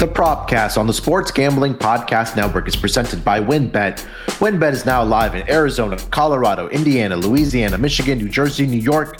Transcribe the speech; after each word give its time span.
The 0.00 0.08
Propcast 0.08 0.78
on 0.78 0.86
the 0.86 0.94
Sports 0.94 1.30
Gambling 1.30 1.74
Podcast 1.74 2.34
Network 2.34 2.66
is 2.66 2.74
presented 2.74 3.22
by 3.22 3.38
WynnBET. 3.38 4.02
WynnBET 4.38 4.72
is 4.72 4.86
now 4.86 5.04
live 5.04 5.34
in 5.34 5.46
Arizona, 5.46 5.98
Colorado, 6.10 6.70
Indiana, 6.70 7.18
Louisiana, 7.18 7.76
Michigan, 7.76 8.16
New 8.16 8.30
Jersey, 8.30 8.66
New 8.66 8.80
York, 8.80 9.18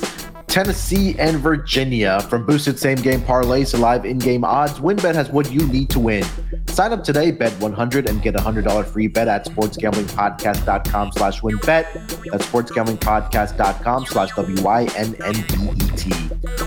Tennessee, 0.51 1.17
and 1.21 1.39
Virginia. 1.39 2.21
From 2.23 2.45
boosted 2.45 2.77
same 2.77 2.99
game 2.99 3.21
parlays 3.21 3.71
to 3.71 3.77
live 3.77 4.05
in 4.05 4.19
game 4.19 4.45
odds, 4.45 4.81
WynnBET 4.81 5.15
has 5.15 5.31
what 5.31 5.53
you 5.53 5.65
need 5.69 5.89
to 5.91 6.01
win. 6.01 6.25
Sign 6.67 6.93
up 6.93 7.05
today, 7.05 7.31
bet 7.31 7.53
100 7.61 8.09
and 8.09 8.21
get 8.21 8.35
a 8.35 8.39
$100 8.39 8.85
free 8.87 9.07
bet 9.07 9.29
at 9.29 9.47
sportsgamblingpodcast.com 9.47 11.13
slash 11.13 11.41
wynnbet. 11.41 11.93
That's 12.33 12.47
sportsgamblingpodcast.com 12.47 14.07
slash 14.07 14.31
W-Y-N-N-B-E-T. 14.35 16.13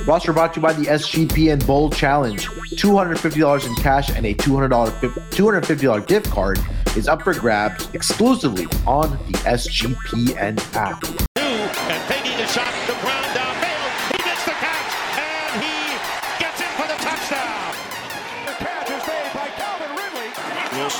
Roster 0.06 0.32
brought 0.32 0.54
to 0.54 0.62
you 0.62 0.66
by 0.66 0.72
the 0.74 0.86
SGPN 0.86 1.68
Bowl 1.68 1.90
Challenge. 1.90 2.48
$250 2.48 3.68
in 3.68 3.76
cash 3.76 4.10
and 4.16 4.26
a 4.26 4.34
$200, 4.34 4.92
$250 5.32 6.08
gift 6.08 6.32
card 6.32 6.58
is 6.96 7.10
up 7.10 7.22
for 7.22 7.34
grabs 7.34 7.94
exclusively 7.94 8.66
on 8.88 9.12
the 9.12 9.34
SGPN 9.40 10.58
app. 10.74 11.04
And 11.36 12.10
taking 12.10 12.40
a 12.40 12.48
shot, 12.48 12.74
the 12.88 12.94
ground 13.02 13.23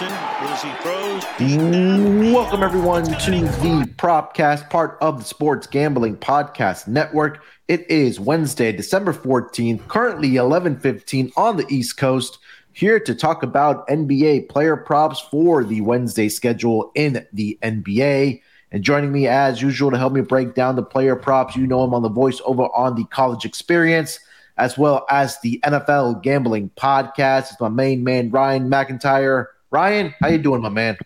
As 0.02 0.64
he 0.64 0.72
throws, 0.82 2.34
Welcome, 2.34 2.64
everyone, 2.64 3.04
to 3.04 3.12
the 3.12 3.88
Propcast, 3.96 4.68
part 4.72 4.98
of 5.02 5.20
the 5.20 5.24
Sports 5.24 5.68
Gambling 5.68 6.18
Podcast 6.18 6.88
Network. 6.88 7.44
It 7.68 7.88
is 7.92 8.20
Wednesday, 8.20 8.72
December 8.72 9.14
14th, 9.14 9.88
currently 9.88 10.30
11:15 10.30 11.32
on 11.38 11.58
the 11.58 11.68
East 11.70 11.98
Coast. 11.98 12.40
Here 12.72 13.00
to 13.02 13.14
talk 13.14 13.44
about 13.44 13.88
NBA 13.88 14.50
player 14.50 14.76
props 14.76 15.20
for 15.20 15.64
the 15.64 15.82
Wednesday 15.82 16.28
schedule 16.28 16.92
in 16.96 17.28
the 17.32 17.60
NBA. 17.62 18.42
And 18.72 18.84
joining 18.84 19.12
me 19.12 19.28
as 19.28 19.62
usual 19.62 19.92
to 19.92 19.98
help 20.00 20.14
me 20.14 20.22
break 20.22 20.56
down 20.56 20.76
the 20.76 20.82
player 20.82 21.16
props, 21.16 21.56
you 21.56 21.68
know 21.68 21.84
him 21.84 21.94
on 21.94 22.02
the 22.02 22.10
voice 22.10 22.42
over 22.46 22.64
on 22.76 22.96
the 22.96 23.06
College 23.06 23.46
Experience, 23.46 24.20
as 24.58 24.76
well 24.76 25.06
as 25.12 25.40
the 25.42 25.60
NFL 25.64 26.24
Gambling 26.24 26.72
Podcast. 26.76 27.52
It's 27.52 27.62
my 27.62 27.70
main 27.70 28.04
man 28.04 28.32
Ryan 28.32 28.72
McIntyre. 28.72 29.46
Ryan, 29.74 30.14
how 30.22 30.28
you 30.28 30.38
doing, 30.38 30.62
my 30.62 30.70
man? 30.70 31.00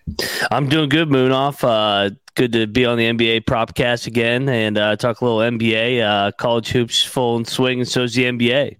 I'm 0.51 0.67
doing 0.67 0.89
good, 0.89 1.09
Moon 1.09 1.31
off. 1.31 1.63
Uh, 1.63 2.09
good 2.35 2.51
to 2.51 2.67
be 2.67 2.85
on 2.85 2.97
the 2.97 3.05
NBA 3.05 3.45
Propcast 3.45 4.07
again 4.07 4.49
and 4.49 4.77
uh, 4.77 4.97
talk 4.97 5.21
a 5.21 5.25
little 5.25 5.39
NBA. 5.39 6.03
Uh, 6.03 6.33
college 6.33 6.67
hoops 6.67 7.01
full 7.01 7.37
in 7.37 7.45
swing, 7.45 7.79
and 7.79 7.87
so 7.87 8.03
is 8.03 8.13
the 8.13 8.25
NBA. 8.25 8.75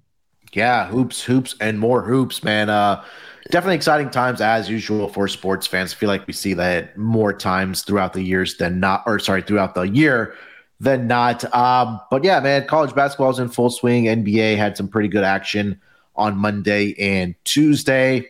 Yeah, 0.52 0.88
hoops, 0.88 1.23
hoops, 1.23 1.55
and 1.61 1.79
more 1.79 2.03
hoops, 2.03 2.44
man. 2.44 2.69
Uh, 2.69 3.02
definitely 3.49 3.75
exciting 3.75 4.09
times 4.09 4.41
as 4.41 4.69
usual 4.69 5.07
for 5.07 5.29
sports 5.29 5.66
fans. 5.66 5.94
I 5.94 5.95
feel 5.95 6.09
like 6.09 6.27
we 6.27 6.33
see 6.33 6.53
that 6.55 6.97
more 6.97 7.31
times 7.31 7.83
throughout 7.83 8.11
the 8.11 8.22
years 8.22 8.57
than 8.57 8.81
not, 8.81 9.03
or 9.05 9.19
sorry, 9.19 9.41
throughout 9.41 9.73
the 9.73 9.83
year 9.83 10.35
than 10.81 11.07
not. 11.07 11.45
Um, 11.55 12.01
but 12.11 12.25
yeah, 12.25 12.41
man, 12.41 12.67
college 12.67 12.94
basketball 12.94 13.29
is 13.29 13.39
in 13.39 13.47
full 13.47 13.69
swing. 13.69 14.03
NBA 14.03 14.57
had 14.57 14.75
some 14.75 14.89
pretty 14.89 15.07
good 15.07 15.23
action 15.23 15.79
on 16.17 16.35
Monday 16.35 16.94
and 16.99 17.35
Tuesday. 17.45 18.29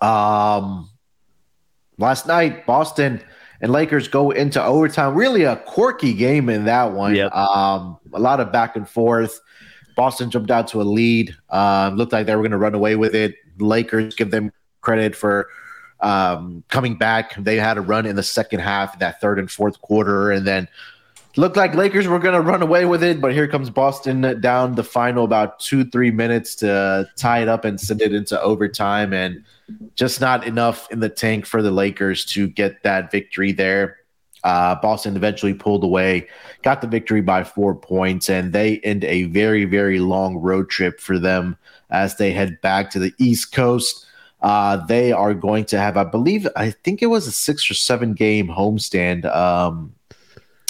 Um, 0.00 0.90
last 1.98 2.26
night, 2.26 2.66
Boston 2.66 3.22
and 3.60 3.72
Lakers 3.72 4.08
go 4.08 4.30
into 4.30 4.62
overtime. 4.62 5.14
Really 5.14 5.44
a 5.44 5.56
quirky 5.56 6.12
game 6.12 6.48
in 6.48 6.64
that 6.66 6.92
one. 6.92 7.14
Yep. 7.14 7.32
Um, 7.32 7.98
a 8.12 8.20
lot 8.20 8.40
of 8.40 8.52
back 8.52 8.76
and 8.76 8.88
forth. 8.88 9.40
Boston 9.96 10.30
jumped 10.30 10.50
out 10.50 10.68
to 10.68 10.82
a 10.82 10.84
lead. 10.84 11.34
Uh, 11.48 11.90
looked 11.94 12.12
like 12.12 12.26
they 12.26 12.36
were 12.36 12.42
going 12.42 12.50
to 12.50 12.58
run 12.58 12.74
away 12.74 12.96
with 12.96 13.14
it. 13.14 13.34
Lakers 13.58 14.14
give 14.14 14.30
them 14.30 14.52
credit 14.82 15.16
for 15.16 15.48
um, 16.00 16.62
coming 16.68 16.96
back. 16.96 17.34
They 17.36 17.56
had 17.56 17.78
a 17.78 17.80
run 17.80 18.04
in 18.04 18.16
the 18.16 18.22
second 18.22 18.60
half, 18.60 18.98
that 18.98 19.20
third 19.20 19.38
and 19.38 19.50
fourth 19.50 19.80
quarter, 19.80 20.30
and 20.30 20.46
then 20.46 20.68
looked 21.36 21.56
like 21.56 21.74
Lakers 21.74 22.06
were 22.06 22.18
going 22.18 22.34
to 22.34 22.40
run 22.40 22.62
away 22.62 22.84
with 22.84 23.02
it. 23.02 23.20
But 23.20 23.32
here 23.32 23.46
comes 23.46 23.70
Boston 23.70 24.40
down 24.40 24.74
the 24.74 24.84
final 24.84 25.24
about 25.24 25.60
two, 25.60 25.84
three 25.84 26.10
minutes 26.10 26.54
to 26.56 27.08
tie 27.16 27.40
it 27.40 27.48
up 27.48 27.64
and 27.64 27.80
send 27.80 28.00
it 28.02 28.12
into 28.12 28.40
overtime, 28.40 29.12
and 29.12 29.44
just 29.94 30.20
not 30.20 30.46
enough 30.46 30.90
in 30.90 31.00
the 31.00 31.08
tank 31.08 31.46
for 31.46 31.62
the 31.62 31.70
Lakers 31.70 32.24
to 32.26 32.48
get 32.48 32.82
that 32.82 33.10
victory 33.10 33.52
there. 33.52 33.98
Uh, 34.44 34.76
Boston 34.76 35.16
eventually 35.16 35.54
pulled 35.54 35.82
away, 35.82 36.28
got 36.62 36.80
the 36.80 36.86
victory 36.86 37.20
by 37.20 37.42
four 37.42 37.74
points, 37.74 38.30
and 38.30 38.52
they 38.52 38.78
end 38.78 39.02
a 39.02 39.24
very, 39.24 39.64
very 39.64 39.98
long 39.98 40.36
road 40.36 40.70
trip 40.70 41.00
for 41.00 41.18
them 41.18 41.56
as 41.90 42.16
they 42.16 42.30
head 42.32 42.60
back 42.60 42.90
to 42.90 43.00
the 43.00 43.12
East 43.18 43.50
Coast. 43.50 44.06
Uh, 44.42 44.76
they 44.86 45.10
are 45.10 45.34
going 45.34 45.64
to 45.64 45.78
have, 45.80 45.96
I 45.96 46.04
believe, 46.04 46.46
I 46.54 46.70
think 46.70 47.02
it 47.02 47.06
was 47.06 47.26
a 47.26 47.32
six 47.32 47.68
or 47.68 47.74
seven 47.74 48.12
game 48.14 48.46
homestand. 48.46 49.24
Um, 49.34 49.95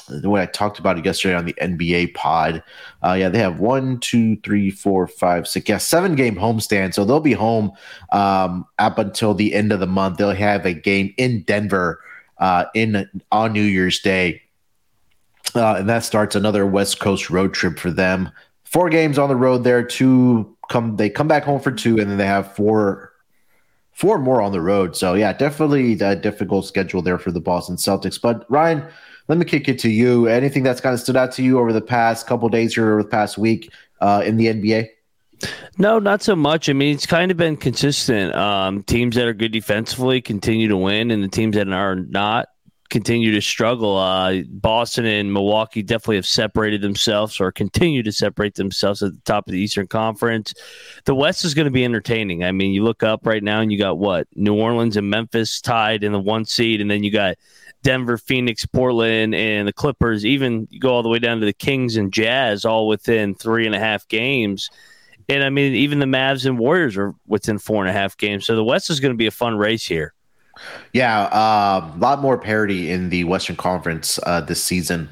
the 0.08 0.30
way 0.30 0.42
I 0.42 0.46
talked 0.46 0.78
about 0.78 0.98
it 0.98 1.04
yesterday 1.04 1.34
on 1.34 1.44
the 1.44 1.54
NBA 1.54 2.14
pod. 2.14 2.62
Uh, 3.02 3.14
yeah, 3.14 3.28
they 3.28 3.38
have 3.38 3.60
one, 3.60 3.98
two, 4.00 4.36
three, 4.36 4.70
four, 4.70 5.06
five, 5.06 5.46
six, 5.46 5.68
yeah, 5.68 5.78
seven 5.78 6.14
game 6.14 6.36
homestand. 6.36 6.94
So 6.94 7.04
they'll 7.04 7.20
be 7.20 7.32
home 7.32 7.72
um, 8.12 8.66
up 8.78 8.98
until 8.98 9.34
the 9.34 9.54
end 9.54 9.72
of 9.72 9.80
the 9.80 9.86
month. 9.86 10.18
They'll 10.18 10.30
have 10.30 10.64
a 10.64 10.74
game 10.74 11.14
in 11.16 11.42
Denver 11.42 12.00
uh, 12.38 12.66
in 12.74 13.08
on 13.32 13.52
New 13.52 13.62
Year's 13.62 14.00
Day, 14.00 14.42
uh, 15.54 15.74
and 15.74 15.88
that 15.88 16.04
starts 16.04 16.36
another 16.36 16.66
West 16.66 17.00
Coast 17.00 17.30
road 17.30 17.54
trip 17.54 17.78
for 17.78 17.90
them. 17.90 18.30
Four 18.64 18.90
games 18.90 19.18
on 19.18 19.28
the 19.28 19.36
road 19.36 19.64
there. 19.64 19.82
Two 19.82 20.56
come 20.68 20.96
they 20.96 21.10
come 21.10 21.28
back 21.28 21.44
home 21.44 21.60
for 21.60 21.72
two, 21.72 21.98
and 21.98 22.10
then 22.10 22.18
they 22.18 22.26
have 22.26 22.54
four 22.54 23.12
four 23.96 24.18
more 24.18 24.42
on 24.42 24.52
the 24.52 24.60
road. 24.60 24.94
So 24.94 25.14
yeah, 25.14 25.32
definitely 25.32 25.98
a 26.00 26.14
difficult 26.14 26.66
schedule 26.66 27.00
there 27.00 27.18
for 27.18 27.32
the 27.32 27.40
Boston 27.40 27.76
Celtics. 27.76 28.20
But 28.20 28.44
Ryan, 28.50 28.86
let 29.28 29.38
me 29.38 29.44
kick 29.44 29.68
it 29.68 29.78
to 29.80 29.90
you. 29.90 30.26
Anything 30.26 30.62
that's 30.62 30.80
kind 30.80 30.94
of 30.94 31.00
stood 31.00 31.16
out 31.16 31.32
to 31.32 31.42
you 31.42 31.58
over 31.58 31.72
the 31.72 31.80
past 31.80 32.26
couple 32.26 32.48
days 32.48 32.74
here 32.74 32.96
or 32.96 33.02
the 33.02 33.08
past 33.08 33.38
week 33.38 33.70
uh, 34.00 34.22
in 34.24 34.36
the 34.36 34.46
NBA? 34.46 34.88
No, 35.78 35.98
not 35.98 36.22
so 36.22 36.34
much. 36.34 36.68
I 36.68 36.72
mean, 36.72 36.94
it's 36.94 37.06
kind 37.06 37.30
of 37.30 37.36
been 37.36 37.56
consistent. 37.56 38.34
Um, 38.34 38.82
teams 38.84 39.16
that 39.16 39.26
are 39.26 39.34
good 39.34 39.52
defensively 39.52 40.22
continue 40.22 40.68
to 40.68 40.76
win, 40.76 41.10
and 41.10 41.22
the 41.22 41.28
teams 41.28 41.56
that 41.56 41.68
are 41.68 41.96
not 41.96 42.48
continue 42.88 43.32
to 43.32 43.40
struggle. 43.40 43.96
Uh, 43.96 44.42
Boston 44.48 45.06
and 45.06 45.32
Milwaukee 45.32 45.82
definitely 45.82 46.16
have 46.16 46.26
separated 46.26 46.80
themselves 46.80 47.40
or 47.40 47.52
continue 47.52 48.02
to 48.02 48.12
separate 48.12 48.54
themselves 48.54 49.02
at 49.02 49.12
the 49.12 49.20
top 49.24 49.46
of 49.46 49.52
the 49.52 49.60
Eastern 49.60 49.86
Conference. 49.86 50.54
The 51.04 51.14
West 51.14 51.44
is 51.44 51.54
going 51.54 51.66
to 51.66 51.70
be 51.70 51.84
entertaining. 51.84 52.44
I 52.44 52.52
mean, 52.52 52.72
you 52.72 52.84
look 52.84 53.02
up 53.02 53.26
right 53.26 53.42
now 53.42 53.60
and 53.60 53.72
you 53.72 53.78
got 53.78 53.98
what? 53.98 54.28
New 54.34 54.54
Orleans 54.54 54.96
and 54.96 55.10
Memphis 55.10 55.60
tied 55.60 56.04
in 56.04 56.12
the 56.12 56.20
one 56.20 56.44
seed, 56.44 56.80
and 56.80 56.90
then 56.90 57.02
you 57.02 57.10
got 57.10 57.36
Denver, 57.82 58.18
Phoenix, 58.18 58.66
Portland, 58.66 59.34
and 59.34 59.68
the 59.68 59.72
Clippers. 59.72 60.24
Even 60.24 60.66
go 60.80 60.94
all 60.94 61.02
the 61.02 61.08
way 61.08 61.18
down 61.18 61.40
to 61.40 61.46
the 61.46 61.52
Kings 61.52 61.96
and 61.96 62.12
Jazz, 62.12 62.64
all 62.64 62.88
within 62.88 63.34
three 63.34 63.66
and 63.66 63.74
a 63.74 63.78
half 63.78 64.08
games. 64.08 64.70
And 65.28 65.42
I 65.42 65.50
mean, 65.50 65.74
even 65.74 65.98
the 65.98 66.06
Mavs 66.06 66.46
and 66.46 66.58
Warriors 66.58 66.96
are 66.96 67.14
within 67.26 67.58
four 67.58 67.82
and 67.82 67.90
a 67.90 67.92
half 67.92 68.16
games. 68.16 68.46
So 68.46 68.54
the 68.54 68.64
West 68.64 68.90
is 68.90 69.00
going 69.00 69.12
to 69.12 69.18
be 69.18 69.26
a 69.26 69.32
fun 69.32 69.56
race 69.56 69.86
here. 69.86 70.14
Yeah, 70.92 71.28
a 71.28 71.98
lot 71.98 72.20
more 72.20 72.38
parity 72.38 72.90
in 72.90 73.10
the 73.10 73.24
Western 73.24 73.56
Conference 73.56 74.18
uh, 74.24 74.40
this 74.40 74.62
season. 74.62 75.08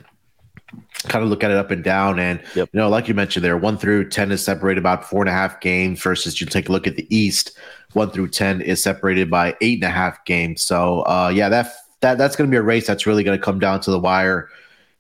Kind 1.05 1.23
of 1.23 1.31
look 1.31 1.45
at 1.45 1.51
it 1.51 1.57
up 1.57 1.71
and 1.71 1.85
down, 1.85 2.19
and 2.19 2.41
Yep. 2.55 2.71
you 2.73 2.81
know, 2.81 2.89
like 2.89 3.09
you 3.09 3.15
mentioned, 3.15 3.45
there 3.45 3.57
one 3.57 3.77
through 3.77 4.09
ten 4.09 4.33
is 4.33 4.43
separated 4.43 4.79
about 4.79 5.05
four 5.05 5.21
and 5.23 5.29
a 5.29 5.33
half 5.33 5.61
games. 5.61 6.03
Versus 6.03 6.41
you 6.41 6.47
take 6.47 6.69
a 6.69 6.73
look 6.73 6.87
at 6.87 6.97
the 6.97 7.07
East, 7.15 7.59
one 7.93 8.11
through 8.11 8.29
ten 8.29 8.61
is 8.61 8.83
separated 8.83 9.31
by 9.31 9.57
eight 9.61 9.79
and 9.79 9.85
a 9.85 9.95
half 9.95 10.25
games. 10.25 10.63
So, 10.63 11.03
uh, 11.03 11.31
yeah, 11.35 11.49
that 11.51 11.73
that 12.01 12.19
that's 12.19 12.37
going 12.37 12.51
to 12.51 12.55
be 12.55 12.59
a 12.59 12.63
race 12.63 12.87
that's 12.87 13.07
really 13.07 13.23
going 13.23 13.39
to 13.39 13.45
come 13.45 13.59
down 13.59 13.81
to 13.81 13.91
the 13.91 13.99
wire. 13.99 14.49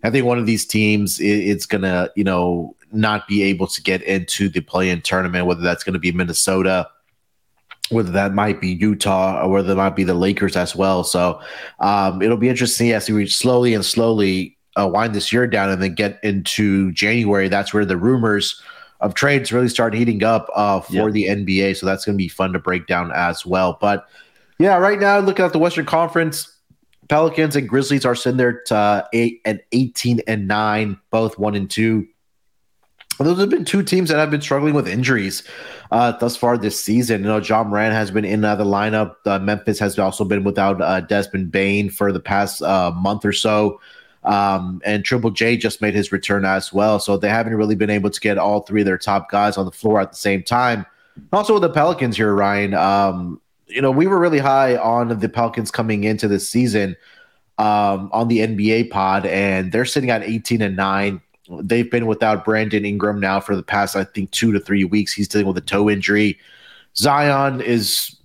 I 0.03 0.11
think 0.11 0.26
one 0.26 0.38
of 0.38 0.47
these 0.47 0.66
teams 0.66 1.19
i 1.21 1.25
it's 1.25 1.65
going 1.66 1.82
to, 1.82 2.12
you 2.15 2.25
know, 2.25 2.76
not 2.93 3.26
be 3.26 3.43
able 3.43 3.66
to 3.69 3.82
get 3.82 4.03
into 4.03 4.49
the 4.49 4.61
play-in 4.61 5.00
tournament. 5.00 5.47
Whether 5.47 5.62
that's 5.62 5.82
going 5.82 5.94
to 5.94 5.99
be 5.99 6.12
Minnesota, 6.12 6.88
whether 7.91 8.11
that 8.12 8.34
might 8.34 8.61
be 8.61 8.69
Utah, 8.69 9.43
or 9.43 9.50
whether 9.50 9.73
it 9.73 9.76
might 9.76 9.97
be 9.97 10.05
the 10.05 10.14
Lakers 10.14 10.56
as 10.56 10.75
well. 10.75 11.05
So 11.05 11.41
um, 11.81 12.23
it'll 12.23 12.37
be 12.37 12.49
interesting 12.49 12.93
as 12.93 13.08
we 13.08 13.26
slowly 13.26 13.75
and 13.75 13.85
slowly 13.85 14.56
uh, 14.79 14.88
wind 14.88 15.14
this 15.14 15.32
year 15.32 15.47
down, 15.47 15.70
and 15.70 15.82
then 15.82 15.94
get 15.94 16.19
into 16.23 16.93
January. 16.93 17.49
That's 17.49 17.73
where 17.75 17.85
the 17.85 17.97
rumors 17.97 18.61
of 19.00 19.14
trades 19.14 19.53
really 19.53 19.69
start 19.69 19.93
heating 19.94 20.25
up 20.25 20.49
uh, 20.55 20.81
for 20.81 21.11
Yep. 21.11 21.12
the 21.12 21.25
NBA. 21.26 21.76
So 21.76 21.85
that's 21.85 22.05
going 22.05 22.17
to 22.17 22.23
be 22.23 22.29
fun 22.29 22.53
to 22.55 22.58
break 22.58 22.87
down 22.87 23.12
as 23.12 23.44
well. 23.44 23.76
But 23.81 24.08
yeah, 24.58 24.76
right 24.79 24.99
now, 24.99 25.19
looking 25.19 25.44
at 25.44 25.53
the 25.53 25.58
Western 25.58 25.85
Conference, 25.85 26.50
Pelicans 27.08 27.55
and 27.55 27.69
Grizzlies 27.69 28.06
are 28.06 28.14
sitting 28.14 28.38
there 28.38 28.62
to 28.67 28.75
uh, 28.75 29.06
eight 29.12 29.43
and 29.44 29.61
eighteen 29.73 30.20
and 30.26 30.49
nine, 30.49 30.99
both 31.11 31.38
one 31.38 31.55
and 31.55 31.70
two. 31.70 32.06
Those 33.19 33.38
have 33.38 33.50
been 33.50 33.64
two 33.64 33.82
teams 33.82 34.08
that 34.11 34.19
have 34.19 34.31
been 34.31 34.40
struggling 34.40 34.75
with 34.75 34.88
injuries 34.88 35.43
uh, 35.90 36.12
thus 36.12 36.37
far 36.37 36.58
this 36.58 36.82
season. 36.82 37.22
You 37.22 37.28
know, 37.28 37.38
Ja 37.38 37.62
Morant 37.62 37.94
has 37.94 38.11
been 38.11 38.25
in 38.25 38.44
uh, 38.44 38.56
the 38.56 38.64
lineup. 38.64 39.16
Uh, 39.25 39.38
Memphis 39.38 39.78
has 39.78 39.99
also 39.99 40.25
been 40.25 40.44
without 40.44 40.81
uh, 40.81 41.00
Desmond 41.00 41.52
Bane 41.52 41.90
for 41.90 42.12
the 42.12 42.20
past 42.20 42.62
uh, 42.62 42.90
month 42.90 43.25
or 43.25 43.32
so. 43.32 43.81
Um, 44.25 44.81
and 44.84 45.05
Triple 45.05 45.31
J 45.31 45.56
just 45.56 45.82
made 45.82 45.94
his 45.94 46.11
return 46.11 46.44
as 46.44 46.72
well. 46.72 46.99
So 46.99 47.16
they 47.16 47.28
haven't 47.28 47.55
really 47.55 47.75
been 47.75 47.90
able 47.90 48.11
to 48.11 48.20
get 48.20 48.38
all 48.38 48.61
three 48.61 48.81
of 48.81 48.87
their 48.87 48.99
top 48.99 49.31
guys 49.31 49.56
on 49.56 49.67
the 49.67 49.72
floor 49.72 50.00
at 50.00 50.10
the 50.10 50.17
same 50.17 50.43
time. 50.43 50.87
Also 51.32 51.52
with 51.55 51.62
the 51.62 51.70
Pelicans 51.70 52.17
here, 52.17 52.34
Ryan. 52.34 52.75
Um, 52.75 53.40
you 53.67 53.81
know, 53.81 53.90
we 53.90 54.06
were 54.06 54.19
really 54.19 54.38
high 54.38 54.76
on 54.76 55.19
the 55.19 55.28
Pelicans 55.28 55.70
coming 55.70 56.05
into 56.05 56.28
this 56.28 56.49
season 56.49 56.96
um, 57.58 58.10
on 58.12 58.28
the 58.28 58.38
NBA 58.38 58.90
pod, 58.90 59.26
and 59.26 59.72
they're 59.72 59.84
sitting 59.84 60.10
at 60.10 60.22
18 60.22 60.62
and 60.62 60.76
9. 60.76 61.20
They've 61.49 61.91
been 61.91 62.06
without 62.06 62.44
Brandon 62.44 62.85
Ingram 62.85 63.20
now 63.20 63.41
for 63.41 63.55
the 63.55 63.62
past, 63.62 63.96
I 63.96 64.05
think, 64.05 64.31
two 64.31 64.52
to 64.52 64.61
three 64.61 64.85
weeks. 64.85 65.12
He's 65.12 65.29
dealing 65.29 65.46
with 65.46 65.58
a 65.58 65.62
toe 65.62 65.91
injury. 65.91 66.38
Zion 66.96 67.61
is 67.61 68.17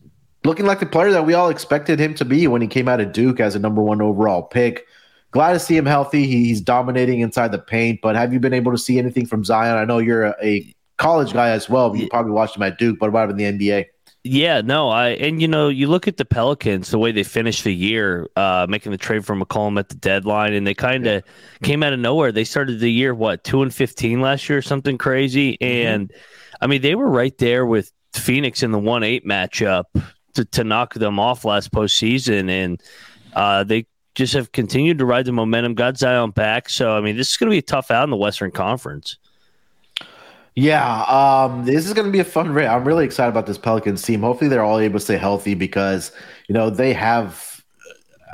looking 0.45 0.66
like 0.66 0.80
the 0.80 0.86
player 0.86 1.12
that 1.12 1.25
we 1.25 1.33
all 1.33 1.50
expected 1.50 2.00
him 2.00 2.13
to 2.16 2.25
be 2.25 2.48
when 2.48 2.62
he 2.62 2.68
came 2.68 2.88
out 2.88 3.01
of 3.01 3.12
Duke 3.12 3.39
as 3.39 3.56
a 3.56 3.60
number 3.60 3.81
one 3.81 4.01
overall 4.01 4.44
pick. 4.44 4.86
Glad 5.31 5.54
to 5.54 5.60
see 5.60 5.75
him 5.75 5.86
healthy. 5.86 6.25
He's 6.25 6.62
dominating 6.62 7.19
inside 7.19 7.51
the 7.51 7.60
paint. 7.60 8.00
But 8.01 8.16
have 8.16 8.33
you 8.33 8.39
been 8.39 8.54
able 8.54 8.71
to 8.71 8.77
see 8.77 8.98
anything 8.98 9.25
from 9.25 9.44
Zion? 9.44 9.77
I 9.77 9.86
know 9.86 10.00
you're 10.00 10.25
a, 10.25 10.36
a 10.42 10.75
college 10.98 11.33
guy 11.33 11.50
as 11.50 11.69
well. 11.69 11.95
You 11.95 12.07
probably 12.10 12.31
watched 12.31 12.56
him 12.56 12.63
at 12.63 12.80
Duke. 12.80 12.98
But 13.00 13.12
what 13.12 13.24
about 13.24 13.30
in 13.30 13.38
the 13.38 13.69
NBA? 13.69 13.86
Yeah, 14.24 14.60
no, 14.60 14.89
I 14.89 15.10
and 15.10 15.42
you 15.42 15.48
know 15.48 15.69
you 15.69 15.88
look 15.88 16.07
at 16.07 16.18
the 16.18 16.25
Pelicans, 16.25 16.92
the 16.92 17.00
way 17.00 17.13
they 17.13 17.24
finished 17.24 17.63
the 17.63 17.74
year, 17.74 18.27
uh, 18.36 18.68
making 18.68 18.92
the 18.92 18.98
trade 18.98 19.25
for 19.25 19.33
McCollum 19.33 19.80
at 19.80 19.88
the 19.88 19.95
deadline, 19.95 20.54
and 20.54 20.68
they 20.68 20.74
kind 20.74 21.07
of 21.07 21.24
yeah. 21.24 21.68
came 21.68 21.83
out 21.83 21.94
of 21.94 22.00
nowhere. 22.00 22.33
They 22.33 22.44
started 22.44 22.81
the 22.81 22.92
year 22.92 23.16
what 23.16 23.45
two 23.45 23.62
and 23.62 23.74
fifteen 23.74 24.19
last 24.19 24.50
year, 24.50 24.62
something 24.62 24.98
crazy, 24.98 25.54
mm-hmm. 25.54 25.88
and 25.88 26.13
I 26.60 26.68
mean 26.68 26.81
they 26.81 26.95
were 26.95 27.07
right 27.07 27.38
there 27.38 27.66
with 27.66 27.94
Phoenix 28.13 28.62
in 28.62 28.71
the 28.71 28.80
one 28.80 29.04
eight 29.04 29.25
matchup 29.25 29.86
to, 30.33 30.44
to 30.44 30.66
knock 30.66 30.95
them 30.95 31.18
off 31.18 31.45
last 31.45 31.71
postseason, 31.71 32.50
and 32.50 32.83
uh, 33.33 33.63
they 33.63 33.86
just 34.16 34.33
have 34.33 34.51
continued 34.51 34.98
to 34.98 35.06
ride 35.06 35.25
the 35.25 35.31
momentum. 35.31 35.75
Got 35.75 35.98
Zion 35.98 36.31
back, 36.31 36.68
so 36.68 36.92
I 36.92 37.00
mean 37.00 37.16
this 37.16 37.31
is 37.31 37.38
going 37.38 37.50
to 37.50 37.54
be 37.54 37.60
a 37.60 37.62
tough 37.62 37.89
out 37.89 38.04
in 38.04 38.10
the 38.10 38.18
Western 38.18 38.51
Conference. 38.51 39.18
Yeah, 40.56 41.04
um, 41.04 41.66
this 41.66 41.86
is 41.86 41.94
going 41.94 42.06
to 42.06 42.12
be 42.12 42.19
a 42.19 42.25
fun 42.25 42.51
race. 42.51 42.68
I'm 42.68 42.86
really 42.86 43.06
excited 43.06 43.30
about 43.30 43.46
this 43.46 43.57
Pelicans 43.57 44.01
team. 44.01 44.22
Hopefully, 44.22 44.50
they're 44.50 44.63
all 44.63 44.80
able 44.80 45.00
to 45.00 45.06
stay 45.06 45.18
healthy 45.18 45.54
because 45.54 46.12
you 46.48 46.54
know 46.54 46.69
they 46.69 46.94
have. 46.94 47.63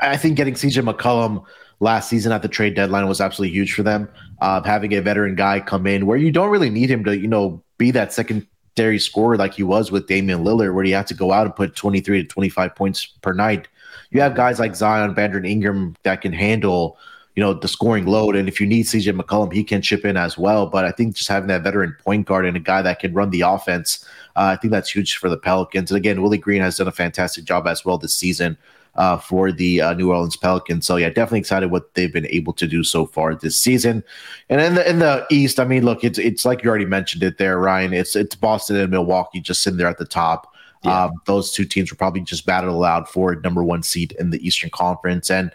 I 0.01 0.17
think 0.17 0.35
getting 0.35 0.55
CJ 0.55 0.91
McCollum 0.91 1.45
last 1.79 2.09
season 2.09 2.31
at 2.31 2.41
the 2.41 2.47
trade 2.47 2.75
deadline 2.75 3.07
was 3.07 3.21
absolutely 3.21 3.55
huge 3.55 3.73
for 3.73 3.83
them. 3.83 4.09
Uh, 4.41 4.61
having 4.63 4.93
a 4.93 5.01
veteran 5.01 5.35
guy 5.35 5.59
come 5.59 5.87
in 5.87 6.05
where 6.05 6.17
you 6.17 6.31
don't 6.31 6.49
really 6.49 6.69
need 6.69 6.89
him 6.89 7.03
to, 7.05 7.17
you 7.17 7.27
know, 7.27 7.63
be 7.77 7.91
that 7.91 8.11
secondary 8.11 8.99
scorer 8.99 9.37
like 9.37 9.53
he 9.53 9.63
was 9.63 9.91
with 9.91 10.07
Damian 10.07 10.43
Lillard, 10.43 10.73
where 10.73 10.83
you 10.83 10.95
have 10.95 11.05
to 11.07 11.13
go 11.13 11.31
out 11.31 11.45
and 11.45 11.55
put 11.55 11.75
23 11.75 12.23
to 12.23 12.27
25 12.27 12.75
points 12.75 13.05
per 13.21 13.33
night. 13.33 13.67
You 14.11 14.21
have 14.21 14.35
guys 14.35 14.59
like 14.59 14.75
Zion, 14.75 15.13
Brandon 15.13 15.45
Ingram 15.45 15.95
that 16.03 16.21
can 16.21 16.33
handle 16.33 16.97
you 17.35 17.43
know, 17.43 17.53
the 17.53 17.67
scoring 17.67 18.05
load. 18.05 18.35
And 18.35 18.47
if 18.47 18.61
you 18.61 18.67
need 18.67 18.85
CJ 18.85 19.19
McCollum, 19.19 19.51
he 19.51 19.63
can 19.63 19.81
chip 19.81 20.05
in 20.05 20.15
as 20.15 20.37
well. 20.37 20.67
But 20.67 20.85
I 20.85 20.91
think 20.91 21.15
just 21.15 21.27
having 21.27 21.47
that 21.49 21.63
veteran 21.63 21.95
point 22.03 22.25
guard 22.25 22.45
and 22.45 22.55
a 22.55 22.61
guy 22.61 22.81
that 22.81 22.99
can 22.99 23.13
run 23.13 23.29
the 23.29 23.41
offense, 23.41 24.05
uh, 24.35 24.53
I 24.53 24.55
think 24.55 24.71
that's 24.71 24.89
huge 24.89 25.17
for 25.17 25.29
the 25.29 25.37
Pelicans. 25.37 25.91
And 25.91 25.97
again, 25.97 26.21
Willie 26.21 26.37
Green 26.37 26.61
has 26.61 26.77
done 26.77 26.87
a 26.87 26.93
fantastic 26.93 27.43
job 27.43 27.67
as 27.67 27.83
well 27.83 27.97
this 27.97 28.15
season. 28.15 28.57
Uh, 28.97 29.17
for 29.17 29.51
the 29.51 29.81
uh, 29.81 29.93
New 29.93 30.09
Orleans 30.09 30.37
Pelicans, 30.37 30.87
so 30.87 30.95
yeah, 30.95 31.09
definitely 31.09 31.39
excited 31.39 31.69
what 31.69 31.93
they've 31.95 32.13
been 32.13 32.27
able 32.27 32.53
to 32.53 32.65
do 32.65 32.81
so 32.81 33.05
far 33.05 33.35
this 33.35 33.57
season. 33.57 34.01
And 34.49 34.61
in 34.61 34.75
the 34.75 34.89
in 34.89 34.99
the 34.99 35.27
East, 35.29 35.59
I 35.59 35.65
mean, 35.65 35.83
look, 35.83 36.05
it's 36.05 36.17
it's 36.17 36.45
like 36.45 36.63
you 36.63 36.69
already 36.69 36.85
mentioned 36.85 37.21
it 37.21 37.37
there, 37.37 37.59
Ryan. 37.59 37.91
It's 37.91 38.15
it's 38.15 38.35
Boston 38.35 38.77
and 38.77 38.89
Milwaukee 38.89 39.41
just 39.41 39.63
sitting 39.63 39.75
there 39.75 39.89
at 39.89 39.97
the 39.97 40.05
top. 40.05 40.49
Yeah. 40.85 41.07
Um, 41.07 41.11
those 41.25 41.51
two 41.51 41.65
teams 41.65 41.91
will 41.91 41.97
probably 41.97 42.21
just 42.21 42.45
battle 42.45 42.85
out 42.85 43.11
for 43.11 43.35
number 43.35 43.65
one 43.65 43.83
seed 43.83 44.13
in 44.17 44.29
the 44.29 44.47
Eastern 44.47 44.69
Conference, 44.69 45.29
and 45.29 45.51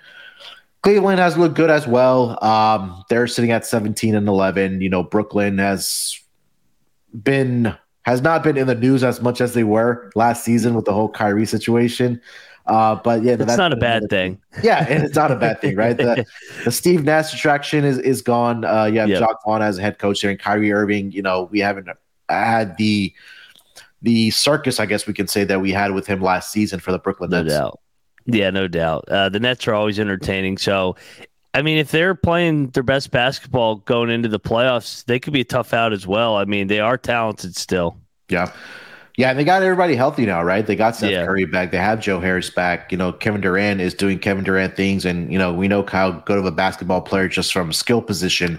Cleveland 0.83 1.19
has 1.19 1.37
looked 1.37 1.55
good 1.55 1.71
as 1.71 1.87
well. 1.87 2.43
Um, 2.43 3.05
they're 3.11 3.27
sitting 3.27 3.51
at 3.51 3.67
17 3.67 4.15
and 4.15 4.27
11. 4.27 4.81
You 4.81 4.89
know, 4.89 5.03
Brooklyn 5.03 5.59
has 5.59 6.19
been 7.23 7.77
has 8.03 8.23
not 8.23 8.43
been 8.43 8.57
in 8.57 8.67
the 8.67 8.75
news 8.75 9.05
as 9.05 9.21
much 9.21 9.41
as 9.41 9.53
they 9.53 9.65
were 9.65 10.11
last 10.15 10.45
season 10.45 10.75
with 10.75 10.87
the 10.87 10.93
whole 10.93 11.09
Kyrie 11.09 11.45
situation. 11.45 12.21
Uh, 12.67 12.95
but 12.95 13.23
yeah, 13.23 13.33
it's 13.33 13.57
not 13.57 13.73
a 13.73 13.77
bad 13.77 14.09
thing. 14.09 14.41
Yeah, 14.63 14.87
and 14.89 15.03
it's 15.03 15.17
not 15.17 15.31
a 15.31 15.37
bad 15.37 15.61
thing, 15.61 15.77
right? 15.77 15.97
The, 15.97 16.25
the 16.65 16.71
Steve 16.71 17.05
Nash 17.05 17.35
attraction 17.35 17.85
is 17.85 17.99
is 17.99 18.23
gone. 18.23 18.65
Uh, 18.65 18.85
you 18.85 19.01
have 19.01 19.09
yep. 19.09 19.19
Jacque 19.19 19.43
Vaughn 19.45 19.61
as 19.61 19.79
a 19.79 19.83
head 19.83 19.99
coach 19.99 20.23
there, 20.23 20.31
and 20.31 20.39
Kyrie 20.39 20.73
Irving. 20.73 21.11
You 21.11 21.23
know, 21.23 21.49
we 21.51 21.59
haven't 21.59 21.89
had 22.29 22.77
the 22.77 23.13
the 24.03 24.31
circus, 24.31 24.81
I 24.81 24.87
guess 24.87 25.07
we 25.07 25.15
can 25.15 25.27
say 25.27 25.45
that 25.45 25.61
we 25.61 25.73
had 25.73 25.93
with 25.93 26.07
him 26.07 26.21
last 26.23 26.53
season 26.53 26.81
for 26.81 26.93
the 26.93 26.99
Brooklyn 26.99 27.31
no 27.31 27.43
Nets. 27.43 27.55
Doubt. 27.55 27.81
Yeah, 28.27 28.51
no 28.51 28.69
doubt. 28.69 29.09
Uh, 29.09 29.29
the 29.29 29.41
Nets 29.41 29.67
are 29.67 29.75
always 29.75 29.99
entertaining. 29.99 30.59
So, 30.59 30.97
I 31.55 31.63
mean, 31.63 31.79
if 31.79 31.91
they're 31.91 32.15
playing 32.15 32.69
their 32.69 32.83
best 32.83 33.11
basketball 33.11 33.77
going 33.77 34.11
into 34.11 34.29
the 34.29 34.41
playoffs, 34.41 35.05
they 35.07 35.19
could 35.19 35.33
be 35.33 35.41
a 35.41 35.45
tough 35.45 35.75
out 35.75 35.93
as 35.93 36.07
well. 36.07 36.37
I 36.37 36.45
mean, 36.45 36.69
they 36.69 36.81
are 36.81 36.99
talented 36.99 37.57
still. 37.57 37.97
Yeah. 38.29 38.53
Yeah, 39.17 39.29
and 39.29 39.39
they 39.39 39.45
got 39.45 39.63
everybody 39.63 39.97
healthy 39.97 40.25
now, 40.25 40.43
right? 40.43 40.67
They 40.67 40.77
got 40.77 40.97
Seth 40.97 41.11
yeah. 41.11 41.27
Curry 41.27 41.45
back. 41.45 41.73
They 41.73 41.77
have 41.77 42.01
Joe 42.01 42.21
Harris 42.21 42.49
back. 42.49 42.91
You 42.91 42.97
know, 42.97 43.13
Kevin 43.13 43.43
Durant 43.43 43.79
is 43.79 43.93
doing 43.93 44.19
Kevin 44.19 44.45
Durant 44.45 44.77
things, 44.77 45.05
and 45.05 45.31
you 45.31 45.39
know 45.39 45.53
we 45.53 45.69
know 45.69 45.85
how 45.85 46.13
good 46.13 46.39
of 46.39 46.47
a 46.47 46.51
basketball 46.51 47.03
player 47.03 47.29
just 47.29 47.53
from 47.53 47.71
skill 47.71 48.01
position 48.01 48.59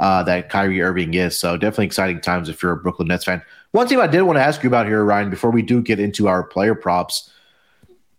uh, 0.00 0.22
that 0.24 0.50
Kyrie 0.50 0.82
Irving 0.82 1.14
is. 1.14 1.38
So 1.38 1.56
definitely 1.56 1.86
exciting 1.86 2.20
times 2.20 2.50
if 2.50 2.62
you're 2.62 2.72
a 2.72 2.76
Brooklyn 2.76 3.08
Nets 3.08 3.24
fan. 3.24 3.40
One 3.70 3.88
team 3.88 4.00
I 4.00 4.06
did 4.06 4.20
want 4.22 4.36
to 4.36 4.42
ask 4.42 4.62
you 4.62 4.68
about 4.68 4.86
here, 4.86 5.02
Ryan, 5.02 5.30
before 5.30 5.50
we 5.50 5.62
do 5.62 5.80
get 5.80 5.98
into 5.98 6.28
our 6.28 6.42
player 6.42 6.74
props 6.74 7.30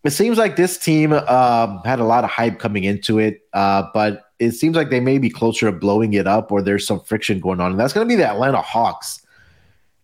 it 0.03 0.11
seems 0.11 0.37
like 0.37 0.57
this 0.57 0.77
team 0.77 1.13
um, 1.13 1.81
had 1.85 1.99
a 1.99 2.03
lot 2.03 2.23
of 2.23 2.29
hype 2.29 2.59
coming 2.59 2.83
into 2.83 3.19
it, 3.19 3.41
uh, 3.53 3.83
but 3.93 4.31
it 4.39 4.51
seems 4.51 4.75
like 4.75 4.89
they 4.89 4.99
may 4.99 5.17
be 5.17 5.29
closer 5.29 5.67
to 5.67 5.71
blowing 5.71 6.13
it 6.13 6.27
up, 6.27 6.51
or 6.51 6.61
there's 6.61 6.85
some 6.85 6.99
friction 6.99 7.39
going 7.39 7.61
on, 7.61 7.71
and 7.71 7.79
that's 7.79 7.93
going 7.93 8.05
to 8.05 8.11
be 8.11 8.17
the 8.17 8.27
Atlanta 8.27 8.61
Hawks. 8.61 9.25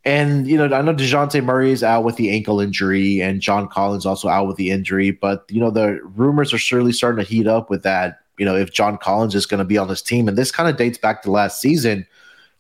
And 0.06 0.48
you 0.48 0.58
know, 0.58 0.74
I 0.74 0.82
know 0.82 0.94
Dejounte 0.94 1.44
Murray 1.44 1.72
is 1.72 1.84
out 1.84 2.06
with 2.06 2.16
the 2.16 2.32
ankle 2.32 2.62
injury, 2.62 3.22
and 3.22 3.42
John 3.42 3.68
Collins 3.68 4.06
also 4.06 4.30
out 4.30 4.48
with 4.48 4.56
the 4.56 4.72
injury. 4.72 5.12
But 5.12 5.44
you 5.50 5.60
know, 5.60 5.70
the 5.70 6.00
rumors 6.16 6.54
are 6.54 6.58
surely 6.58 6.94
starting 6.94 7.24
to 7.24 7.30
heat 7.30 7.48
up 7.48 7.70
with 7.70 7.84
that. 7.84 8.20
You 8.38 8.46
know, 8.46 8.56
if 8.56 8.72
John 8.72 8.98
Collins 8.98 9.36
is 9.36 9.46
going 9.46 9.58
to 9.58 9.66
be 9.66 9.78
on 9.78 9.90
this 9.90 10.02
team, 10.02 10.30
and 10.30 10.38
this 10.38 10.52
kind 10.52 10.70
of 10.70 10.78
dates 10.78 10.98
back 10.98 11.22
to 11.24 11.32
last 11.32 11.60
season, 11.60 12.08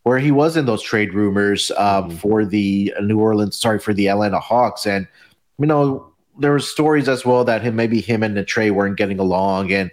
where 0.03 0.19
he 0.19 0.31
was 0.31 0.57
in 0.57 0.65
those 0.65 0.83
trade 0.83 1.13
rumors 1.13 1.71
um, 1.77 2.09
mm-hmm. 2.09 2.17
for 2.17 2.43
the 2.43 2.93
New 3.01 3.17
Orleans, 3.17 3.55
sorry, 3.57 3.79
for 3.79 3.93
the 3.93 4.09
Atlanta 4.09 4.41
Hawks, 4.41 4.85
and 4.85 5.07
you 5.57 5.65
know, 5.65 6.08
there 6.39 6.51
were 6.51 6.59
stories 6.59 7.07
as 7.07 7.25
well 7.25 7.43
that 7.45 7.61
him 7.61 7.75
maybe 7.75 8.01
him 8.01 8.23
and 8.23 8.35
Trae 8.37 8.71
weren't 8.71 8.97
getting 8.97 9.19
along, 9.19 9.71
and 9.71 9.91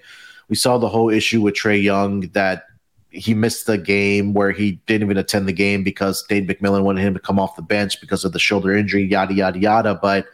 we 0.49 0.57
saw 0.57 0.79
the 0.79 0.89
whole 0.89 1.11
issue 1.11 1.41
with 1.43 1.55
Trae 1.55 1.83
Young 1.83 2.21
that 2.33 2.65
he 3.11 3.35
missed 3.35 3.67
the 3.67 3.79
game 3.79 4.35
where 4.35 4.53
he 4.53 4.73
didn't 4.87 5.07
even 5.07 5.17
attend 5.17 5.49
the 5.49 5.53
game 5.53 5.83
because 5.83 6.25
Dave 6.25 6.45
McMillan 6.45 6.83
wanted 6.83 7.03
him 7.03 7.15
to 7.15 7.21
come 7.21 7.39
off 7.39 7.57
the 7.57 7.63
bench 7.63 8.01
because 8.01 8.25
of 8.25 8.33
the 8.33 8.39
shoulder 8.39 8.75
injury, 8.75 9.05
yada 9.05 9.35
yada 9.35 9.59
yada. 9.59 9.95
But 9.95 10.27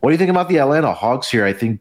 what 0.00 0.10
do 0.10 0.12
you 0.12 0.18
think 0.18 0.30
about 0.30 0.48
the 0.48 0.58
Atlanta 0.58 0.92
Hawks 0.92 1.30
here? 1.30 1.44
I 1.44 1.52
think 1.52 1.80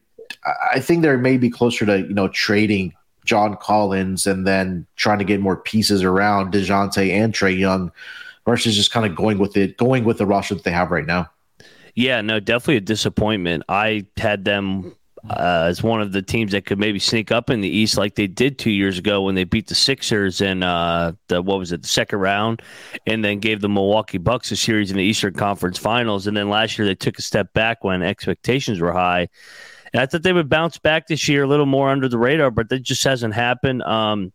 I 0.73 0.79
think 0.79 1.01
they 1.01 1.15
may 1.15 1.37
be 1.37 1.49
closer 1.49 1.85
to 1.85 1.99
you 1.99 2.13
know 2.13 2.27
trading 2.27 2.93
John 3.25 3.55
Collins 3.57 4.25
and 4.27 4.47
then 4.47 4.85
trying 4.95 5.19
to 5.19 5.25
get 5.25 5.39
more 5.39 5.57
pieces 5.57 6.03
around 6.03 6.53
Dejounte 6.53 7.11
and 7.11 7.33
Trae 7.33 7.57
Young 7.57 7.91
versus 8.45 8.75
just 8.75 8.91
kind 8.91 9.05
of 9.05 9.15
going 9.15 9.37
with 9.37 9.55
it, 9.55 9.77
going 9.77 10.03
with 10.03 10.17
the 10.17 10.25
roster 10.25 10.55
that 10.55 10.63
they 10.63 10.71
have 10.71 10.91
right 10.91 11.05
now. 11.05 11.29
Yeah, 11.95 12.21
no, 12.21 12.39
definitely 12.39 12.77
a 12.77 12.81
disappointment. 12.81 13.63
I 13.67 14.05
had 14.17 14.45
them 14.45 14.95
uh, 15.29 15.65
as 15.67 15.83
one 15.83 16.01
of 16.01 16.11
the 16.11 16.21
teams 16.21 16.51
that 16.51 16.65
could 16.65 16.79
maybe 16.79 16.99
sneak 16.99 17.31
up 17.31 17.49
in 17.49 17.61
the 17.61 17.69
East, 17.69 17.97
like 17.97 18.15
they 18.15 18.27
did 18.27 18.57
two 18.57 18.71
years 18.71 18.97
ago 18.97 19.21
when 19.21 19.35
they 19.35 19.43
beat 19.43 19.67
the 19.67 19.75
Sixers 19.75 20.41
in 20.41 20.63
uh, 20.63 21.11
the 21.27 21.41
what 21.41 21.59
was 21.59 21.71
it, 21.71 21.83
the 21.83 21.87
second 21.87 22.19
round, 22.19 22.61
and 23.05 23.23
then 23.23 23.39
gave 23.39 23.61
the 23.61 23.69
Milwaukee 23.69 24.17
Bucks 24.17 24.51
a 24.51 24.55
series 24.55 24.89
in 24.89 24.97
the 24.97 25.03
Eastern 25.03 25.33
Conference 25.33 25.77
Finals. 25.77 26.27
And 26.27 26.35
then 26.35 26.49
last 26.49 26.77
year 26.77 26.87
they 26.87 26.95
took 26.95 27.19
a 27.19 27.21
step 27.21 27.53
back 27.53 27.83
when 27.83 28.01
expectations 28.01 28.79
were 28.79 28.93
high. 28.93 29.27
And 29.93 30.01
I 30.01 30.05
thought 30.05 30.23
they 30.23 30.33
would 30.33 30.49
bounce 30.49 30.77
back 30.77 31.07
this 31.07 31.27
year 31.27 31.43
a 31.43 31.47
little 31.47 31.65
more 31.65 31.89
under 31.89 32.07
the 32.07 32.17
radar, 32.17 32.49
but 32.49 32.69
that 32.69 32.79
just 32.79 33.03
hasn't 33.03 33.33
happened. 33.33 33.83
Um, 33.83 34.31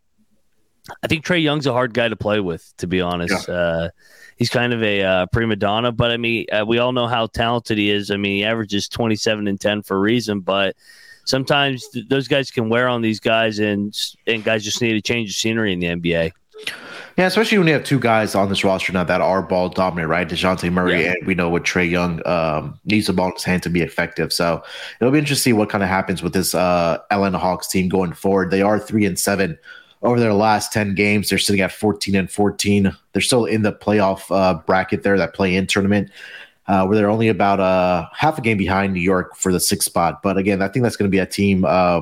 I 1.03 1.07
think 1.07 1.25
Trae 1.25 1.41
Young's 1.41 1.67
a 1.67 1.73
hard 1.73 1.93
guy 1.93 2.07
to 2.07 2.15
play 2.15 2.39
with, 2.39 2.73
to 2.77 2.87
be 2.87 3.01
honest. 3.01 3.47
Yeah. 3.47 3.53
Uh, 3.53 3.89
he's 4.37 4.49
kind 4.49 4.73
of 4.73 4.81
a 4.81 5.03
uh, 5.03 5.25
prima 5.27 5.55
donna. 5.55 5.91
But 5.91 6.11
I 6.11 6.17
mean, 6.17 6.45
uh, 6.51 6.65
we 6.65 6.79
all 6.79 6.93
know 6.93 7.07
how 7.07 7.27
talented 7.27 7.77
he 7.77 7.89
is. 7.89 8.11
I 8.11 8.17
mean, 8.17 8.37
he 8.37 8.45
averages 8.45 8.87
27 8.87 9.47
and 9.47 9.59
10 9.59 9.83
for 9.83 9.97
a 9.97 9.99
reason, 9.99 10.39
but 10.39 10.75
sometimes 11.25 11.87
th- 11.89 12.07
those 12.07 12.27
guys 12.27 12.49
can 12.51 12.69
wear 12.69 12.87
on 12.87 13.01
these 13.01 13.19
guys, 13.19 13.59
and 13.59 13.95
and 14.25 14.43
guys 14.43 14.63
just 14.63 14.81
need 14.81 14.93
to 14.93 15.01
change 15.01 15.29
the 15.29 15.33
scenery 15.33 15.73
in 15.73 15.79
the 15.79 15.87
NBA. 15.87 16.31
Yeah, 17.17 17.25
especially 17.25 17.57
when 17.57 17.65
you 17.65 17.73
have 17.73 17.83
two 17.83 17.99
guys 17.99 18.35
on 18.35 18.47
this 18.47 18.63
roster 18.63 18.93
now 18.93 19.03
that 19.03 19.21
are 19.21 19.41
ball 19.41 19.69
dominant, 19.69 20.07
right? 20.07 20.27
Dejounte 20.27 20.71
Murray, 20.71 21.03
yeah. 21.03 21.13
and 21.13 21.25
we 21.25 21.33
know 21.33 21.49
what 21.49 21.63
Trae 21.63 21.89
Young 21.89 22.25
um, 22.27 22.79
needs 22.85 23.07
the 23.07 23.13
ball 23.13 23.29
in 23.29 23.33
his 23.33 23.43
hand 23.43 23.63
to 23.63 23.71
be 23.71 23.81
effective. 23.81 24.31
So 24.31 24.63
it'll 25.01 25.11
be 25.11 25.17
interesting 25.17 25.51
to 25.51 25.55
see 25.55 25.59
what 25.59 25.69
kind 25.69 25.83
of 25.83 25.89
happens 25.89 26.21
with 26.21 26.33
this 26.33 26.53
uh, 26.53 26.99
Atlanta 27.09 27.39
Hawks 27.39 27.67
team 27.67 27.89
going 27.89 28.13
forward. 28.13 28.51
They 28.51 28.61
are 28.61 28.79
three 28.79 29.05
and 29.05 29.17
seven 29.17 29.57
over 30.01 30.19
their 30.19 30.33
last 30.33 30.71
10 30.73 30.95
games. 30.95 31.29
They're 31.29 31.39
sitting 31.39 31.61
at 31.61 31.71
14 31.71 32.15
and 32.15 32.31
14. 32.31 32.95
They're 33.13 33.21
still 33.21 33.45
in 33.45 33.61
the 33.61 33.73
playoff 33.73 34.23
uh, 34.29 34.55
bracket 34.65 35.03
there, 35.03 35.17
that 35.17 35.33
play 35.33 35.55
in 35.55 35.67
tournament, 35.67 36.11
uh, 36.67 36.85
where 36.85 36.97
they're 36.97 37.09
only 37.09 37.29
about 37.29 37.59
uh, 37.59 38.07
half 38.13 38.37
a 38.37 38.41
game 38.41 38.57
behind 38.57 38.93
New 38.93 39.01
York 39.01 39.35
for 39.35 39.51
the 39.51 39.59
sixth 39.59 39.85
spot. 39.85 40.21
But 40.21 40.37
again, 40.37 40.61
I 40.61 40.67
think 40.67 40.83
that's 40.83 40.95
going 40.95 41.09
to 41.09 41.15
be 41.15 41.19
a 41.19 41.25
team 41.25 41.65
uh, 41.65 42.01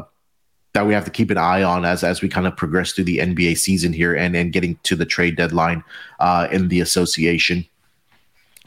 that 0.74 0.86
we 0.86 0.94
have 0.94 1.06
to 1.06 1.12
keep 1.12 1.32
an 1.32 1.38
eye 1.38 1.64
on 1.64 1.86
as, 1.86 2.04
as 2.04 2.22
we 2.22 2.28
kind 2.28 2.46
of 2.46 2.56
progress 2.56 2.92
through 2.92 3.06
the 3.06 3.20
NBA 3.20 3.58
season 3.58 3.94
here 3.94 4.14
and, 4.14 4.36
and 4.36 4.52
getting 4.52 4.78
to 4.84 4.96
the 4.96 5.06
trade 5.06 5.38
deadline 5.38 5.84
uh, 6.20 6.48
in 6.52 6.68
the 6.68 6.82
association. 6.82 7.66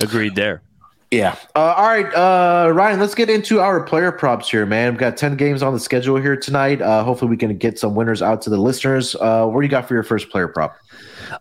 Agreed 0.00 0.34
there. 0.34 0.62
Yeah. 1.10 1.36
Uh, 1.56 1.74
all 1.74 1.86
right, 1.86 2.14
uh, 2.14 2.70
Ryan. 2.70 3.00
Let's 3.00 3.14
get 3.14 3.30
into 3.30 3.60
our 3.60 3.82
player 3.82 4.12
props 4.12 4.50
here, 4.50 4.66
man. 4.66 4.92
We've 4.92 5.00
got 5.00 5.16
ten 5.16 5.36
games 5.36 5.62
on 5.62 5.72
the 5.72 5.80
schedule 5.80 6.16
here 6.16 6.36
tonight. 6.36 6.82
Uh, 6.82 7.02
hopefully, 7.02 7.30
we 7.30 7.38
can 7.38 7.56
get 7.56 7.78
some 7.78 7.94
winners 7.94 8.20
out 8.20 8.42
to 8.42 8.50
the 8.50 8.58
listeners. 8.58 9.16
Uh, 9.16 9.46
what 9.46 9.62
do 9.62 9.64
you 9.64 9.70
got 9.70 9.88
for 9.88 9.94
your 9.94 10.02
first 10.02 10.28
player 10.28 10.48
prop? 10.48 10.76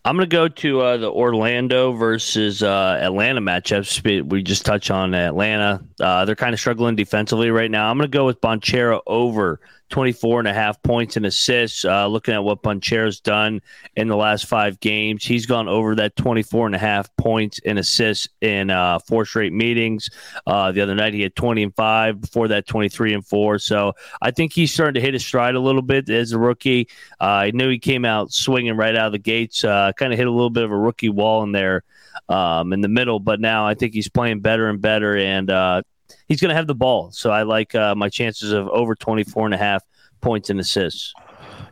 I'm 0.05 0.15
going 0.15 0.29
to 0.29 0.33
go 0.33 0.47
to 0.47 0.81
uh, 0.81 0.97
the 0.97 1.11
Orlando 1.11 1.93
versus 1.93 2.63
uh, 2.63 2.99
Atlanta 3.01 3.41
matchups. 3.41 4.29
We 4.29 4.41
just 4.43 4.65
touched 4.65 4.91
on 4.91 5.13
Atlanta. 5.13 5.81
Uh, 5.99 6.23
they're 6.25 6.35
kind 6.35 6.53
of 6.53 6.59
struggling 6.59 6.95
defensively 6.95 7.51
right 7.51 7.71
now. 7.71 7.89
I'm 7.89 7.97
going 7.97 8.09
to 8.09 8.17
go 8.17 8.25
with 8.25 8.39
Banchero 8.41 9.01
over 9.05 9.59
24 9.89 10.39
and 10.39 10.47
a 10.47 10.53
half 10.53 10.81
points 10.83 11.17
and 11.17 11.25
assists. 11.25 11.85
Uh, 11.85 12.07
looking 12.07 12.33
at 12.33 12.43
what 12.43 12.61
Banchero's 12.61 13.19
done 13.19 13.61
in 13.95 14.07
the 14.07 14.15
last 14.15 14.45
five 14.45 14.79
games, 14.79 15.25
he's 15.25 15.45
gone 15.45 15.67
over 15.67 15.95
that 15.95 16.15
24 16.15 16.67
and 16.67 16.75
a 16.75 16.79
half 16.79 17.13
points 17.17 17.59
and 17.65 17.79
assists 17.79 18.27
in 18.41 18.69
uh, 18.69 18.99
four 18.99 19.25
straight 19.25 19.53
meetings. 19.53 20.09
Uh, 20.45 20.71
the 20.71 20.81
other 20.81 20.95
night 20.95 21.13
he 21.13 21.21
had 21.21 21.35
20 21.35 21.63
and 21.63 21.75
five. 21.75 22.19
Before 22.21 22.47
that, 22.49 22.67
23 22.67 23.13
and 23.13 23.25
four. 23.25 23.59
So 23.59 23.93
I 24.21 24.31
think 24.31 24.53
he's 24.53 24.73
starting 24.73 24.95
to 24.95 25.01
hit 25.01 25.13
his 25.13 25.25
stride 25.25 25.55
a 25.55 25.59
little 25.59 25.81
bit 25.81 26.09
as 26.09 26.31
a 26.31 26.39
rookie. 26.39 26.87
Uh, 27.19 27.47
I 27.47 27.51
knew 27.51 27.69
he 27.69 27.79
came 27.79 28.05
out 28.05 28.33
swinging 28.33 28.75
right 28.75 28.95
out 28.95 29.07
of 29.07 29.11
the 29.11 29.19
gates. 29.19 29.63
Uh, 29.63 29.91
kind 29.95 30.11
of 30.11 30.19
hit 30.19 30.27
a 30.27 30.31
little 30.31 30.49
bit 30.49 30.63
of 30.63 30.71
a 30.71 30.77
rookie 30.77 31.09
wall 31.09 31.43
in 31.43 31.51
there 31.51 31.83
um, 32.29 32.73
in 32.73 32.81
the 32.81 32.87
middle, 32.87 33.19
but 33.19 33.39
now 33.39 33.67
I 33.67 33.73
think 33.73 33.93
he's 33.93 34.09
playing 34.09 34.41
better 34.41 34.69
and 34.69 34.81
better. 34.81 35.15
And 35.17 35.49
uh, 35.49 35.81
he's 36.27 36.41
going 36.41 36.49
to 36.49 36.55
have 36.55 36.67
the 36.67 36.75
ball. 36.75 37.11
So 37.11 37.31
I 37.31 37.43
like 37.43 37.75
uh, 37.75 37.95
my 37.95 38.09
chances 38.09 38.51
of 38.51 38.67
over 38.69 38.95
24 38.95 39.45
and 39.45 39.53
a 39.53 39.57
half 39.57 39.83
points 40.21 40.49
and 40.49 40.59
assists. 40.59 41.13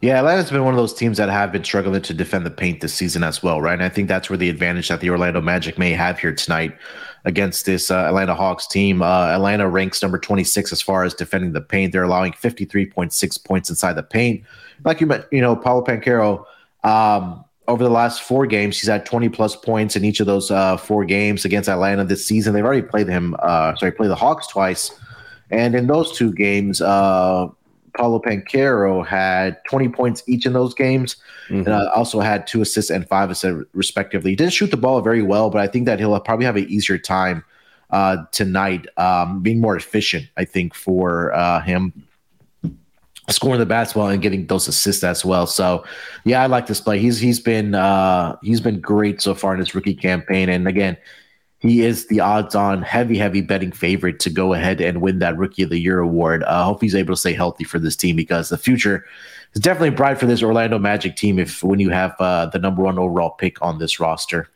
Yeah, 0.01 0.19
Atlanta's 0.19 0.51
been 0.51 0.63
one 0.63 0.73
of 0.73 0.77
those 0.77 0.93
teams 0.93 1.17
that 1.17 1.29
have 1.29 1.51
been 1.51 1.63
struggling 1.63 2.01
to 2.01 2.13
defend 2.13 2.45
the 2.45 2.51
paint 2.51 2.81
this 2.81 2.93
season 2.93 3.23
as 3.23 3.41
well, 3.41 3.61
right? 3.61 3.73
And 3.73 3.83
I 3.83 3.89
think 3.89 4.07
that's 4.07 4.29
where 4.29 4.37
the 4.37 4.49
advantage 4.49 4.89
that 4.89 4.99
the 4.99 5.09
Orlando 5.09 5.41
Magic 5.41 5.77
may 5.77 5.91
have 5.91 6.19
here 6.19 6.33
tonight 6.33 6.75
against 7.23 7.65
this 7.65 7.89
uh, 7.89 8.05
Atlanta 8.05 8.35
Hawks 8.35 8.67
team. 8.67 9.01
Uh, 9.01 9.27
Atlanta 9.27 9.67
ranks 9.67 10.01
number 10.01 10.19
26 10.19 10.71
as 10.71 10.81
far 10.81 11.03
as 11.03 11.13
defending 11.13 11.53
the 11.53 11.61
paint. 11.61 11.91
They're 11.91 12.03
allowing 12.03 12.33
53.6 12.33 13.43
points 13.43 13.69
inside 13.69 13.93
the 13.93 14.03
paint. 14.03 14.43
Like 14.83 15.01
you, 15.01 15.07
mentioned, 15.07 15.29
you 15.31 15.41
know, 15.41 15.55
Paolo 15.55 15.83
Banchero, 15.83 16.45
um, 16.83 17.43
over 17.67 17.83
the 17.83 17.89
last 17.89 18.21
four 18.21 18.45
games, 18.45 18.79
he's 18.79 18.89
had 18.89 19.05
20 19.05 19.29
plus 19.29 19.55
points 19.55 19.95
in 19.95 20.05
each 20.05 20.19
of 20.19 20.25
those 20.25 20.51
uh, 20.51 20.77
four 20.77 21.05
games 21.05 21.45
against 21.45 21.67
Atlanta 21.67 22.05
this 22.05 22.25
season. 22.25 22.53
They've 22.53 22.65
already 22.65 22.83
played 22.83 23.07
him, 23.07 23.35
uh, 23.39 23.75
sorry, 23.75 23.91
played 23.91 24.09
the 24.09 24.15
Hawks 24.15 24.47
twice. 24.47 24.91
And 25.49 25.75
in 25.75 25.87
those 25.87 26.15
two 26.17 26.31
games, 26.33 26.81
uh, 26.81 27.47
Paolo 27.95 28.19
Banchero 28.19 29.05
had 29.05 29.57
20 29.69 29.89
points 29.89 30.23
each 30.27 30.45
in 30.45 30.53
those 30.53 30.73
games, 30.73 31.15
mm-hmm. 31.47 31.59
and 31.59 31.69
uh, 31.69 31.91
also 31.95 32.19
had 32.19 32.45
two 32.45 32.61
assists 32.61 32.91
and 32.91 33.07
five 33.07 33.29
assists 33.29 33.63
respectively. 33.73 34.31
He 34.31 34.35
didn't 34.35 34.53
shoot 34.53 34.71
the 34.71 34.77
ball 34.77 35.01
very 35.01 35.21
well, 35.21 35.49
but 35.49 35.61
I 35.61 35.67
think 35.67 35.85
that 35.85 35.99
he'll 35.99 36.19
probably 36.19 36.45
have 36.45 36.57
an 36.57 36.67
easier 36.69 36.97
time 36.97 37.43
uh, 37.91 38.17
tonight, 38.31 38.87
um, 38.97 39.41
being 39.41 39.61
more 39.61 39.77
efficient. 39.77 40.27
I 40.37 40.45
think 40.45 40.73
for 40.73 41.33
uh, 41.33 41.61
him 41.61 42.04
scoring 43.29 43.59
the 43.59 43.65
basketball 43.65 44.09
and 44.09 44.21
getting 44.21 44.47
those 44.47 44.67
assists 44.67 45.03
as 45.03 45.25
well. 45.25 45.47
So, 45.47 45.83
yeah, 46.23 46.41
I 46.41 46.45
like 46.47 46.67
this 46.67 46.81
play. 46.81 46.99
He's 46.99 47.19
he's 47.19 47.39
been 47.39 47.75
uh, 47.75 48.37
he's 48.43 48.61
been 48.61 48.79
great 48.81 49.21
so 49.21 49.33
far 49.33 49.53
in 49.53 49.59
his 49.59 49.73
rookie 49.73 49.95
campaign, 49.95 50.49
and 50.49 50.67
again, 50.67 50.97
he 51.59 51.81
is 51.81 52.07
the 52.07 52.19
odds-on 52.19 52.81
heavy, 52.81 53.17
heavy 53.17 53.41
betting 53.41 53.71
favorite 53.71 54.19
to 54.19 54.29
go 54.29 54.53
ahead 54.53 54.81
and 54.81 55.01
win 55.01 55.19
that 55.19 55.37
Rookie 55.37 55.63
of 55.63 55.69
the 55.69 55.79
Year 55.79 55.99
award. 55.99 56.43
I 56.43 56.47
uh, 56.47 56.63
hope 56.65 56.81
he's 56.81 56.95
able 56.95 57.13
to 57.15 57.19
stay 57.19 57.33
healthy 57.33 57.63
for 57.63 57.79
this 57.79 57.95
team 57.95 58.15
because 58.15 58.49
the 58.49 58.57
future 58.57 59.05
is 59.53 59.61
definitely 59.61 59.91
bright 59.91 60.19
for 60.19 60.27
this 60.27 60.43
Orlando 60.43 60.77
Magic 60.77 61.15
team. 61.15 61.39
If 61.39 61.63
when 61.63 61.79
you 61.79 61.89
have 61.89 62.15
uh, 62.19 62.47
the 62.47 62.59
number 62.59 62.83
one 62.83 62.99
overall 62.99 63.31
pick 63.31 63.61
on 63.61 63.79
this 63.79 63.99
roster, 63.99 64.49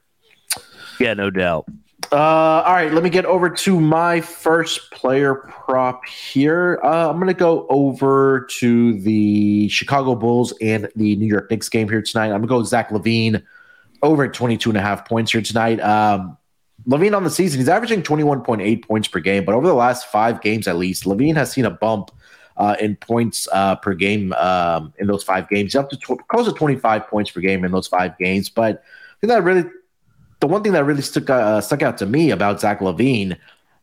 yeah, 1.00 1.14
no 1.14 1.30
doubt. 1.30 1.68
Uh, 2.12 2.64
all 2.66 2.74
right, 2.74 2.92
let 2.92 3.04
me 3.04 3.10
get 3.10 3.26
over 3.26 3.52
to 3.52 3.80
my 3.80 4.20
first 4.20 4.90
player 4.90 5.36
prop 5.36 6.04
here. 6.06 6.80
Uh, 6.84 7.08
I'm 7.10 7.18
going 7.18 7.28
to 7.28 7.36
go 7.36 7.68
over 7.70 8.48
to 8.58 9.00
the 9.02 9.70
Chicago 9.70 10.16
Bulls 10.16 10.52
and 10.60 10.90
the 10.96 11.16
New 11.18 11.28
York 11.28 11.52
Knicks 11.52 11.70
game 11.70 11.88
here 11.88 12.02
tonight. 12.02 12.26
I'm 12.26 12.42
going 12.42 12.42
to 12.44 12.48
go 12.48 12.64
Zach 12.64 12.90
LaVine 12.90 13.44
over 14.02 14.24
at 14.24 14.34
22 14.34 14.72
and 14.72 14.78
a 14.78 14.82
half 14.82 15.08
points 15.08 15.32
here 15.32 15.42
tonight. 15.42 15.80
Um, 15.82 16.36
LaVine 16.88 17.16
on 17.16 17.24
the 17.24 17.30
season, 17.30 17.60
he's 17.60 17.70
averaging 17.70 18.02
21.8 18.02 18.84
points 18.84 19.08
per 19.08 19.20
game, 19.20 19.46
but 19.46 19.54
over 19.54 19.68
the 19.68 19.74
last 19.76 20.08
five 20.08 20.42
games 20.42 20.68
at 20.68 20.78
least, 20.78 21.04
LaVine 21.04 21.36
has 21.36 21.52
seen 21.52 21.66
a 21.66 21.70
bump 21.72 22.10
uh, 22.58 22.76
in 22.80 22.96
points 22.96 23.48
uh, 23.52 23.76
per 23.76 23.94
game 23.94 24.34
um, 24.34 24.94
in 24.98 25.06
those 25.06 25.24
five 25.24 25.48
games, 25.48 25.76
up 25.76 25.92
to 25.92 25.98
tw- 25.98 26.28
close 26.28 26.48
to 26.48 26.54
25 26.54 27.08
points 27.08 27.30
per 27.30 27.40
game 27.40 27.64
in 27.64 27.72
those 27.72 27.88
five 27.88 28.18
games. 28.18 28.50
But 28.50 28.84
I 29.12 29.16
think 29.22 29.30
that 29.30 29.44
really, 29.44 29.70
the 30.40 30.48
one 30.48 30.64
thing 30.64 30.72
that 30.74 30.86
really 30.86 31.02
stuck 31.02 31.30
uh, 31.30 31.62
stuck 31.62 31.82
out 31.82 31.98
to 31.98 32.06
me 32.06 32.32
about 32.32 32.62
Zach 32.62 32.80
LaVine 32.80 33.38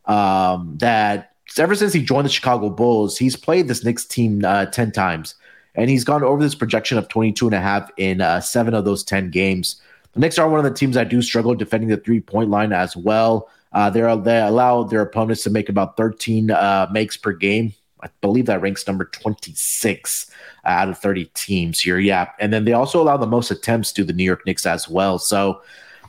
um, 0.05 0.75
that 0.79 1.33
ever 1.57 1.75
since 1.75 1.93
he 1.93 2.01
joined 2.01 2.25
the 2.25 2.29
Chicago 2.29 2.69
Bulls, 2.69 3.17
he's 3.17 3.35
played 3.35 3.67
this 3.67 3.83
Knicks 3.83 4.05
team 4.05 4.43
uh, 4.43 4.65
10 4.65 4.91
times, 4.91 5.35
and 5.75 5.89
he's 5.89 6.03
gone 6.03 6.23
over 6.23 6.41
this 6.41 6.55
projection 6.55 6.97
of 6.97 7.07
22 7.07 7.47
and 7.47 7.55
a 7.55 7.61
half 7.61 7.89
in 7.97 8.21
uh, 8.21 8.39
seven 8.39 8.73
of 8.73 8.85
those 8.85 9.03
10 9.03 9.29
games. 9.29 9.81
The 10.13 10.19
Knicks 10.19 10.37
are 10.37 10.49
one 10.49 10.59
of 10.59 10.63
the 10.63 10.77
teams 10.77 10.95
that 10.95 11.09
do 11.09 11.21
struggle 11.21 11.53
defending 11.55 11.89
the 11.89 11.97
three 11.97 12.21
point 12.21 12.49
line 12.49 12.73
as 12.73 12.95
well. 12.97 13.49
Uh, 13.73 13.89
they 13.89 14.01
they 14.23 14.39
allow 14.39 14.83
their 14.83 15.01
opponents 15.01 15.43
to 15.43 15.49
make 15.49 15.69
about 15.69 15.97
13 15.97 16.51
uh, 16.51 16.87
makes 16.91 17.17
per 17.17 17.33
game. 17.33 17.73
I 18.01 18.09
believe 18.21 18.45
that 18.45 18.61
ranks 18.61 18.85
number 18.85 19.05
26 19.05 20.31
out 20.65 20.89
of 20.89 20.97
30 20.99 21.25
teams 21.33 21.79
here. 21.79 21.99
Yeah. 21.99 22.29
And 22.39 22.53
then 22.53 22.65
they 22.65 22.73
also 22.73 23.01
allow 23.01 23.17
the 23.17 23.27
most 23.27 23.49
attempts 23.49 23.91
to 23.93 24.03
the 24.03 24.13
New 24.13 24.23
York 24.23 24.45
Knicks 24.45 24.65
as 24.65 24.87
well. 24.87 25.17
So 25.17 25.61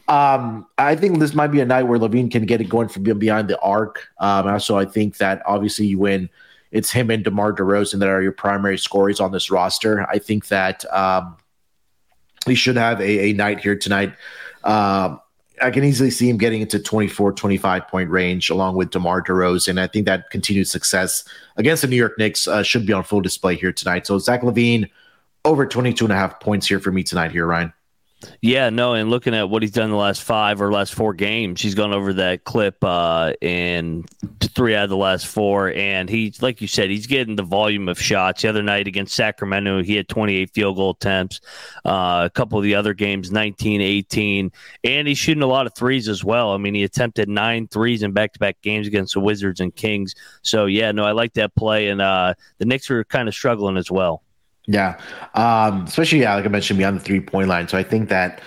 um, 0.08 0.66
I 0.78 0.96
think 0.96 1.18
this 1.18 1.34
might 1.34 1.48
be 1.48 1.60
a 1.60 1.66
night 1.66 1.82
where 1.82 1.98
LaVine 1.98 2.30
can 2.30 2.46
get 2.46 2.60
it 2.60 2.68
going 2.68 2.88
from 2.88 3.02
behind 3.02 3.48
the 3.48 3.60
arc. 3.60 4.08
Um, 4.18 4.48
also, 4.48 4.78
I 4.78 4.86
think 4.86 5.18
that 5.18 5.42
obviously 5.46 5.94
win. 5.94 6.30
It's 6.70 6.90
him 6.90 7.10
and 7.10 7.22
DeMar 7.22 7.52
DeRozan 7.52 7.98
that 8.00 8.08
are 8.08 8.22
your 8.22 8.32
primary 8.32 8.78
scorers 8.78 9.20
on 9.20 9.32
this 9.32 9.50
roster. 9.50 10.06
I 10.08 10.18
think 10.18 10.48
that 10.48 10.84
um, 10.92 11.36
he 12.46 12.54
should 12.54 12.76
have 12.76 13.00
a, 13.00 13.30
a 13.30 13.32
night 13.34 13.60
here 13.60 13.76
tonight. 13.76 14.14
Um, 14.64 15.20
I 15.60 15.70
can 15.70 15.84
easily 15.84 16.10
see 16.10 16.28
him 16.28 16.38
getting 16.38 16.62
into 16.62 16.78
24, 16.78 17.32
25 17.32 17.88
point 17.88 18.10
range 18.10 18.48
along 18.48 18.76
with 18.76 18.90
DeMar 18.90 19.22
DeRozan. 19.22 19.78
I 19.78 19.86
think 19.88 20.06
that 20.06 20.30
continued 20.30 20.68
success 20.68 21.24
against 21.56 21.82
the 21.82 21.88
New 21.88 21.96
York 21.96 22.18
Knicks 22.18 22.46
uh, 22.46 22.62
should 22.62 22.86
be 22.86 22.92
on 22.92 23.02
full 23.02 23.20
display 23.20 23.56
here 23.56 23.72
tonight. 23.72 24.06
So 24.06 24.18
Zach 24.18 24.42
LaVine 24.42 24.88
over 25.44 25.66
22 25.66 26.04
and 26.04 26.12
a 26.12 26.16
half 26.16 26.40
points 26.40 26.66
here 26.66 26.80
for 26.80 26.92
me 26.92 27.02
tonight 27.02 27.32
here, 27.32 27.46
Ryan. 27.46 27.72
Yeah, 28.42 28.70
no, 28.70 28.94
and 28.94 29.10
looking 29.10 29.34
at 29.34 29.48
what 29.48 29.62
he's 29.62 29.70
done 29.70 29.90
the 29.90 29.96
last 29.96 30.22
five 30.22 30.60
or 30.60 30.72
last 30.72 30.92
four 30.92 31.14
games, 31.14 31.60
he's 31.60 31.76
gone 31.76 31.92
over 31.92 32.12
that 32.14 32.42
clip 32.42 32.82
uh, 32.82 33.32
in 33.40 34.06
three 34.40 34.74
out 34.74 34.84
of 34.84 34.90
the 34.90 34.96
last 34.96 35.26
four, 35.26 35.72
and 35.72 36.08
he's 36.08 36.42
like 36.42 36.60
you 36.60 36.66
said, 36.66 36.90
he's 36.90 37.06
getting 37.06 37.36
the 37.36 37.44
volume 37.44 37.88
of 37.88 38.00
shots. 38.00 38.42
The 38.42 38.48
other 38.48 38.62
night 38.62 38.88
against 38.88 39.14
Sacramento, 39.14 39.84
he 39.84 39.94
had 39.94 40.08
28 40.08 40.50
field 40.52 40.76
goal 40.76 40.90
attempts. 40.90 41.40
Uh, 41.84 42.22
a 42.26 42.30
couple 42.34 42.58
of 42.58 42.64
the 42.64 42.74
other 42.74 42.92
games, 42.92 43.30
19, 43.30 43.80
18, 43.80 44.50
and 44.82 45.06
he's 45.08 45.18
shooting 45.18 45.44
a 45.44 45.46
lot 45.46 45.66
of 45.66 45.74
threes 45.74 46.08
as 46.08 46.24
well. 46.24 46.52
I 46.52 46.56
mean, 46.56 46.74
he 46.74 46.82
attempted 46.82 47.28
nine 47.28 47.68
threes 47.68 48.02
in 48.02 48.12
back-to-back 48.12 48.60
games 48.62 48.88
against 48.88 49.14
the 49.14 49.20
Wizards 49.20 49.60
and 49.60 49.74
Kings. 49.74 50.14
So 50.42 50.66
yeah, 50.66 50.90
no, 50.90 51.04
I 51.04 51.12
like 51.12 51.34
that 51.34 51.54
play, 51.54 51.88
and 51.88 52.02
uh, 52.02 52.34
the 52.58 52.64
Knicks 52.64 52.90
are 52.90 53.04
kind 53.04 53.28
of 53.28 53.34
struggling 53.34 53.76
as 53.76 53.92
well. 53.92 54.22
Yeah. 54.68 55.00
Um, 55.34 55.84
especially, 55.84 56.20
yeah, 56.20 56.34
like 56.34 56.44
I 56.44 56.48
mentioned, 56.48 56.78
beyond 56.78 56.98
the 56.98 57.02
three 57.02 57.20
point 57.20 57.48
line. 57.48 57.66
So 57.66 57.78
I 57.78 57.82
think 57.82 58.10
that 58.10 58.42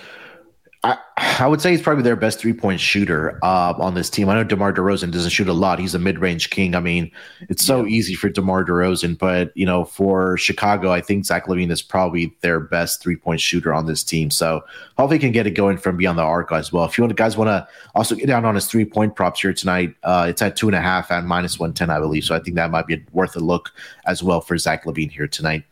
I, 0.84 0.96
I 1.16 1.48
would 1.48 1.60
say 1.60 1.72
he's 1.72 1.82
probably 1.82 2.04
their 2.04 2.14
best 2.14 2.38
three 2.38 2.52
point 2.52 2.80
shooter 2.80 3.40
uh, 3.44 3.74
on 3.76 3.94
this 3.94 4.08
team. 4.08 4.28
I 4.28 4.34
know 4.34 4.44
DeMar 4.44 4.72
DeRozan 4.72 5.10
doesn't 5.10 5.30
shoot 5.30 5.48
a 5.48 5.52
lot. 5.52 5.80
He's 5.80 5.96
a 5.96 5.98
mid 5.98 6.20
range 6.20 6.50
king. 6.50 6.76
I 6.76 6.80
mean, 6.80 7.10
it's 7.48 7.64
so 7.64 7.84
yeah. 7.84 7.96
easy 7.96 8.14
for 8.14 8.28
DeMar 8.28 8.64
DeRozan, 8.64 9.18
but, 9.18 9.50
you 9.56 9.66
know, 9.66 9.84
for 9.84 10.36
Chicago, 10.36 10.92
I 10.92 11.00
think 11.00 11.24
Zach 11.24 11.46
LaVine 11.46 11.72
is 11.72 11.82
probably 11.82 12.36
their 12.40 12.60
best 12.60 13.02
three 13.02 13.16
point 13.16 13.40
shooter 13.40 13.74
on 13.74 13.86
this 13.86 14.04
team. 14.04 14.30
So 14.30 14.62
hopefully 14.96 15.18
he 15.18 15.20
can 15.20 15.32
get 15.32 15.48
it 15.48 15.52
going 15.52 15.76
from 15.76 15.96
beyond 15.96 16.18
the 16.18 16.22
arc 16.22 16.52
as 16.52 16.72
well. 16.72 16.84
If 16.84 16.96
you 16.98 17.02
want, 17.02 17.16
guys 17.16 17.36
want 17.36 17.48
to 17.48 17.66
also 17.96 18.14
get 18.14 18.26
down 18.26 18.44
on 18.44 18.54
his 18.54 18.66
three 18.68 18.84
point 18.84 19.16
props 19.16 19.40
here 19.40 19.52
tonight, 19.52 19.94
uh, 20.04 20.26
it's 20.28 20.42
at 20.42 20.54
two 20.54 20.68
and 20.68 20.76
a 20.76 20.80
half 20.80 21.10
at 21.10 21.24
minus 21.24 21.58
110, 21.58 21.90
I 21.90 21.98
believe. 21.98 22.24
So 22.24 22.34
I 22.36 22.38
think 22.38 22.56
that 22.56 22.70
might 22.70 22.86
be 22.86 23.04
worth 23.12 23.34
a 23.34 23.40
look 23.40 23.72
as 24.06 24.22
well 24.22 24.40
for 24.40 24.56
Zach 24.56 24.84
LaVine 24.84 25.10
here 25.10 25.26
tonight. 25.26 25.64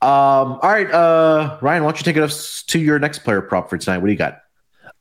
Um, 0.00 0.58
all 0.60 0.60
right, 0.62 0.90
uh, 0.90 1.58
Ryan, 1.60 1.84
why 1.84 1.90
don't 1.90 1.98
you 1.98 2.04
take 2.04 2.22
us 2.22 2.62
to 2.64 2.78
your 2.78 2.98
next 2.98 3.20
player 3.20 3.40
prop 3.40 3.70
for 3.70 3.78
tonight? 3.78 3.98
What 3.98 4.06
do 4.06 4.12
you 4.12 4.18
got? 4.18 4.42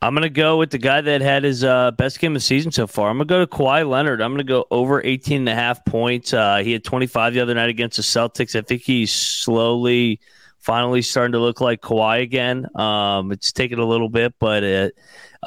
I'm 0.02 0.14
gonna 0.14 0.30
go 0.30 0.58
with 0.58 0.70
the 0.70 0.78
guy 0.78 1.02
that 1.02 1.22
had 1.22 1.44
his 1.44 1.64
uh, 1.64 1.92
best 1.92 2.20
game 2.20 2.34
of 2.34 2.36
the 2.36 2.40
season 2.42 2.72
so 2.72 2.86
far. 2.86 3.10
I'm 3.10 3.18
gonna 3.18 3.26
go 3.26 3.40
to 3.40 3.48
Kawhi 3.48 3.88
Leonard. 3.88 4.22
I'm 4.22 4.32
gonna 4.32 4.44
go 4.44 4.66
over 4.70 5.04
18 5.04 5.40
and 5.40 5.50
a 5.50 5.56
half 5.56 5.84
points. 5.86 6.34
Uh, 6.34 6.58
he 6.58 6.72
had 6.72 6.84
25 6.84 7.34
the 7.34 7.40
other 7.40 7.56
night 7.56 7.70
against 7.70 7.98
the 7.98 8.04
Celtics. 8.04 8.56
I 8.56 8.62
think 8.62 8.84
he's 8.84 9.12
slowly, 9.12 10.20
finally 10.68 11.02
starting 11.02 11.32
to 11.32 11.40
look 11.40 11.62
like 11.62 11.80
Kawhi 11.80 12.22
again. 12.22 12.68
Um, 12.76 13.32
it's 13.32 13.54
taken 13.54 13.80
a 13.80 13.86
little 13.86 14.10
bit, 14.10 14.36
but 14.38 14.64
it, 14.64 14.98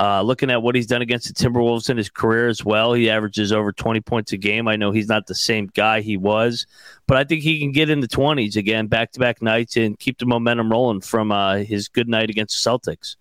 uh, 0.00 0.22
looking 0.22 0.50
at 0.50 0.62
what 0.62 0.74
he's 0.74 0.86
done 0.86 1.02
against 1.02 1.28
the 1.28 1.34
Timberwolves 1.34 1.90
in 1.90 1.98
his 1.98 2.08
career 2.08 2.48
as 2.48 2.64
well, 2.64 2.94
he 2.94 3.10
averages 3.10 3.52
over 3.52 3.70
20 3.70 4.00
points 4.00 4.32
a 4.32 4.38
game. 4.38 4.66
I 4.66 4.76
know 4.76 4.92
he's 4.92 5.08
not 5.08 5.26
the 5.26 5.34
same 5.34 5.66
guy 5.74 6.00
he 6.00 6.16
was, 6.16 6.66
but 7.06 7.18
I 7.18 7.24
think 7.24 7.42
he 7.42 7.60
can 7.60 7.70
get 7.70 7.90
in 7.90 8.00
the 8.00 8.08
20s 8.08 8.56
again, 8.56 8.86
back 8.86 9.12
to 9.12 9.20
back 9.20 9.42
nights, 9.42 9.76
and 9.76 9.98
keep 9.98 10.16
the 10.16 10.24
momentum 10.24 10.72
rolling 10.72 11.02
from 11.02 11.32
uh, 11.32 11.56
his 11.56 11.86
good 11.88 12.08
night 12.08 12.30
against 12.30 12.64
the 12.64 12.70
Celtics. 12.70 13.16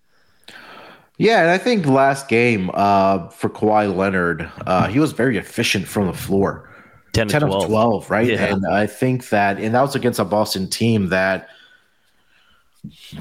Yeah, 1.18 1.42
and 1.42 1.50
I 1.50 1.58
think 1.58 1.84
last 1.84 2.28
game 2.28 2.70
uh, 2.72 3.28
for 3.28 3.50
Kawhi 3.50 3.94
Leonard, 3.94 4.50
uh, 4.66 4.88
he 4.88 5.00
was 5.00 5.12
very 5.12 5.36
efficient 5.36 5.86
from 5.86 6.06
the 6.06 6.14
floor. 6.14 6.66
10, 7.12 7.28
10 7.28 7.40
12. 7.42 7.64
of 7.64 7.68
12, 7.68 8.10
right? 8.10 8.26
Yeah. 8.26 8.54
And 8.54 8.66
I 8.66 8.86
think 8.86 9.28
that, 9.28 9.58
and 9.58 9.74
that 9.74 9.82
was 9.82 9.94
against 9.94 10.18
a 10.18 10.24
Boston 10.24 10.66
team 10.66 11.10
that, 11.10 11.50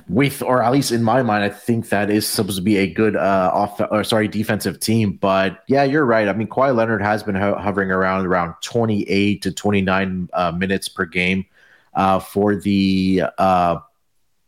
with, 0.08 0.42
or 0.42 0.64
at 0.64 0.72
least 0.72 0.92
in 0.92 1.04
my 1.04 1.22
mind, 1.22 1.44
I 1.44 1.50
think 1.50 1.90
that 1.90 2.10
is 2.10 2.28
supposed 2.28 2.58
to 2.58 2.64
be 2.64 2.78
a 2.78 2.88
good, 2.88 3.16
uh, 3.16 3.52
off, 3.54 3.82
or 3.92 4.04
sorry, 4.04 4.28
defensive 4.28 4.80
team. 4.80 5.14
But 5.14 5.64
yeah, 5.68 5.84
you're 5.84 6.06
right. 6.06 6.28
I 6.28 6.34
mean, 6.34 6.48
Kawhi 6.48 6.76
Leonard 6.76 7.02
has 7.02 7.24
been 7.24 7.36
ho- 7.36 7.58
hovering 7.58 7.92
around 7.92 8.26
around 8.26 8.56
28 8.62 9.42
to 9.42 9.52
29 9.52 10.30
uh, 10.34 10.52
minutes 10.52 10.90
per 10.90 11.06
game 11.06 11.46
uh, 11.94 12.20
for 12.20 12.56
the 12.56 13.24
uh, 13.38 13.80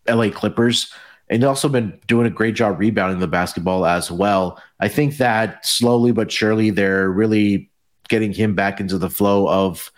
LA 0.07 0.29
Clippers. 0.29 0.91
And 1.29 1.45
also 1.45 1.69
been 1.69 1.97
doing 2.07 2.27
a 2.27 2.29
great 2.29 2.55
job 2.55 2.77
rebounding 2.77 3.19
the 3.19 3.27
basketball 3.27 3.85
as 3.85 4.11
well. 4.11 4.61
I 4.81 4.89
think 4.89 5.15
that 5.17 5.65
slowly 5.65 6.11
but 6.11 6.29
surely 6.29 6.71
they're 6.71 7.09
really 7.09 7.71
getting 8.09 8.33
him 8.33 8.53
back 8.53 8.81
into 8.81 8.97
the 8.97 9.09
flow 9.09 9.47
of 9.47 9.91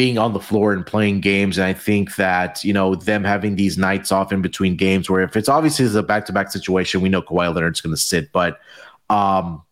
being 0.00 0.16
on 0.16 0.32
the 0.32 0.40
floor 0.40 0.72
and 0.72 0.86
playing 0.86 1.20
games. 1.20 1.58
And 1.58 1.66
I 1.66 1.74
think 1.74 2.16
that, 2.16 2.64
you 2.64 2.72
know, 2.72 2.94
them 2.94 3.22
having 3.22 3.56
these 3.56 3.76
nights 3.76 4.10
off 4.10 4.32
in 4.32 4.40
between 4.40 4.74
games 4.74 5.10
where 5.10 5.20
if 5.20 5.36
it's 5.36 5.46
obviously 5.46 5.94
a 5.94 6.02
back 6.02 6.24
to 6.24 6.32
back 6.32 6.50
situation, 6.50 7.02
we 7.02 7.10
know 7.10 7.20
Kawhi 7.20 7.54
Leonard's 7.54 7.82
going 7.82 7.94
to 7.94 8.00
sit. 8.00 8.32
But 8.32 8.58
um, 9.10 9.62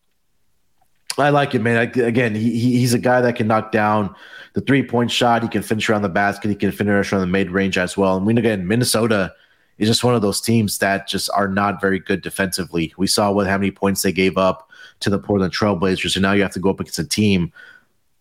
I 1.17 1.31
like 1.31 1.55
it, 1.55 1.61
man. 1.61 1.79
I, 1.79 1.85
again, 2.03 2.35
he, 2.35 2.51
he's 2.77 2.93
a 2.93 2.99
guy 2.99 3.23
that 3.23 3.37
can 3.37 3.47
knock 3.47 3.73
down 3.73 4.15
the 4.53 4.61
three 4.61 4.83
point 4.83 5.11
shot. 5.11 5.43
He 5.43 5.49
can 5.49 5.63
finish 5.63 5.89
around 5.89 6.03
the 6.03 6.11
basket. 6.11 6.51
He 6.51 6.57
can 6.57 6.73
finish 6.73 7.11
around 7.11 7.23
the 7.23 7.27
mid 7.27 7.51
range 7.51 7.79
as 7.79 7.97
well. 7.97 8.19
And 8.19 8.27
we 8.27 8.37
again, 8.37 8.69
Minnesota 8.69 9.33
is 9.79 9.89
just 9.89 10.05
one 10.05 10.15
of 10.15 10.21
those 10.21 10.43
teams 10.43 10.77
that 10.77 11.09
just 11.09 11.31
are 11.35 11.49
not 11.49 11.81
very 11.81 12.01
good 12.01 12.21
defensively. 12.21 12.93
We 12.99 13.07
saw 13.07 13.33
what 13.33 13.47
how 13.47 13.57
many 13.57 13.71
points 13.71 14.03
they 14.03 14.13
gave 14.13 14.37
up 14.37 14.71
to 15.01 15.09
the 15.09 15.19
Portland 15.19 15.55
Trailblazers, 15.55 16.17
and 16.17 16.23
now 16.23 16.33
you 16.33 16.43
have 16.43 16.53
to 16.53 16.61
go 16.61 16.69
up 16.69 16.81
against 16.81 16.99
a 16.99 17.05
team 17.05 17.51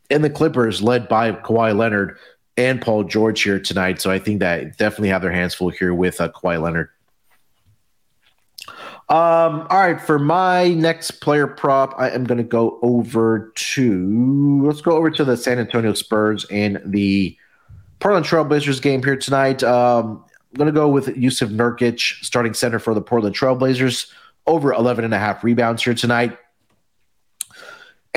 in 0.09 0.21
the 0.21 0.29
Clippers 0.29 0.81
led 0.81 1.07
by 1.07 1.31
Kawhi 1.31 1.75
Leonard 1.75 2.17
and 2.55 2.81
Paul 2.81 3.03
George 3.03 3.41
here 3.43 3.59
tonight. 3.59 4.01
So 4.01 4.09
I 4.09 4.19
think 4.19 4.39
that 4.39 4.77
definitely 4.77 5.09
have 5.09 5.21
their 5.21 5.31
hands 5.31 5.53
full 5.53 5.69
here 5.69 5.93
with 5.93 6.19
uh, 6.19 6.29
Kawhi 6.29 6.61
Leonard. 6.61 6.89
Um, 9.09 9.65
all 9.69 9.79
right, 9.79 10.01
for 10.01 10.19
my 10.19 10.73
next 10.73 11.11
player 11.21 11.47
prop, 11.47 11.93
I 11.97 12.09
am 12.09 12.25
going 12.25 12.39
to 12.39 12.43
go 12.43 12.77
over 12.81 13.53
to 13.55 14.61
let's 14.65 14.81
go 14.81 14.97
over 14.97 15.09
to 15.09 15.23
the 15.23 15.37
San 15.37 15.59
Antonio 15.59 15.93
Spurs 15.93 16.45
and 16.51 16.81
the 16.83 17.37
Portland 17.99 18.25
Trailblazers 18.25 18.81
game 18.81 19.01
here 19.01 19.15
tonight. 19.15 19.63
Um, 19.63 20.25
I'm 20.51 20.57
going 20.57 20.65
to 20.65 20.73
go 20.73 20.89
with 20.89 21.15
Yusuf 21.15 21.49
Nurkic, 21.51 22.23
starting 22.23 22.53
center 22.53 22.79
for 22.79 22.93
the 22.93 23.01
Portland 23.01 23.33
Trailblazers, 23.33 24.11
over 24.45 24.73
11 24.73 25.05
and 25.05 25.13
a 25.13 25.19
half 25.19 25.41
rebounds 25.41 25.83
here 25.83 25.93
tonight. 25.93 26.37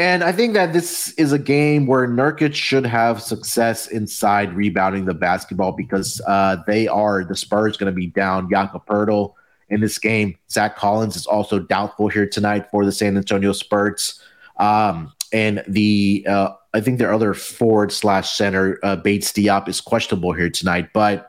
And 0.01 0.25
I 0.25 0.33
think 0.33 0.55
that 0.55 0.73
this 0.73 1.13
is 1.19 1.31
a 1.31 1.39
game 1.39 1.87
where 1.87 2.09
Nurkic 2.09 2.55
should 2.55 2.87
have 2.87 3.21
success 3.21 3.87
inside 3.87 4.51
rebounding 4.55 5.05
the 5.05 5.13
basketball 5.13 5.73
because 5.73 6.23
uh, 6.27 6.57
they 6.67 6.89
are 6.89 7.23
the 7.23 7.37
Spurs 7.37 7.77
going 7.77 7.93
to 7.93 7.95
be 7.95 8.07
down 8.07 8.49
Jakob 8.49 8.87
Poeltl 8.87 9.35
in 9.69 9.83
this 9.83 9.99
game. 9.99 10.39
Zach 10.51 10.75
Collins 10.75 11.17
is 11.17 11.27
also 11.27 11.59
doubtful 11.59 12.09
here 12.09 12.27
tonight 12.27 12.71
for 12.71 12.87
the 12.87 12.93
San 12.93 13.15
Antonio 13.15 13.53
Spurs. 13.53 14.19
Um, 14.57 15.13
and 15.35 15.63
the 15.69 16.25
uh, 16.27 16.53
I 16.73 16.81
think 16.81 16.99
their 16.99 17.13
other 17.13 17.35
forward 17.35 17.93
slash 17.93 18.31
center 18.31 18.79
uh, 18.83 18.97
Bates 18.97 19.31
Diop 19.35 19.69
is 19.69 19.83
questionable 19.83 20.33
here 20.33 20.49
tonight. 20.49 20.95
But 20.95 21.29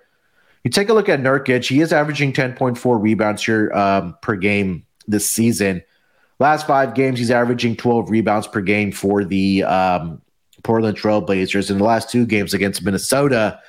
you 0.64 0.72
take 0.72 0.88
a 0.88 0.94
look 0.94 1.10
at 1.10 1.20
Nurkic; 1.20 1.68
he 1.68 1.82
is 1.82 1.92
averaging 1.92 2.32
10.4 2.32 3.02
rebounds 3.02 3.44
here 3.44 3.70
um, 3.74 4.16
per 4.22 4.38
game 4.38 4.86
this 5.10 5.30
season. 5.30 5.84
Last 6.42 6.66
five 6.66 6.96
games, 6.96 7.20
he's 7.20 7.30
averaging 7.30 7.76
12 7.76 8.10
rebounds 8.10 8.48
per 8.48 8.62
game 8.62 8.92
for 8.92 9.24
the 9.24 9.64
um, 9.64 10.20
Portland 10.64 10.98
Trailblazers. 10.98 11.70
In 11.70 11.78
the 11.78 11.84
last 11.84 12.10
two 12.10 12.26
games 12.26 12.56
against 12.56 12.84
Minnesota, 12.84 13.60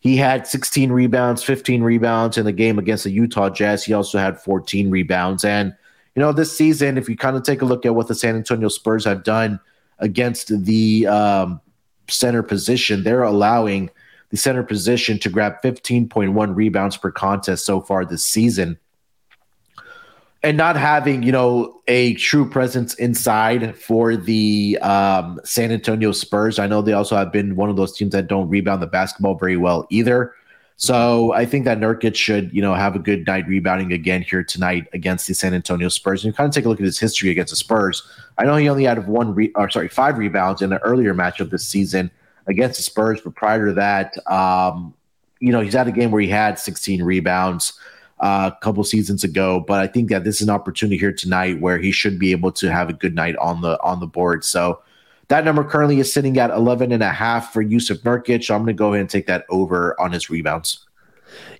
he 0.00 0.18
had 0.18 0.46
16 0.46 0.92
rebounds, 0.92 1.42
15 1.42 1.82
rebounds 1.82 2.36
in 2.36 2.44
the 2.44 2.52
game 2.52 2.78
against 2.78 3.04
the 3.04 3.10
Utah 3.10 3.48
Jazz. 3.48 3.84
He 3.84 3.94
also 3.94 4.18
had 4.18 4.38
14 4.38 4.90
rebounds. 4.90 5.46
And, 5.46 5.74
you 6.14 6.20
know, 6.20 6.30
this 6.30 6.54
season, 6.54 6.98
if 6.98 7.08
you 7.08 7.16
kind 7.16 7.38
of 7.38 7.42
take 7.42 7.62
a 7.62 7.64
look 7.64 7.86
at 7.86 7.94
what 7.94 8.06
the 8.06 8.14
San 8.14 8.36
Antonio 8.36 8.68
Spurs 8.68 9.06
have 9.06 9.24
done 9.24 9.58
against 9.98 10.64
the 10.66 11.06
um, 11.06 11.58
center 12.06 12.42
position, 12.42 13.02
they're 13.02 13.22
allowing 13.22 13.88
the 14.28 14.36
center 14.36 14.62
position 14.62 15.18
to 15.20 15.30
grab 15.30 15.54
15.1 15.64 16.54
rebounds 16.54 16.98
per 16.98 17.10
contest 17.10 17.64
so 17.64 17.80
far 17.80 18.04
this 18.04 18.26
season 18.26 18.78
and 20.42 20.56
not 20.56 20.76
having 20.76 21.22
you 21.22 21.32
know 21.32 21.80
a 21.88 22.14
true 22.14 22.48
presence 22.48 22.94
inside 22.94 23.76
for 23.76 24.16
the 24.16 24.78
um, 24.80 25.40
San 25.44 25.70
Antonio 25.70 26.12
Spurs. 26.12 26.58
I 26.58 26.66
know 26.66 26.82
they 26.82 26.92
also 26.92 27.16
have 27.16 27.32
been 27.32 27.56
one 27.56 27.68
of 27.68 27.76
those 27.76 27.96
teams 27.96 28.12
that 28.12 28.26
don't 28.26 28.48
rebound 28.48 28.82
the 28.82 28.86
basketball 28.86 29.34
very 29.34 29.56
well 29.56 29.86
either. 29.90 30.34
So 30.76 31.32
I 31.34 31.44
think 31.44 31.66
that 31.66 31.78
Nurkic 31.78 32.14
should 32.14 32.52
you 32.54 32.62
know 32.62 32.74
have 32.74 32.96
a 32.96 32.98
good 32.98 33.26
night 33.26 33.46
rebounding 33.46 33.92
again 33.92 34.22
here 34.22 34.42
tonight 34.42 34.86
against 34.94 35.26
the 35.26 35.34
San 35.34 35.52
Antonio 35.52 35.88
Spurs. 35.88 36.24
And 36.24 36.32
you 36.32 36.36
kind 36.36 36.48
of 36.48 36.54
take 36.54 36.64
a 36.64 36.68
look 36.68 36.80
at 36.80 36.86
his 36.86 36.98
history 36.98 37.30
against 37.30 37.50
the 37.50 37.56
Spurs. 37.56 38.02
I 38.38 38.44
know 38.44 38.56
he 38.56 38.68
only 38.68 38.84
had 38.84 39.06
one 39.06 39.34
re- 39.34 39.52
or 39.56 39.68
sorry 39.68 39.88
five 39.88 40.16
rebounds 40.16 40.62
in 40.62 40.72
an 40.72 40.78
earlier 40.82 41.14
matchup 41.14 41.50
this 41.50 41.68
season 41.68 42.10
against 42.46 42.78
the 42.78 42.82
Spurs, 42.82 43.20
but 43.20 43.34
prior 43.34 43.66
to 43.66 43.74
that, 43.74 44.14
um, 44.26 44.94
you 45.38 45.52
know 45.52 45.60
he's 45.60 45.74
had 45.74 45.86
a 45.86 45.92
game 45.92 46.10
where 46.10 46.22
he 46.22 46.28
had 46.28 46.58
16 46.58 47.02
rebounds 47.02 47.78
a 48.20 48.52
couple 48.60 48.84
seasons 48.84 49.24
ago. 49.24 49.60
But 49.60 49.80
I 49.80 49.86
think 49.86 50.10
that 50.10 50.24
this 50.24 50.36
is 50.36 50.48
an 50.48 50.54
opportunity 50.54 50.98
here 50.98 51.12
tonight 51.12 51.60
where 51.60 51.78
he 51.78 51.90
should 51.90 52.18
be 52.18 52.32
able 52.32 52.52
to 52.52 52.70
have 52.70 52.88
a 52.88 52.92
good 52.92 53.14
night 53.14 53.36
on 53.36 53.62
the 53.62 53.80
on 53.82 54.00
the 54.00 54.06
board. 54.06 54.44
So 54.44 54.80
that 55.28 55.44
number 55.44 55.64
currently 55.64 56.00
is 56.00 56.12
sitting 56.12 56.38
at 56.38 56.50
11 56.50 56.92
and 56.92 57.02
a 57.02 57.10
half 57.10 57.52
for 57.52 57.62
Yusuf 57.62 57.98
Nurkic. 57.98 58.44
So 58.44 58.54
I'm 58.54 58.62
going 58.62 58.74
to 58.74 58.78
go 58.78 58.88
ahead 58.88 59.00
and 59.00 59.10
take 59.10 59.26
that 59.26 59.46
over 59.48 59.98
on 60.00 60.12
his 60.12 60.28
rebounds. 60.28 60.86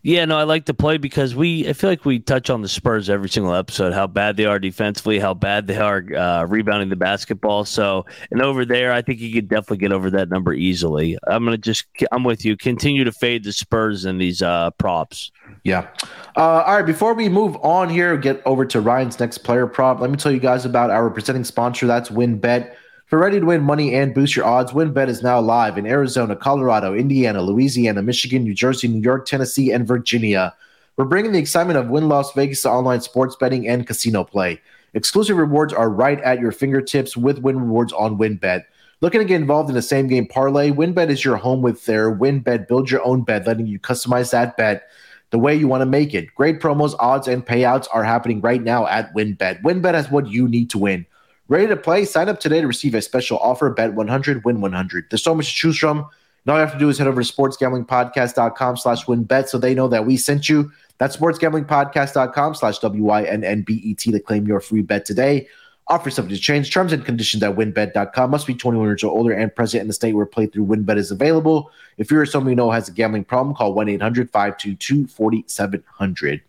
Yeah, 0.02 0.24
no, 0.24 0.38
I 0.38 0.44
like 0.44 0.64
to 0.66 0.74
play 0.74 0.96
because 0.96 1.34
we. 1.34 1.68
I 1.68 1.72
feel 1.72 1.90
like 1.90 2.04
we 2.04 2.18
touch 2.18 2.48
on 2.48 2.62
the 2.62 2.68
Spurs 2.68 3.10
every 3.10 3.28
single 3.28 3.54
episode. 3.54 3.92
How 3.92 4.06
bad 4.06 4.36
they 4.36 4.46
are 4.46 4.58
defensively, 4.58 5.18
how 5.18 5.34
bad 5.34 5.66
they 5.66 5.76
are 5.76 6.04
uh, 6.16 6.44
rebounding 6.46 6.88
the 6.88 6.96
basketball. 6.96 7.64
So, 7.64 8.06
and 8.30 8.40
over 8.40 8.64
there, 8.64 8.92
I 8.92 9.02
think 9.02 9.20
you 9.20 9.32
could 9.32 9.48
definitely 9.48 9.78
get 9.78 9.92
over 9.92 10.10
that 10.10 10.28
number 10.28 10.54
easily. 10.54 11.18
I'm 11.26 11.44
gonna 11.44 11.58
just. 11.58 11.84
I'm 12.12 12.24
with 12.24 12.44
you. 12.44 12.56
Continue 12.56 13.04
to 13.04 13.12
fade 13.12 13.44
the 13.44 13.52
Spurs 13.52 14.04
in 14.04 14.18
these 14.18 14.40
uh, 14.42 14.70
props. 14.72 15.30
Yeah. 15.64 15.88
Uh, 16.36 16.62
all 16.62 16.76
right. 16.76 16.86
Before 16.86 17.12
we 17.12 17.28
move 17.28 17.56
on 17.56 17.88
here, 17.88 18.16
get 18.16 18.40
over 18.46 18.64
to 18.64 18.80
Ryan's 18.80 19.20
next 19.20 19.38
player 19.38 19.66
prop. 19.66 20.00
Let 20.00 20.10
me 20.10 20.16
tell 20.16 20.32
you 20.32 20.40
guys 20.40 20.64
about 20.64 20.90
our 20.90 21.10
presenting 21.10 21.44
sponsor. 21.44 21.86
That's 21.86 22.08
WynnBET. 22.08 22.74
For 23.10 23.18
ready 23.18 23.40
to 23.40 23.46
win 23.46 23.62
money 23.62 23.92
and 23.96 24.14
boost 24.14 24.36
your 24.36 24.44
odds, 24.44 24.70
WynnBET 24.70 25.08
is 25.08 25.20
now 25.20 25.40
live 25.40 25.76
in 25.76 25.84
Arizona, 25.84 26.36
Colorado, 26.36 26.94
Indiana, 26.94 27.42
Louisiana, 27.42 28.02
Michigan, 28.02 28.44
New 28.44 28.54
Jersey, 28.54 28.86
New 28.86 29.02
York, 29.02 29.26
Tennessee, 29.26 29.72
and 29.72 29.84
Virginia. 29.84 30.54
We're 30.96 31.06
bringing 31.06 31.32
the 31.32 31.40
excitement 31.40 31.76
of 31.76 31.88
Wynn 31.88 32.08
Las 32.08 32.32
Vegas 32.34 32.62
to 32.62 32.70
online 32.70 33.00
sports 33.00 33.34
betting 33.34 33.66
and 33.66 33.84
casino 33.84 34.22
play. 34.22 34.60
Exclusive 34.94 35.38
rewards 35.38 35.72
are 35.72 35.90
right 35.90 36.20
at 36.20 36.38
your 36.38 36.52
fingertips 36.52 37.16
with 37.16 37.40
Wynn 37.40 37.58
Rewards 37.58 37.92
on 37.94 38.16
WynnBET. 38.16 38.62
Looking 39.00 39.20
to 39.20 39.24
get 39.24 39.40
involved 39.40 39.70
in 39.70 39.76
a 39.76 39.82
same 39.82 40.06
game 40.06 40.28
parlay? 40.28 40.70
WynnBET 40.70 41.10
is 41.10 41.24
your 41.24 41.36
home 41.36 41.62
with 41.62 41.84
their 41.86 42.14
WynnBET 42.14 42.68
Build 42.68 42.92
Your 42.92 43.04
Own 43.04 43.22
Bet, 43.22 43.44
letting 43.44 43.66
you 43.66 43.80
customize 43.80 44.30
that 44.30 44.56
bet 44.56 44.84
the 45.30 45.38
way 45.40 45.56
you 45.56 45.66
want 45.66 45.80
to 45.80 45.86
make 45.86 46.14
it. 46.14 46.32
Great 46.36 46.60
promos, 46.60 46.94
odds, 47.00 47.26
and 47.26 47.44
payouts 47.44 47.88
are 47.92 48.04
happening 48.04 48.40
right 48.40 48.62
now 48.62 48.86
at 48.86 49.12
WynnBET. 49.16 49.62
WynnBET 49.62 49.94
has 49.94 50.12
what 50.12 50.28
you 50.28 50.46
need 50.46 50.70
to 50.70 50.78
win. 50.78 51.04
Ready 51.50 51.66
to 51.66 51.76
play? 51.76 52.04
Sign 52.04 52.28
up 52.28 52.38
today 52.38 52.60
to 52.60 52.68
receive 52.68 52.94
a 52.94 53.02
special 53.02 53.36
offer. 53.38 53.68
Bet 53.70 53.94
100, 53.94 54.44
win 54.44 54.60
100. 54.60 55.06
There's 55.10 55.24
so 55.24 55.34
much 55.34 55.48
to 55.48 55.52
choose 55.52 55.76
from. 55.76 55.98
And 55.98 56.06
all 56.46 56.54
you 56.54 56.60
have 56.60 56.72
to 56.72 56.78
do 56.78 56.88
is 56.88 56.96
head 56.96 57.08
over 57.08 57.20
to 57.20 57.32
sportsgamblingpodcast.com 57.32 58.76
slash 58.76 59.06
wynnbet 59.06 59.48
so 59.48 59.58
they 59.58 59.74
know 59.74 59.88
that 59.88 60.06
we 60.06 60.16
sent 60.16 60.48
you. 60.48 60.70
That's 60.98 61.16
sportsgamblingpodcast.com 61.16 62.54
slash 62.54 62.78
W-Y-N-N-B-E-T 62.78 64.12
to 64.12 64.20
claim 64.20 64.46
your 64.46 64.60
free 64.60 64.82
bet 64.82 65.04
today. 65.04 65.48
Offer 65.88 66.10
subject 66.10 66.36
to 66.36 66.40
change. 66.40 66.72
Terms 66.72 66.92
and 66.92 67.04
conditions 67.04 67.42
at 67.42 67.56
wynnbet.com. 67.56 68.30
Must 68.30 68.46
be 68.46 68.54
21 68.54 68.86
years 68.86 69.02
or 69.02 69.10
older 69.10 69.32
and 69.32 69.52
present 69.52 69.82
in 69.82 69.88
the 69.88 69.92
state 69.92 70.12
where 70.12 70.26
playthrough 70.26 70.68
wynnbet 70.68 70.98
is 70.98 71.10
available. 71.10 71.72
If 71.98 72.12
you're 72.12 72.26
someone 72.26 72.50
you 72.50 72.56
know 72.56 72.70
has 72.70 72.88
a 72.88 72.92
gambling 72.92 73.24
problem, 73.24 73.56
call 73.56 73.74
1-800-522-4700. 73.74 76.42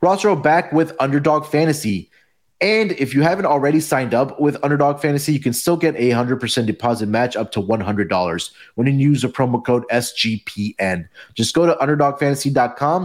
Ross 0.00 0.24
back 0.42 0.72
with 0.72 0.94
Underdog 0.98 1.44
Fantasy. 1.44 2.08
And 2.62 2.92
if 2.92 3.12
you 3.12 3.22
haven't 3.22 3.46
already 3.46 3.80
signed 3.80 4.14
up 4.14 4.38
with 4.38 4.56
Underdog 4.62 5.00
Fantasy, 5.00 5.32
you 5.32 5.40
can 5.40 5.52
still 5.52 5.76
get 5.76 5.96
a 5.96 6.10
100% 6.10 6.64
deposit 6.64 7.08
match 7.08 7.34
up 7.34 7.50
to 7.52 7.60
$100 7.60 8.50
when 8.76 8.86
you 8.86 8.92
use 8.92 9.22
the 9.22 9.28
promo 9.28 9.64
code 9.64 9.84
SGPN. 9.90 11.08
Just 11.34 11.56
go 11.56 11.66
to 11.66 11.74
underdogfantasy.com, 11.74 13.04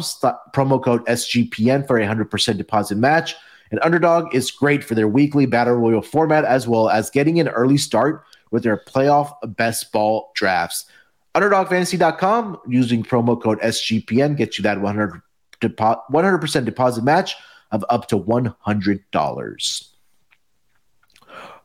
promo 0.54 0.84
code 0.84 1.04
SGPN 1.08 1.88
for 1.88 1.98
a 1.98 2.06
100% 2.06 2.58
deposit 2.58 3.00
match. 3.00 3.36
And 3.72 3.80
Underdog 3.82 4.34
is 4.36 4.52
great 4.52 4.84
for 4.84 4.93
their 4.93 5.08
weekly 5.08 5.48
battle 5.48 5.74
royal 5.74 6.04
format 6.04 6.46
as 6.46 6.67
well 6.67 6.89
as 6.89 7.10
getting 7.10 7.39
an 7.39 7.48
early 7.48 7.78
start 7.78 8.24
with 8.52 8.62
their 8.62 8.78
playoff 8.78 9.34
best 9.58 9.91
ball 9.91 10.32
drafts. 10.36 10.86
UnderdogFantasy.com 11.34 12.60
using 12.67 13.02
promo 13.02 13.41
code 13.41 13.60
SGPN 13.62 14.38
gets 14.38 14.60
you 14.60 14.63
that 14.63 14.82
100 14.82 15.20
depo- 15.62 16.02
100% 16.12 16.65
deposit 16.65 17.04
match 17.04 17.36
of 17.72 17.86
up 17.90 18.08
to 18.10 18.20
$100. 18.20 19.88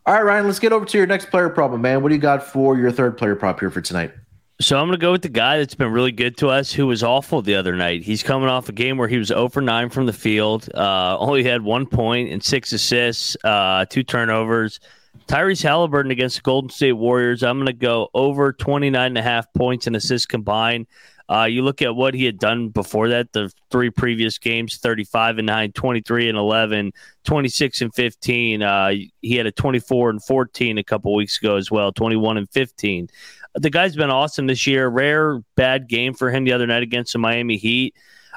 All 0.04 0.14
right, 0.14 0.24
Ryan, 0.24 0.46
let's 0.46 0.58
get 0.58 0.72
over 0.72 0.84
to 0.84 0.98
your 0.98 1.06
next 1.06 1.30
player 1.30 1.48
prop, 1.48 1.70
man. 1.78 2.02
What 2.02 2.08
do 2.08 2.14
you 2.14 2.20
got 2.20 2.42
for 2.42 2.76
your 2.76 2.90
third 2.90 3.16
player 3.16 3.36
prop 3.36 3.60
here 3.60 3.70
for 3.70 3.80
tonight? 3.80 4.12
So 4.60 4.78
I'm 4.78 4.86
going 4.86 4.98
to 4.98 5.04
go 5.04 5.12
with 5.12 5.22
the 5.22 5.28
guy 5.28 5.58
that's 5.58 5.74
been 5.74 5.90
really 5.92 6.12
good 6.12 6.36
to 6.38 6.48
us, 6.48 6.72
who 6.72 6.86
was 6.86 7.02
awful 7.02 7.42
the 7.42 7.54
other 7.54 7.74
night. 7.74 8.02
He's 8.02 8.22
coming 8.22 8.48
off 8.48 8.68
a 8.68 8.72
game 8.72 8.96
where 8.96 9.08
he 9.08 9.16
was 9.16 9.28
0 9.28 9.48
for 9.48 9.60
9 9.60 9.90
from 9.90 10.06
the 10.06 10.12
field, 10.12 10.68
uh, 10.74 11.16
only 11.18 11.42
had 11.42 11.62
one 11.62 11.86
point 11.86 12.30
and 12.30 12.42
six 12.42 12.72
assists, 12.72 13.36
uh, 13.44 13.84
two 13.86 14.02
turnovers. 14.02 14.78
Tyrese 15.26 15.62
Halliburton 15.62 16.10
against 16.10 16.36
the 16.36 16.42
Golden 16.42 16.70
State 16.70 16.92
Warriors. 16.92 17.42
I'm 17.42 17.58
going 17.58 17.66
to 17.66 17.72
go 17.72 18.08
over 18.14 18.52
29 18.52 19.04
and 19.06 19.18
a 19.18 19.22
half 19.22 19.52
points 19.52 19.86
and 19.86 19.96
assists 19.96 20.26
combined. 20.26 20.86
Uh, 21.32 21.44
you 21.44 21.62
look 21.62 21.80
at 21.80 21.96
what 21.96 22.12
he 22.12 22.26
had 22.26 22.38
done 22.38 22.68
before 22.68 23.08
that, 23.08 23.32
the 23.32 23.50
three 23.70 23.88
previous 23.88 24.36
games 24.36 24.76
35 24.76 25.38
and 25.38 25.46
9, 25.46 25.72
23 25.72 26.28
and 26.28 26.36
11, 26.36 26.92
26 27.24 27.80
and 27.80 27.94
15. 27.94 28.62
Uh, 28.62 28.92
he 29.22 29.36
had 29.36 29.46
a 29.46 29.52
24 29.52 30.10
and 30.10 30.22
14 30.22 30.76
a 30.76 30.84
couple 30.84 31.14
weeks 31.14 31.38
ago 31.38 31.56
as 31.56 31.70
well, 31.70 31.90
21 31.90 32.36
and 32.36 32.50
15. 32.50 33.08
The 33.54 33.70
guy's 33.70 33.96
been 33.96 34.10
awesome 34.10 34.46
this 34.46 34.66
year. 34.66 34.88
Rare 34.88 35.40
bad 35.56 35.88
game 35.88 36.12
for 36.12 36.30
him 36.30 36.44
the 36.44 36.52
other 36.52 36.66
night 36.66 36.82
against 36.82 37.14
the 37.14 37.18
Miami 37.18 37.56
Heat. 37.56 37.94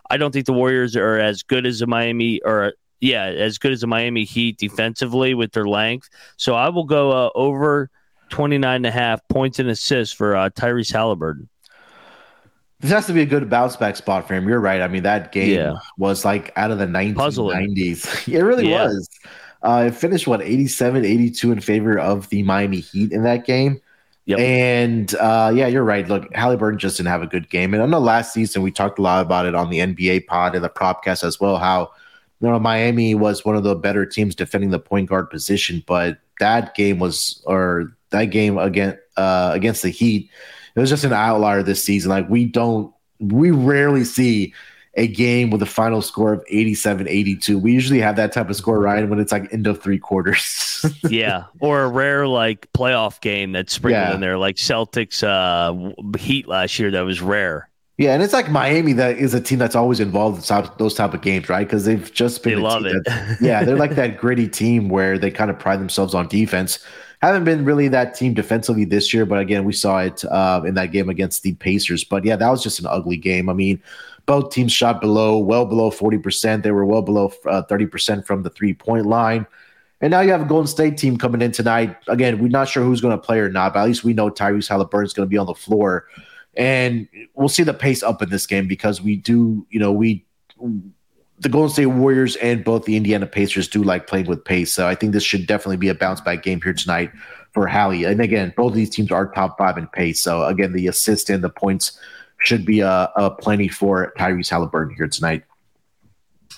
I 0.09 0.15
don't 0.15 0.31
think 0.31 0.45
the 0.45 0.53
Warriors 0.53 0.95
are 0.95 1.19
as 1.19 1.43
good 1.43 1.65
as 1.65 1.79
the 1.79 1.87
Miami 1.87 2.39
or 2.43 2.75
yeah, 3.01 3.25
as 3.25 3.57
good 3.57 3.73
as 3.73 3.81
the 3.81 3.87
Miami 3.87 4.23
Heat 4.23 4.57
defensively 4.57 5.33
with 5.33 5.51
their 5.51 5.67
length. 5.67 6.07
So 6.37 6.55
I 6.55 6.69
will 6.69 6.85
go 6.85 7.11
uh, 7.11 7.29
over 7.35 7.89
29 8.29 8.73
and 8.73 8.85
a 8.85 8.91
half 8.91 9.19
points 9.27 9.59
and 9.59 9.67
assists 9.69 10.15
for 10.15 10.35
uh, 10.35 10.49
Tyrese 10.49 10.93
Halliburton. 10.93 11.49
This 12.81 12.91
has 12.91 13.07
to 13.07 13.13
be 13.13 13.21
a 13.21 13.25
good 13.25 13.49
bounce 13.49 13.75
back 13.75 13.95
spot 13.95 14.27
for 14.27 14.33
him. 14.33 14.47
You're 14.47 14.59
right. 14.59 14.81
I 14.81 14.87
mean, 14.87 15.03
that 15.03 15.31
game 15.31 15.57
yeah. 15.57 15.73
was 15.97 16.25
like 16.25 16.51
out 16.55 16.71
of 16.71 16.77
the 16.77 16.85
1990s. 16.85 17.15
Puzzling. 17.15 17.75
it 18.35 18.41
really 18.41 18.69
yeah. 18.69 18.85
was. 18.85 19.09
Uh, 19.63 19.85
it 19.87 19.95
finished, 19.95 20.27
what, 20.27 20.41
87 20.41 21.05
82 21.05 21.51
in 21.51 21.59
favor 21.61 21.97
of 21.97 22.29
the 22.29 22.43
Miami 22.43 22.81
Heat 22.81 23.11
in 23.11 23.23
that 23.23 23.45
game. 23.45 23.81
Yep. 24.25 24.39
And 24.39 25.15
uh, 25.15 25.51
yeah, 25.55 25.67
you're 25.67 25.83
right. 25.83 26.07
Look, 26.07 26.33
Halliburton 26.35 26.79
just 26.79 26.97
didn't 26.97 27.09
have 27.09 27.21
a 27.21 27.27
good 27.27 27.49
game. 27.49 27.73
And 27.73 27.83
I 27.83 27.85
know 27.85 27.99
last 27.99 28.33
season 28.33 28.63
we 28.63 28.71
talked 28.71 28.97
a 28.97 29.01
lot 29.01 29.23
about 29.23 29.45
it 29.45 29.53
on 29.53 29.69
the 29.69 29.79
NBA 29.79 30.25
pod 30.25 30.55
and 30.55 30.63
the 30.63 30.69
propcast 30.69 31.23
as 31.23 31.39
well, 31.39 31.57
how 31.57 31.91
you 32.41 32.49
know 32.49 32.59
Miami 32.59 33.13
was 33.13 33.45
one 33.45 33.55
of 33.55 33.63
the 33.63 33.75
better 33.75 34.05
teams 34.05 34.35
defending 34.35 34.71
the 34.71 34.79
point 34.79 35.09
guard 35.09 35.29
position, 35.29 35.83
but 35.85 36.19
that 36.39 36.73
game 36.75 36.97
was 36.97 37.41
or 37.45 37.95
that 38.09 38.25
game 38.25 38.57
against 38.57 38.97
uh, 39.15 39.51
against 39.53 39.83
the 39.83 39.89
Heat 39.89 40.29
it 40.75 40.79
was 40.79 40.89
just 40.89 41.03
an 41.03 41.13
outlier 41.13 41.63
this 41.63 41.83
season. 41.83 42.09
Like 42.09 42.29
we 42.29 42.45
don't, 42.45 42.93
we 43.19 43.51
rarely 43.51 44.03
see 44.03 44.53
a 44.95 45.07
game 45.07 45.49
with 45.49 45.61
a 45.61 45.65
final 45.65 46.01
score 46.01 46.33
of 46.33 46.43
87 46.47 47.07
82. 47.07 47.57
We 47.59 47.73
usually 47.73 47.99
have 47.99 48.15
that 48.15 48.31
type 48.31 48.49
of 48.49 48.55
score, 48.55 48.79
Ryan, 48.79 49.09
when 49.09 49.19
it's 49.19 49.31
like 49.31 49.51
end 49.53 49.67
of 49.67 49.81
three 49.81 49.99
quarters. 49.99 50.85
yeah. 51.09 51.45
Or 51.59 51.83
a 51.83 51.89
rare 51.89 52.27
like 52.27 52.71
playoff 52.73 53.21
game 53.21 53.51
that's 53.51 53.73
sprinkled 53.73 54.07
yeah. 54.07 54.15
in 54.15 54.21
there, 54.21 54.37
like 54.37 54.55
Celtics 54.55 55.23
uh, 55.23 56.17
Heat 56.17 56.47
last 56.47 56.79
year, 56.79 56.91
that 56.91 57.01
was 57.01 57.21
rare. 57.21 57.69
Yeah, 57.97 58.13
and 58.13 58.21
it's 58.21 58.33
like 58.33 58.49
Miami 58.49 58.91
that 58.93 59.17
is 59.17 59.33
a 59.33 59.39
team 59.39 59.57
that's 59.57 59.75
always 59.75 60.01
involved 60.01 60.51
in 60.51 60.69
those 60.77 60.95
type 60.95 61.13
of 61.13 61.21
games, 61.21 61.47
right? 61.47 61.65
Because 61.65 61.85
they've 61.85 62.11
just 62.13 62.43
been. 62.43 62.55
They 62.55 62.61
love 62.61 62.85
it. 62.85 63.07
yeah, 63.39 63.63
they're 63.63 63.77
like 63.77 63.95
that 63.95 64.17
gritty 64.17 64.49
team 64.49 64.89
where 64.89 65.17
they 65.17 65.31
kind 65.31 65.49
of 65.49 65.57
pride 65.57 65.79
themselves 65.79 66.13
on 66.13 66.27
defense 66.27 66.79
haven't 67.21 67.43
been 67.43 67.65
really 67.65 67.87
that 67.89 68.15
team 68.15 68.33
defensively 68.33 68.85
this 68.85 69.13
year, 69.13 69.25
but 69.25 69.39
again, 69.39 69.63
we 69.63 69.73
saw 69.73 69.99
it 69.99 70.23
uh, 70.25 70.61
in 70.65 70.75
that 70.75 70.91
game 70.91 71.09
against 71.09 71.43
the 71.43 71.53
Pacers. 71.53 72.03
But 72.03 72.25
yeah, 72.25 72.35
that 72.35 72.49
was 72.49 72.63
just 72.63 72.79
an 72.79 72.85
ugly 72.85 73.17
game. 73.17 73.49
I 73.49 73.53
mean, 73.53 73.81
both 74.25 74.51
teams 74.51 74.71
shot 74.71 75.01
below, 75.01 75.37
well 75.37 75.65
below 75.65 75.91
40%. 75.91 76.63
They 76.63 76.71
were 76.71 76.85
well 76.85 77.01
below 77.01 77.31
uh, 77.45 77.63
30% 77.69 78.25
from 78.25 78.43
the 78.43 78.49
three 78.49 78.73
point 78.73 79.05
line. 79.05 79.45
And 80.01 80.11
now 80.11 80.19
you 80.21 80.31
have 80.31 80.41
a 80.41 80.45
Golden 80.45 80.67
State 80.67 80.97
team 80.97 81.17
coming 81.17 81.41
in 81.41 81.51
tonight. 81.51 81.95
Again, 82.07 82.39
we're 82.39 82.49
not 82.49 82.67
sure 82.67 82.83
who's 82.83 83.01
going 83.01 83.17
to 83.17 83.23
play 83.23 83.39
or 83.39 83.49
not, 83.49 83.73
but 83.73 83.81
at 83.81 83.85
least 83.85 84.03
we 84.03 84.13
know 84.13 84.29
Tyrese 84.29 84.67
Halliburton 84.67 85.05
is 85.05 85.13
going 85.13 85.25
to 85.25 85.29
be 85.29 85.37
on 85.37 85.45
the 85.45 85.55
floor. 85.55 86.07
And 86.57 87.07
we'll 87.33 87.49
see 87.49 87.63
the 87.63 87.73
pace 87.73 88.03
up 88.03 88.21
in 88.21 88.29
this 88.29 88.45
game 88.45 88.67
because 88.67 89.01
we 89.01 89.15
do, 89.15 89.65
you 89.69 89.79
know, 89.79 89.91
we 89.91 90.25
the 91.39 91.49
Golden 91.49 91.69
State 91.69 91.87
Warriors 91.87 92.35
and 92.37 92.63
both 92.63 92.85
the 92.85 92.95
Indiana 92.95 93.25
Pacers 93.25 93.67
do 93.67 93.83
like 93.83 94.07
playing 94.07 94.27
with 94.27 94.43
pace. 94.43 94.71
So 94.73 94.87
I 94.87 94.95
think 94.95 95.13
this 95.13 95.23
should 95.23 95.47
definitely 95.47 95.77
be 95.77 95.89
a 95.89 95.95
bounce 95.95 96.21
back 96.21 96.43
game 96.43 96.61
here 96.61 96.73
tonight 96.73 97.11
for 97.53 97.67
Hallie. 97.67 98.05
And 98.05 98.21
again, 98.21 98.53
both 98.55 98.71
of 98.71 98.75
these 98.75 98.89
teams 98.89 99.11
are 99.11 99.27
top 99.31 99.57
five 99.57 99.77
in 99.77 99.87
pace. 99.87 100.21
So 100.21 100.45
again, 100.45 100.73
the 100.73 100.87
assist 100.87 101.29
and 101.29 101.43
the 101.43 101.49
points 101.49 101.99
should 102.37 102.65
be 102.65 102.81
a, 102.81 102.87
uh, 102.87 103.11
a 103.15 103.29
plenty 103.31 103.67
for 103.67 104.13
Tyrese 104.17 104.49
Halliburton 104.49 104.95
here 104.95 105.07
tonight. 105.07 105.43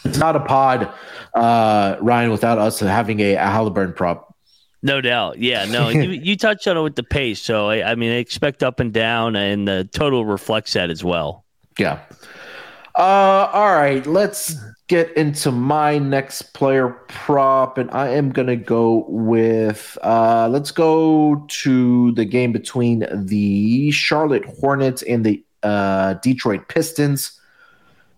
It's 0.04 0.18
not 0.18 0.36
a 0.36 0.40
pod, 0.40 0.92
uh, 1.34 1.98
Ryan, 2.02 2.32
without 2.32 2.58
us 2.58 2.80
having 2.80 3.20
a, 3.20 3.36
a 3.36 3.46
Halliburton 3.46 3.94
prop. 3.94 4.36
No 4.84 5.02
doubt. 5.02 5.40
Yeah, 5.40 5.66
no, 5.66 5.90
you, 5.90 6.10
you, 6.10 6.38
touched 6.38 6.68
on 6.68 6.78
it 6.78 6.82
with 6.82 6.96
the 6.96 7.04
pace. 7.04 7.42
So, 7.42 7.70
I, 7.70 7.92
I 7.92 7.96
mean, 7.96 8.12
I 8.12 8.18
expect 8.18 8.64
up 8.64 8.80
and 8.80 8.94
down, 8.94 9.36
and 9.36 9.68
the 9.68 9.90
total 9.92 10.24
reflects 10.26 10.74
that 10.74 10.90
as 10.90 11.04
well. 11.04 11.46
Yeah. 11.78 12.00
Uh, 12.98 13.48
all 13.54 13.76
right, 13.76 14.08
let's 14.08 14.56
get 14.88 15.16
into 15.16 15.52
my 15.52 16.00
next 16.00 16.54
player 16.54 16.90
prop, 17.08 17.78
and 17.78 17.92
I 17.92 18.08
am 18.10 18.32
gonna 18.32 18.56
go 18.56 19.06
with. 19.08 20.00
Uh, 20.04 20.50
let's 20.50 20.72
go 20.72 21.46
to 21.48 22.12
the 22.14 22.26
game 22.26 22.52
between 22.52 23.06
the 23.12 23.92
Charlotte 23.92 24.46
Hornets 24.46 25.04
and 25.04 25.24
the 25.24 25.44
uh, 25.62 26.16
Detroit 26.24 26.70
Pistons. 26.70 27.40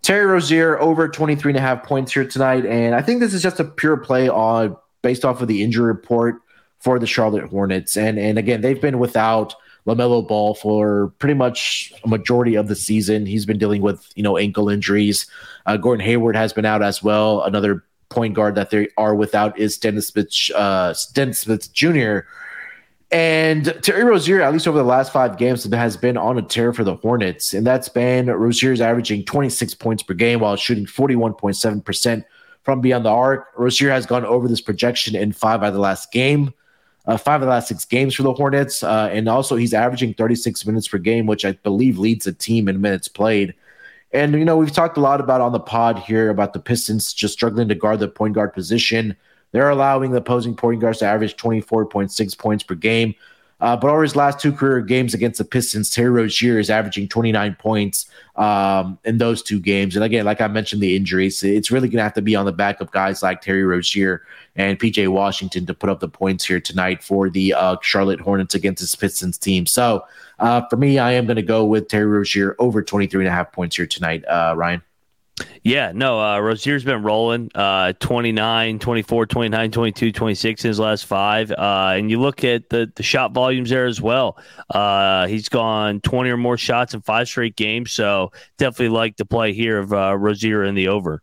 Terry 0.02 0.26
Rozier 0.26 0.80
over 0.80 1.10
23 1.10 1.52
and 1.52 1.58
a 1.58 1.62
half 1.62 1.84
points 1.84 2.14
here 2.14 2.24
tonight, 2.24 2.66
and 2.66 2.96
I 2.96 3.02
think 3.02 3.20
this 3.20 3.34
is 3.34 3.44
just 3.44 3.60
a 3.60 3.66
pure 3.66 3.98
play 3.98 4.30
on 4.30 4.78
based 5.02 5.26
off 5.26 5.42
of 5.42 5.50
the 5.50 5.62
injury 5.62 5.88
report 5.88 6.36
for 6.80 7.00
the 7.00 7.08
Charlotte 7.08 7.50
Hornets, 7.50 7.98
and 7.98 8.18
and 8.18 8.40
again 8.40 8.62
they've 8.62 8.80
been 8.80 8.98
without 8.98 9.56
LaMelo 9.90 10.28
Ball 10.28 10.54
for 10.56 11.14
pretty 11.20 11.34
much 11.34 11.92
a 12.04 12.08
majority 12.08 12.56
of 12.56 12.68
the 12.68 12.76
season. 12.76 13.26
He's 13.26 13.46
been 13.46 13.58
dealing 13.58 13.82
with, 13.82 14.08
you 14.16 14.24
know, 14.24 14.38
ankle 14.38 14.70
injuries. 14.70 15.26
Uh, 15.66 15.78
Gordon 15.78 16.06
Hayward 16.06 16.36
has 16.36 16.54
been 16.54 16.66
out 16.66 16.82
as 16.82 17.04
well. 17.04 17.44
Another 17.44 17.84
point 18.10 18.34
guard 18.34 18.56
that 18.56 18.70
they 18.70 18.90
are 18.98 19.16
without 19.16 19.58
is 19.58 19.78
Dennis 19.78 20.08
Smith, 20.08 20.32
uh, 20.56 20.94
Dennis 21.14 21.40
Smith 21.40 21.74
Jr. 21.74 22.20
And 23.12 23.76
Terry 23.82 24.04
Rozier, 24.04 24.42
at 24.42 24.54
least 24.54 24.68
over 24.68 24.78
the 24.78 24.84
last 24.84 25.12
five 25.12 25.38
games, 25.38 25.64
has 25.64 25.98
been 25.98 26.16
on 26.16 26.38
a 26.38 26.44
tear 26.44 26.74
for 26.74 26.84
the 26.84 26.96
Hornets. 26.96 27.54
And 27.54 27.66
that's 27.66 27.90
been 27.90 28.28
Rozier's 28.28 28.82
averaging 28.82 29.26
26 29.26 29.74
points 29.76 30.04
per 30.04 30.14
game 30.14 30.42
while 30.42 30.56
shooting 30.56 30.86
41.7% 30.86 32.24
from 32.64 32.82
beyond 32.82 33.06
the 33.06 33.10
arc. 33.10 33.48
Rozier 33.58 33.90
has 33.90 34.06
gone 34.06 34.26
over 34.26 34.48
this 34.48 34.62
projection 34.62 35.16
in 35.16 35.32
five 35.32 35.64
out 35.64 35.70
of 35.70 35.74
the 35.74 35.80
last 35.80 36.12
game 36.12 36.54
uh, 37.10 37.18
five 37.18 37.42
of 37.42 37.48
the 37.48 37.52
last 37.52 37.68
six 37.68 37.86
games 37.86 38.14
for 38.14 38.22
the 38.22 38.34
Hornets. 38.34 38.84
Uh, 38.84 39.10
and 39.12 39.28
also, 39.28 39.56
he's 39.56 39.74
averaging 39.74 40.14
36 40.14 40.64
minutes 40.68 40.88
per 40.88 41.00
game, 41.00 41.26
which 41.26 41.44
I 41.44 41.54
believe 41.54 41.98
leads 41.98 42.26
the 42.26 42.34
team 42.34 42.68
in 42.68 42.82
minutes 42.82 43.08
played. 43.08 43.56
And, 44.12 44.34
you 44.34 44.46
know, 44.46 44.58
we've 44.58 44.72
talked 44.72 44.96
a 44.96 45.02
lot 45.02 45.20
about 45.20 45.42
on 45.42 45.52
the 45.52 45.60
pod 45.60 45.98
here 45.98 46.30
about 46.30 46.54
the 46.54 46.60
Pistons 46.60 47.12
just 47.12 47.34
struggling 47.34 47.68
to 47.68 47.76
guard 47.76 48.00
the 48.00 48.08
point 48.08 48.36
guard 48.36 48.54
position. 48.54 49.16
They're 49.52 49.72
allowing 49.72 50.12
the 50.12 50.18
opposing 50.18 50.56
point 50.56 50.82
guards 50.82 51.00
to 51.00 51.06
average 51.06 51.36
24.6 51.36 52.38
points 52.38 52.64
per 52.64 52.76
game. 52.76 53.16
Uh, 53.62 53.76
but 53.76 53.90
over 53.90 54.04
his 54.04 54.16
last 54.16 54.40
two 54.40 54.54
career 54.54 54.80
games 54.82 55.14
against 55.14 55.38
the 55.38 55.44
Pistons, 55.44 55.90
Terry 55.90 56.10
Rozier 56.10 56.60
is 56.60 56.70
averaging 56.70 57.08
29 57.08 57.56
points 57.56 58.10
um, 58.38 58.98
in 59.04 59.18
those 59.18 59.44
two 59.44 59.60
games. 59.60 59.96
And 59.96 60.06
again, 60.06 60.24
like 60.24 60.40
I 60.40 60.48
mentioned, 60.48 60.82
the 60.82 60.96
injuries, 60.96 61.44
it's 61.44 61.70
really 61.70 61.90
going 61.90 61.98
to 61.98 62.04
have 62.04 62.14
to 62.14 62.22
be 62.22 62.36
on 62.36 62.46
the 62.46 62.54
back 62.54 62.80
of 62.80 62.90
guys 62.92 63.22
like 63.22 63.42
Terry 63.42 63.64
Rozier 63.64 64.24
and 64.56 64.80
PJ 64.80 65.10
Washington 65.10 65.66
to 65.66 65.74
put 65.74 65.90
up 65.90 66.00
the 66.00 66.08
points 66.08 66.46
here 66.46 66.62
tonight 66.62 67.04
for 67.04 67.30
the 67.30 67.54
uh, 67.54 67.76
Charlotte 67.82 68.22
Hornets 68.22 68.56
against 68.56 68.82
this 68.82 68.96
Pistons 68.96 69.38
team. 69.38 69.66
So 69.66 70.06
uh, 70.40 70.62
for 70.70 70.78
me, 70.78 70.98
I 70.98 71.12
am 71.12 71.26
going 71.26 71.36
to 71.36 71.42
go 71.42 71.66
with 71.66 71.90
Terry 71.90 72.06
Rozier 72.06 72.56
over 72.60 72.82
23 72.82 73.26
and 73.26 73.28
a 73.28 73.32
half 73.32 73.52
points 73.52 73.76
here 73.76 73.88
tonight, 73.88 74.24
uh, 74.26 74.54
Ryan. 74.56 74.82
Yeah, 75.64 75.92
no, 75.94 76.20
uh, 76.20 76.40
Rozier's 76.40 76.84
been 76.84 77.04
rolling 77.04 77.52
uh, 77.54 77.94
29, 78.00 78.80
24, 78.80 79.26
29, 79.26 79.72
22, 79.72 80.12
26 80.12 80.64
in 80.64 80.68
his 80.68 80.80
last 80.80 81.06
five. 81.06 81.52
Uh, 81.52 81.94
and 81.96 82.10
you 82.10 82.20
look 82.20 82.44
at 82.44 82.70
the, 82.70 82.92
the 82.96 83.04
shot 83.04 83.34
volumes 83.34 83.70
there 83.70 83.86
as 83.86 84.02
well. 84.02 84.38
Uh, 84.70 85.28
he's 85.28 85.50
gone 85.50 86.02
20 86.02 86.30
or 86.30 86.38
more 86.38 86.58
shots 86.58 86.94
in 86.94 87.02
five 87.02 87.28
straight 87.28 87.56
games. 87.56 87.92
So 87.92 88.32
definitely 88.58 88.90
like 88.90 89.18
the 89.18 89.26
play 89.26 89.54
here 89.54 89.80
of 89.80 89.94
uh, 89.94 90.18
Rozier 90.18 90.64
in 90.64 90.76
the 90.76 90.88
over. 90.88 91.22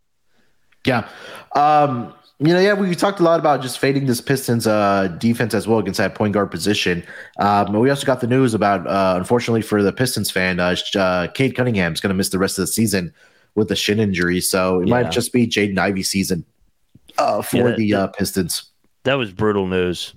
Yeah. 0.85 1.07
Um, 1.55 2.13
you 2.39 2.53
know, 2.53 2.59
yeah, 2.59 2.73
we 2.73 2.93
talked 2.93 3.19
a 3.19 3.23
lot 3.23 3.39
about 3.39 3.63
just 3.63 3.79
fading 3.79 4.05
this 4.05 4.21
Pistons 4.21 4.67
uh, 4.67 5.07
defense 5.17 5.55
as 5.55 5.67
well 5.67 5.79
against 5.79 5.97
that 5.97 6.13
point 6.13 6.33
guard 6.33 6.51
position. 6.51 7.03
Um, 7.39 7.71
but 7.71 7.79
we 7.79 7.89
also 7.89 8.05
got 8.05 8.21
the 8.21 8.27
news 8.27 8.53
about, 8.53 8.85
uh, 8.85 9.15
unfortunately 9.17 9.63
for 9.63 9.81
the 9.81 9.91
Pistons 9.91 10.29
fan, 10.29 10.59
uh, 10.59 10.75
uh, 10.95 11.27
Cade 11.29 11.55
Cunningham 11.55 11.93
is 11.93 11.99
going 11.99 12.11
to 12.11 12.15
miss 12.15 12.29
the 12.29 12.37
rest 12.37 12.59
of 12.59 12.63
the 12.63 12.67
season 12.67 13.11
with 13.57 13.71
a 13.71 13.75
shin 13.75 13.99
injury. 13.99 14.39
So 14.39 14.79
it 14.79 14.87
yeah. 14.87 15.01
might 15.01 15.11
just 15.11 15.33
be 15.33 15.47
Jaden 15.47 15.77
Ivey 15.77 16.03
season 16.03 16.45
uh, 17.17 17.41
for 17.41 17.69
yeah, 17.69 17.75
the 17.75 17.93
uh, 17.95 18.07
Pistons. 18.07 18.69
That 19.03 19.15
was 19.15 19.31
brutal 19.31 19.67
news. 19.67 20.13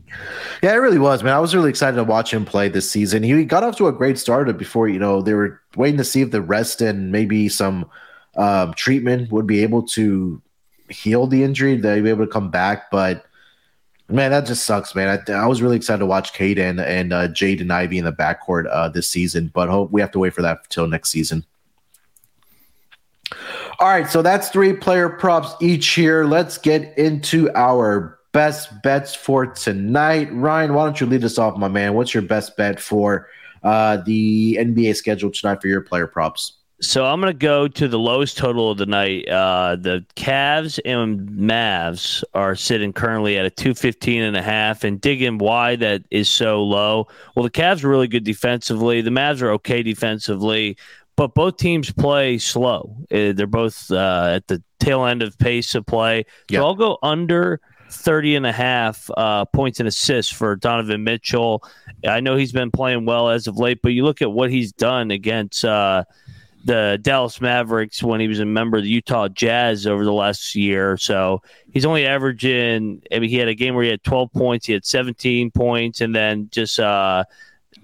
Yeah, 0.62 0.72
it 0.74 0.76
really 0.76 0.98
was, 0.98 1.22
man. 1.22 1.32
I 1.32 1.38
was 1.38 1.54
really 1.54 1.70
excited 1.70 1.96
to 1.96 2.04
watch 2.04 2.32
him 2.32 2.44
play 2.44 2.68
this 2.68 2.90
season. 2.90 3.22
He 3.22 3.44
got 3.44 3.64
off 3.64 3.76
to 3.78 3.88
a 3.88 3.92
great 3.92 4.18
start 4.18 4.54
before, 4.58 4.88
you 4.88 4.98
know, 4.98 5.22
they 5.22 5.32
were 5.32 5.60
waiting 5.74 5.96
to 5.96 6.04
see 6.04 6.20
if 6.20 6.32
the 6.32 6.42
rest 6.42 6.82
and 6.82 7.10
maybe 7.10 7.48
some 7.48 7.88
um, 8.36 8.74
treatment 8.74 9.32
would 9.32 9.46
be 9.46 9.62
able 9.62 9.82
to 9.88 10.42
heal 10.88 11.26
the 11.26 11.42
injury, 11.42 11.76
They'd 11.76 12.02
be 12.02 12.10
able 12.10 12.26
to 12.26 12.32
come 12.32 12.50
back. 12.50 12.90
But 12.90 13.24
man, 14.08 14.32
that 14.32 14.44
just 14.44 14.66
sucks, 14.66 14.94
man. 14.94 15.22
I, 15.28 15.32
I 15.32 15.46
was 15.46 15.62
really 15.62 15.76
excited 15.76 16.00
to 16.00 16.06
watch 16.06 16.34
Caden 16.34 16.84
and 16.84 17.12
uh, 17.12 17.28
Jaden 17.28 17.70
Ivey 17.70 17.98
in 17.98 18.04
the 18.04 18.12
backcourt 18.12 18.66
uh, 18.70 18.88
this 18.88 19.08
season, 19.08 19.50
but 19.54 19.70
hope 19.70 19.92
we 19.92 20.00
have 20.02 20.10
to 20.10 20.18
wait 20.18 20.34
for 20.34 20.42
that 20.42 20.58
until 20.64 20.88
next 20.88 21.10
season. 21.10 21.46
All 23.78 23.88
right, 23.88 24.08
so 24.08 24.22
that's 24.22 24.50
three 24.50 24.72
player 24.72 25.08
props 25.08 25.54
each 25.60 25.86
here. 25.88 26.24
Let's 26.24 26.58
get 26.58 26.96
into 26.98 27.50
our 27.54 28.18
best 28.32 28.82
bets 28.82 29.14
for 29.14 29.46
tonight. 29.46 30.28
Ryan, 30.32 30.74
why 30.74 30.84
don't 30.84 31.00
you 31.00 31.06
lead 31.06 31.24
us 31.24 31.38
off, 31.38 31.56
my 31.56 31.68
man? 31.68 31.94
What's 31.94 32.14
your 32.14 32.22
best 32.22 32.56
bet 32.56 32.80
for 32.80 33.28
uh, 33.62 33.98
the 33.98 34.56
NBA 34.60 34.96
schedule 34.96 35.30
tonight 35.30 35.60
for 35.60 35.68
your 35.68 35.80
player 35.80 36.06
props? 36.06 36.58
So 36.82 37.04
I'm 37.04 37.20
going 37.20 37.30
to 37.30 37.38
go 37.38 37.68
to 37.68 37.88
the 37.88 37.98
lowest 37.98 38.38
total 38.38 38.70
of 38.70 38.78
the 38.78 38.86
night. 38.86 39.28
Uh, 39.28 39.76
the 39.76 40.02
Cavs 40.16 40.80
and 40.86 41.28
Mavs 41.28 42.24
are 42.32 42.56
sitting 42.56 42.94
currently 42.94 43.36
at 43.36 43.44
a 43.44 43.50
215 43.50 44.22
and 44.22 44.34
a 44.34 44.40
half 44.40 44.82
and 44.82 44.98
digging 44.98 45.36
why 45.36 45.76
that 45.76 46.04
is 46.10 46.30
so 46.30 46.64
low. 46.64 47.06
Well, 47.36 47.42
the 47.42 47.50
Cavs 47.50 47.84
are 47.84 47.88
really 47.88 48.08
good 48.08 48.24
defensively. 48.24 49.02
The 49.02 49.10
Mavs 49.10 49.42
are 49.42 49.50
okay 49.50 49.82
defensively, 49.82 50.78
but 51.20 51.34
both 51.34 51.58
teams 51.58 51.92
play 51.92 52.38
slow. 52.38 52.96
Uh, 53.12 53.32
they're 53.34 53.46
both 53.46 53.90
uh, 53.90 54.30
at 54.32 54.46
the 54.46 54.62
tail 54.78 55.04
end 55.04 55.22
of 55.22 55.36
pace 55.36 55.74
of 55.74 55.84
play. 55.84 56.24
So 56.50 56.54
Yeah. 56.54 56.60
I'll 56.62 56.74
go 56.74 56.96
under 57.02 57.60
30 57.90 58.36
and 58.36 58.46
a 58.46 58.52
half 58.52 59.10
uh, 59.18 59.44
points 59.44 59.80
and 59.80 59.86
assists 59.86 60.32
for 60.32 60.56
Donovan 60.56 61.04
Mitchell. 61.04 61.62
I 62.08 62.20
know 62.20 62.36
he's 62.36 62.52
been 62.52 62.70
playing 62.70 63.04
well 63.04 63.28
as 63.28 63.46
of 63.46 63.58
late, 63.58 63.82
but 63.82 63.90
you 63.90 64.02
look 64.02 64.22
at 64.22 64.32
what 64.32 64.50
he's 64.50 64.72
done 64.72 65.10
against 65.10 65.62
uh, 65.62 66.04
the 66.64 66.98
Dallas 67.02 67.38
Mavericks 67.38 68.02
when 68.02 68.18
he 68.18 68.26
was 68.26 68.40
a 68.40 68.46
member 68.46 68.78
of 68.78 68.84
the 68.84 68.88
Utah 68.88 69.28
Jazz 69.28 69.86
over 69.86 70.06
the 70.06 70.14
last 70.14 70.56
year. 70.56 70.96
So 70.96 71.42
he's 71.70 71.84
only 71.84 72.06
averaging, 72.06 73.02
I 73.12 73.18
mean, 73.18 73.28
he 73.28 73.36
had 73.36 73.48
a 73.48 73.54
game 73.54 73.74
where 73.74 73.84
he 73.84 73.90
had 73.90 74.02
12 74.04 74.32
points, 74.32 74.64
he 74.64 74.72
had 74.72 74.86
17 74.86 75.50
points, 75.50 76.00
and 76.00 76.16
then 76.16 76.48
just 76.50 76.80
uh, 76.80 77.24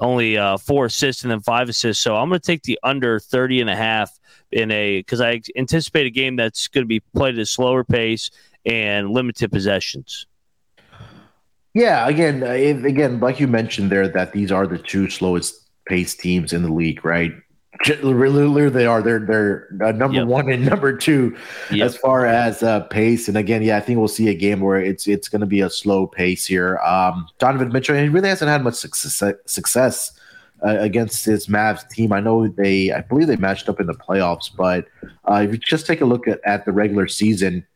only 0.01 0.37
uh, 0.37 0.57
four 0.59 0.87
assists 0.87 1.23
and 1.23 1.31
then 1.31 1.41
five 1.41 1.69
assists. 1.69 2.03
So 2.03 2.17
I'm 2.17 2.29
going 2.29 2.41
to 2.41 2.47
take 2.47 2.63
the 2.63 2.79
under 2.83 3.19
30 3.19 3.63
and 3.63 3.71
a 3.71 3.77
half 3.77 4.11
in 4.53 4.71
a, 4.71 4.99
because 4.99 5.21
I 5.21 5.41
anticipate 5.57 6.07
a 6.07 6.11
game 6.11 6.37
that's 6.37 6.69
going 6.69 6.85
to 6.85 6.89
be 6.89 7.01
played 7.15 7.35
at 7.35 7.41
a 7.41 7.47
slower 7.47 7.85
pace 7.85 8.31
and 8.65 9.11
limited 9.11 9.51
possessions. 9.51 10.27
Yeah, 11.75 12.09
again, 12.09 12.43
it- 12.43 12.85
again, 12.85 13.21
like 13.21 13.39
you 13.41 13.47
mentioned 13.49 13.91
there, 13.91 14.09
that 14.09 14.33
these 14.33 14.51
are 14.51 14.67
the 14.67 14.79
two 14.79 15.11
slowest 15.11 15.55
paced 15.87 16.21
teams 16.21 16.53
in 16.53 16.63
the 16.63 16.73
league, 16.73 17.05
right? 17.05 17.33
Literally, 18.03 18.69
they 18.71 18.87
are. 18.87 19.03
They're 19.03 19.21
they're 19.21 19.69
uh, 19.85 19.93
number 19.93 20.19
Yep. 20.19 20.27
one 20.27 20.51
and 20.51 20.65
number 20.65 20.97
two 20.97 21.37
Yep. 21.71 21.87
as 21.87 21.97
far 21.97 22.27
as 22.27 22.63
uh, 22.63 22.81
pace. 22.81 23.29
And 23.29 23.37
again, 23.37 23.63
yeah, 23.63 23.77
I 23.77 23.81
think 23.81 23.99
we'll 23.99 24.09
see 24.09 24.29
a 24.29 24.35
game 24.35 24.61
where 24.61 24.81
it's 24.81 25.07
it's 25.07 25.29
going 25.29 25.41
to 25.41 25.47
be 25.47 25.61
a 25.61 25.71
slow 25.71 26.07
pace 26.07 26.47
here. 26.47 26.79
Um, 26.79 27.27
Donovan 27.39 27.71
Mitchell, 27.73 27.97
he 27.97 28.09
really 28.09 28.29
hasn't 28.29 28.49
had 28.49 28.63
much 28.65 28.75
success, 28.75 29.23
success 29.47 30.19
uh, 30.65 30.77
against 30.79 31.25
his 31.25 31.49
Mavs 31.49 31.89
team. 31.91 32.13
I 32.13 32.21
know 32.21 32.49
they, 32.49 32.93
I 32.93 33.03
believe 33.03 33.27
they 33.27 33.37
matched 33.37 33.69
up 33.69 33.79
in 33.81 33.87
the 33.87 33.95
playoffs, 33.95 34.51
but 34.55 34.87
uh, 35.31 35.43
if 35.45 35.53
you 35.53 35.59
just 35.59 35.87
take 35.87 36.01
a 36.01 36.07
look 36.07 36.27
at, 36.27 36.41
at 36.45 36.65
the 36.65 36.73
regular 36.73 37.07
season, 37.09 37.67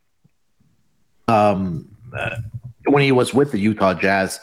um, 1.29 1.89
uh, 2.17 2.37
when 2.87 3.03
he 3.03 3.13
was 3.13 3.35
with 3.35 3.53
the 3.53 3.59
Utah 3.59 3.95
Jazz, 3.95 4.41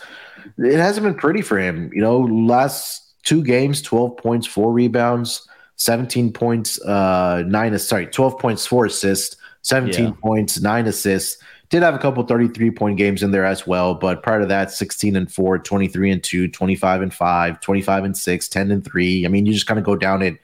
it 0.58 0.78
hasn't 0.78 1.04
been 1.04 1.16
pretty 1.16 1.42
for 1.42 1.58
him. 1.60 1.92
You 1.94 2.02
know, 2.02 2.20
last 2.20 3.07
two 3.28 3.44
games, 3.44 3.82
12 3.82 4.16
points, 4.16 4.48
four 4.48 4.72
rebounds, 4.72 5.46
17 5.76 6.32
points, 6.32 6.82
uh, 6.84 7.44
nine, 7.46 7.78
sorry, 7.78 8.08
12 8.08 8.40
points, 8.40 8.66
four 8.66 8.86
assists, 8.86 9.36
17 9.64 10.06
Yeah. 10.06 10.12
points, 10.24 10.62
nine 10.62 10.88
assists. 10.88 11.38
Did 11.70 11.84
have 11.84 11.94
a 11.94 11.98
couple 11.98 12.24
33 12.24 12.72
point 12.72 12.98
games 12.98 13.22
in 13.24 13.32
there 13.32 13.44
as 13.44 13.68
well, 13.68 13.94
but 13.94 14.24
prior 14.24 14.40
to 14.40 14.46
that, 14.46 14.72
16 14.72 15.18
and 15.18 15.30
4, 15.30 15.60
23 15.60 16.10
and 16.10 16.24
2, 16.24 16.48
25 16.48 17.02
and 17.02 17.14
5, 17.14 17.60
25 17.60 18.06
and 18.06 18.18
6, 18.18 18.48
10 18.48 18.72
and 18.72 18.86
3. 18.86 19.26
I 19.26 19.28
mean, 19.28 19.46
you 19.46 19.52
just 19.54 19.68
kind 19.68 19.78
of 19.78 19.84
go 19.84 19.98
down 19.98 20.22
it. 20.22 20.38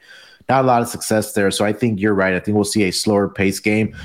Not 0.50 0.66
a 0.66 0.68
lot 0.68 0.82
of 0.82 0.88
success 0.90 1.34
there. 1.34 1.50
So 1.52 1.64
I 1.66 1.72
think 1.74 2.00
you're 2.00 2.14
right. 2.14 2.34
I 2.34 2.40
think 2.40 2.56
we'll 2.56 2.64
see 2.66 2.84
a 2.84 2.92
slower 2.92 3.30
pace 3.30 3.60
game. 3.60 3.96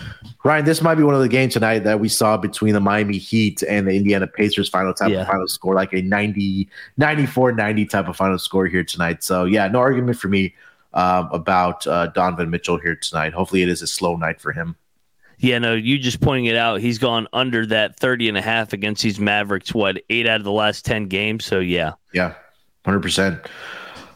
Ryan, 0.44 0.64
this 0.64 0.80
might 0.80 0.94
be 0.94 1.02
one 1.02 1.14
of 1.14 1.20
the 1.20 1.28
games 1.28 1.54
tonight 1.54 1.80
that 1.80 1.98
we 2.00 2.08
saw 2.08 2.36
between 2.36 2.74
the 2.74 2.80
Miami 2.80 3.18
Heat 3.18 3.62
and 3.68 3.88
the 3.88 3.96
Indiana 3.96 4.26
Pacers 4.26 4.68
final 4.68 4.94
type 4.94 5.10
Yeah. 5.10 5.22
of 5.22 5.26
final 5.26 5.48
score, 5.48 5.74
like 5.74 5.92
a 5.92 6.00
90, 6.02 6.68
94 6.96 7.52
90 7.52 7.86
type 7.86 8.08
of 8.08 8.16
final 8.16 8.38
score 8.38 8.66
here 8.66 8.84
tonight. 8.84 9.24
So, 9.24 9.44
yeah, 9.44 9.66
no 9.68 9.80
argument 9.80 10.18
for 10.18 10.28
me 10.28 10.54
um, 10.94 11.28
about 11.32 11.86
uh, 11.86 12.06
Donovan 12.08 12.50
Mitchell 12.50 12.78
here 12.78 12.94
tonight. 12.96 13.32
Hopefully, 13.32 13.62
it 13.62 13.68
is 13.68 13.82
a 13.82 13.86
slow 13.86 14.16
night 14.16 14.40
for 14.40 14.52
him. 14.52 14.76
Yeah, 15.40 15.58
no, 15.58 15.74
you 15.74 15.98
just 15.98 16.20
pointing 16.20 16.46
it 16.46 16.56
out. 16.56 16.80
He's 16.80 16.98
gone 16.98 17.28
under 17.32 17.64
that 17.66 17.96
30 17.96 18.28
and 18.28 18.38
a 18.38 18.42
half 18.42 18.72
against 18.72 19.02
these 19.02 19.20
Mavericks, 19.20 19.72
what, 19.74 20.02
eight 20.10 20.26
out 20.26 20.40
of 20.40 20.44
the 20.44 20.50
last 20.52 20.84
10 20.84 21.04
games? 21.06 21.44
So, 21.44 21.60
yeah. 21.60 21.92
Yeah, 22.12 22.34
100%. 22.84 23.44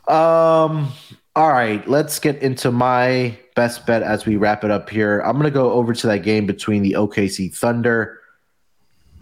Um, 0.08 0.90
all 1.34 1.48
right, 1.48 1.86
let's 1.88 2.18
get 2.18 2.42
into 2.42 2.70
my 2.70 3.38
best 3.54 3.86
bet 3.86 4.02
as 4.02 4.26
we 4.26 4.36
wrap 4.36 4.64
it 4.64 4.70
up 4.70 4.90
here. 4.90 5.20
I'm 5.20 5.32
going 5.32 5.44
to 5.44 5.50
go 5.50 5.72
over 5.72 5.94
to 5.94 6.06
that 6.08 6.18
game 6.18 6.46
between 6.46 6.82
the 6.82 6.92
OKC 6.92 7.54
Thunder 7.54 8.20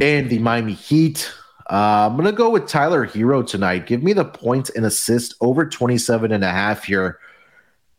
and 0.00 0.28
the 0.28 0.40
Miami 0.40 0.72
Heat. 0.72 1.32
Uh, 1.70 2.08
I'm 2.08 2.16
going 2.16 2.26
to 2.26 2.32
go 2.32 2.50
with 2.50 2.66
Tyler 2.66 3.06
Herro 3.06 3.46
tonight. 3.46 3.86
Give 3.86 4.02
me 4.02 4.12
the 4.12 4.24
points 4.24 4.70
and 4.70 4.84
assist 4.84 5.34
over 5.40 5.64
27 5.64 6.32
and 6.32 6.42
a 6.42 6.50
half 6.50 6.84
here. 6.84 7.20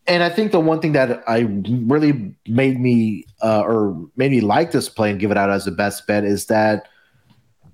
And 0.06 0.22
I 0.22 0.28
think 0.28 0.52
the 0.52 0.60
one 0.60 0.80
thing 0.80 0.92
that 0.92 1.22
I 1.26 1.40
really 1.64 2.34
made 2.46 2.78
me 2.78 3.24
uh, 3.42 3.62
or 3.62 3.96
made 4.16 4.30
me 4.30 4.42
like 4.42 4.72
this 4.72 4.90
play 4.90 5.10
and 5.10 5.18
give 5.18 5.30
it 5.30 5.38
out 5.38 5.48
as 5.48 5.64
the 5.64 5.70
best 5.70 6.06
bet 6.06 6.24
is 6.24 6.46
that 6.46 6.88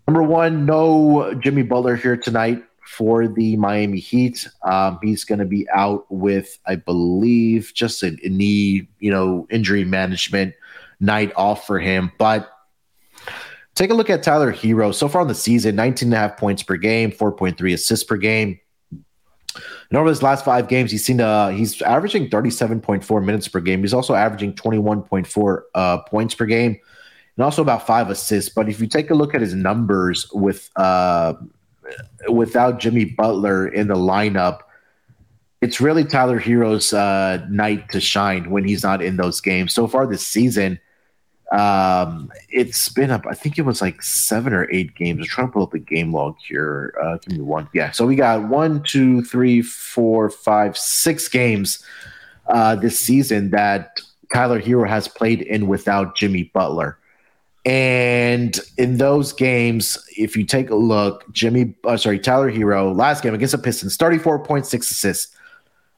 number 0.06 0.22
one, 0.22 0.66
no 0.66 1.34
Jimmy 1.34 1.62
Butler 1.62 1.96
here 1.96 2.16
tonight 2.16 2.62
for 2.88 3.28
the 3.28 3.54
Miami 3.56 4.00
Heat. 4.00 4.48
Um, 4.64 4.98
he's 5.02 5.22
going 5.22 5.38
to 5.40 5.44
be 5.44 5.68
out 5.68 6.06
with, 6.08 6.58
I 6.66 6.76
believe, 6.76 7.72
just 7.74 8.02
a, 8.02 8.16
knee, 8.24 8.88
you 8.98 9.10
know, 9.10 9.46
injury 9.50 9.84
management 9.84 10.54
night 10.98 11.30
off 11.36 11.66
for 11.66 11.78
him. 11.78 12.10
But 12.18 12.50
take 13.74 13.90
a 13.90 13.94
look 13.94 14.08
at 14.08 14.22
Tyler 14.22 14.52
Herro. 14.52 14.94
So 14.94 15.06
far 15.06 15.22
in 15.22 15.28
the 15.28 15.34
season, 15.34 15.76
19 15.76 16.08
and 16.08 16.14
a 16.14 16.16
half 16.16 16.38
points 16.38 16.62
per 16.62 16.76
game, 16.76 17.12
4.3 17.12 17.74
assists 17.74 18.04
per 18.04 18.16
game. 18.16 18.58
And 19.54 19.98
over 19.98 20.08
his 20.08 20.22
last 20.22 20.44
five 20.44 20.66
games, 20.68 20.90
he's 20.90 21.04
seen 21.04 21.20
uh 21.20 21.48
he's 21.48 21.80
averaging 21.82 22.30
37.4 22.30 23.24
minutes 23.24 23.48
per 23.48 23.60
game. 23.60 23.80
He's 23.80 23.94
also 23.94 24.14
averaging 24.14 24.54
21.4 24.54 25.60
uh, 25.74 25.98
points 26.02 26.34
per 26.34 26.46
game 26.46 26.78
and 27.36 27.44
also 27.44 27.62
about 27.62 27.86
five 27.86 28.08
assists. 28.10 28.52
But 28.52 28.68
if 28.68 28.80
you 28.80 28.86
take 28.86 29.10
a 29.10 29.14
look 29.14 29.34
at 29.34 29.40
his 29.40 29.54
numbers 29.54 30.28
with 30.32 30.70
uh 30.76 31.34
without 32.28 32.80
Jimmy 32.80 33.04
Butler 33.04 33.68
in 33.68 33.88
the 33.88 33.94
lineup, 33.96 34.60
it's 35.60 35.80
really 35.80 36.04
Tyler 36.04 36.38
Herro's 36.38 36.92
uh, 36.92 37.44
night 37.50 37.90
to 37.90 38.00
shine 38.00 38.50
when 38.50 38.64
he's 38.64 38.82
not 38.82 39.02
in 39.02 39.16
those 39.16 39.40
games. 39.40 39.74
So 39.74 39.88
far 39.88 40.06
this 40.06 40.26
season, 40.26 40.78
um, 41.50 42.30
it's 42.48 42.88
been 42.90 43.10
up. 43.10 43.24
I 43.28 43.34
think 43.34 43.58
it 43.58 43.62
was 43.62 43.80
like 43.80 44.02
seven 44.02 44.52
or 44.52 44.70
eight 44.70 44.94
games. 44.94 45.20
I'm 45.20 45.26
trying 45.26 45.48
to 45.48 45.52
pull 45.52 45.62
up 45.62 45.70
the 45.70 45.78
game 45.78 46.12
log 46.12 46.36
here. 46.46 46.94
Uh, 47.02 47.16
give 47.16 47.38
me 47.38 47.42
one. 47.42 47.68
Yeah. 47.72 47.90
So 47.90 48.06
we 48.06 48.16
got 48.16 48.48
one, 48.48 48.82
two, 48.82 49.22
three, 49.22 49.62
four, 49.62 50.30
five, 50.30 50.76
six 50.76 51.26
games 51.26 51.82
uh, 52.46 52.76
this 52.76 52.98
season 52.98 53.50
that 53.50 54.00
Tyler 54.32 54.60
Herro 54.60 54.88
has 54.88 55.08
played 55.08 55.40
in 55.42 55.68
without 55.68 56.16
Jimmy 56.16 56.44
Butler. 56.54 56.97
And 57.68 58.58
in 58.78 58.96
those 58.96 59.34
games, 59.34 59.98
if 60.16 60.38
you 60.38 60.44
take 60.46 60.70
a 60.70 60.74
look, 60.74 61.30
Jimmy, 61.34 61.74
uh, 61.84 61.98
sorry, 61.98 62.18
Tyler 62.18 62.50
Herro, 62.50 62.96
last 62.96 63.22
game 63.22 63.34
against 63.34 63.52
the 63.52 63.58
Pistons, 63.58 63.98
34.6 63.98 64.74
assists. 64.90 65.36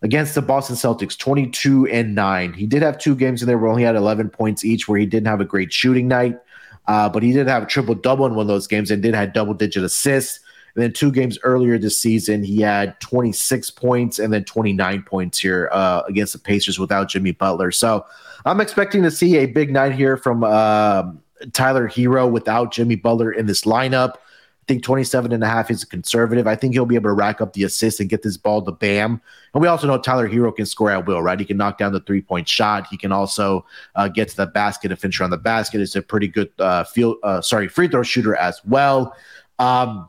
Against 0.02 0.34
the 0.34 0.42
Boston 0.42 0.74
Celtics, 0.74 1.16
22 1.16 1.86
and 1.86 2.12
9. 2.14 2.54
He 2.54 2.66
did 2.66 2.82
have 2.82 2.98
two 2.98 3.14
games 3.14 3.40
in 3.40 3.46
there 3.46 3.58
where 3.58 3.78
he 3.78 3.84
had 3.84 3.94
11 3.94 4.30
points 4.30 4.64
each, 4.64 4.88
where 4.88 4.98
he 4.98 5.06
didn't 5.06 5.28
have 5.28 5.40
a 5.40 5.44
great 5.44 5.72
shooting 5.72 6.08
night. 6.08 6.40
Uh, 6.88 7.08
but 7.08 7.22
he 7.22 7.32
did 7.32 7.46
have 7.46 7.62
a 7.62 7.66
triple 7.66 7.94
double 7.94 8.26
in 8.26 8.34
one 8.34 8.42
of 8.42 8.48
those 8.48 8.66
games 8.66 8.90
and 8.90 9.00
did 9.00 9.14
have 9.14 9.32
double 9.32 9.54
digit 9.54 9.84
assists. 9.84 10.40
And 10.74 10.82
then 10.82 10.92
two 10.92 11.12
games 11.12 11.38
earlier 11.44 11.78
this 11.78 12.00
season, 12.00 12.42
he 12.42 12.62
had 12.62 12.98
26 13.00 13.70
points 13.70 14.18
and 14.18 14.32
then 14.32 14.42
29 14.42 15.02
points 15.02 15.38
here 15.38 15.68
uh, 15.70 16.02
against 16.08 16.32
the 16.32 16.40
Pacers 16.40 16.80
without 16.80 17.08
Jimmy 17.08 17.32
Butler. 17.32 17.70
So 17.70 18.06
I'm 18.44 18.60
expecting 18.60 19.04
to 19.04 19.10
see 19.10 19.36
a 19.36 19.46
big 19.46 19.70
night 19.70 19.92
here 19.92 20.16
from 20.16 20.42
uh, 20.42 21.12
Tyler 21.52 21.88
Herro 21.88 22.30
without 22.30 22.72
Jimmy 22.72 22.96
Butler 22.96 23.32
in 23.32 23.46
this 23.46 23.62
lineup. 23.62 24.14
I 24.14 24.72
think 24.74 24.84
27 24.84 25.32
and 25.32 25.42
a 25.42 25.48
half 25.48 25.70
is 25.70 25.82
a 25.82 25.86
conservative. 25.86 26.46
I 26.46 26.54
think 26.54 26.74
he'll 26.74 26.86
be 26.86 26.94
able 26.94 27.10
to 27.10 27.14
rack 27.14 27.40
up 27.40 27.54
the 27.54 27.64
assists 27.64 27.98
and 27.98 28.08
get 28.08 28.22
this 28.22 28.36
ball 28.36 28.62
to 28.62 28.70
Bam. 28.70 29.20
And 29.52 29.60
we 29.60 29.66
also 29.66 29.86
know 29.88 29.98
Tyler 29.98 30.28
Herro 30.28 30.54
can 30.54 30.66
score 30.66 30.90
at 30.90 31.06
will, 31.06 31.22
right? 31.22 31.40
He 31.40 31.44
can 31.44 31.56
knock 31.56 31.78
down 31.78 31.92
the 31.92 32.00
three 32.00 32.22
point 32.22 32.46
shot. 32.46 32.86
He 32.88 32.96
can 32.96 33.10
also 33.10 33.64
uh, 33.96 34.08
get 34.08 34.28
to 34.28 34.36
the 34.36 34.46
basket 34.46 34.92
and 34.92 35.00
finish 35.00 35.20
around 35.20 35.30
the 35.30 35.38
basket. 35.38 35.80
Is 35.80 35.96
a 35.96 36.02
pretty 36.02 36.28
good 36.28 36.52
uh, 36.60 36.84
field, 36.84 37.16
uh, 37.24 37.40
sorry, 37.40 37.66
free 37.66 37.88
throw 37.88 38.02
shooter 38.04 38.36
as 38.36 38.60
well. 38.64 39.16
Um, 39.58 40.08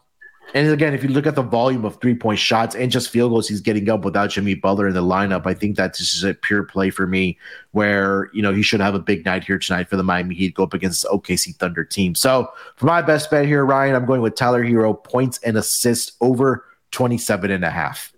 And 0.54 0.70
again, 0.70 0.94
if 0.94 1.02
you 1.02 1.10
look 1.10 1.26
at 1.26 1.36
the 1.36 1.42
volume 1.42 1.86
of 1.86 2.00
three 2.02 2.16
point 2.16 2.40
shots 2.40 2.76
and 2.76 2.92
just 2.92 3.10
field 3.10 3.32
goals 3.32 3.48
he's 3.48 3.62
getting 3.62 3.90
up 3.90 4.04
without 4.04 4.32
Jimmy 4.32 4.54
Butler 4.54 4.88
in 4.88 4.94
the 4.94 5.02
lineup, 5.02 5.46
I 5.46 5.54
think 5.54 5.78
that 5.78 5.94
this 5.94 6.14
is 6.14 6.24
a 6.24 6.34
pure 6.34 6.64
play 6.64 6.90
for 6.90 7.08
me 7.08 7.38
where, 7.72 8.30
you 8.34 8.42
know, 8.42 8.54
he 8.54 8.62
should 8.62 8.82
have 8.82 8.94
a 8.94 9.00
big 9.00 9.24
night 9.24 9.46
here 9.46 9.58
tonight 9.58 9.90
for 9.90 9.96
the 9.96 10.04
Miami 10.04 10.36
Heat 10.36 10.56
go 10.56 10.64
up 10.64 10.74
against 10.74 11.04
the 11.04 11.10
OKC 11.10 11.56
Thunder 11.56 11.86
team. 11.86 12.16
So 12.16 12.52
for 12.76 12.86
my 12.86 13.02
best 13.02 13.32
bet 13.32 13.46
here, 13.46 13.66
Ryan, 13.66 13.96
I'm 13.96 14.06
going 14.06 14.22
with 14.22 14.36
Tyler 14.36 14.64
Herro 14.64 15.02
points 15.02 15.40
and 15.44 15.58
assists 15.58 16.18
over 16.20 16.66
27 16.92 17.50
and 17.50 17.64
a 17.64 17.70
half. 17.70 18.11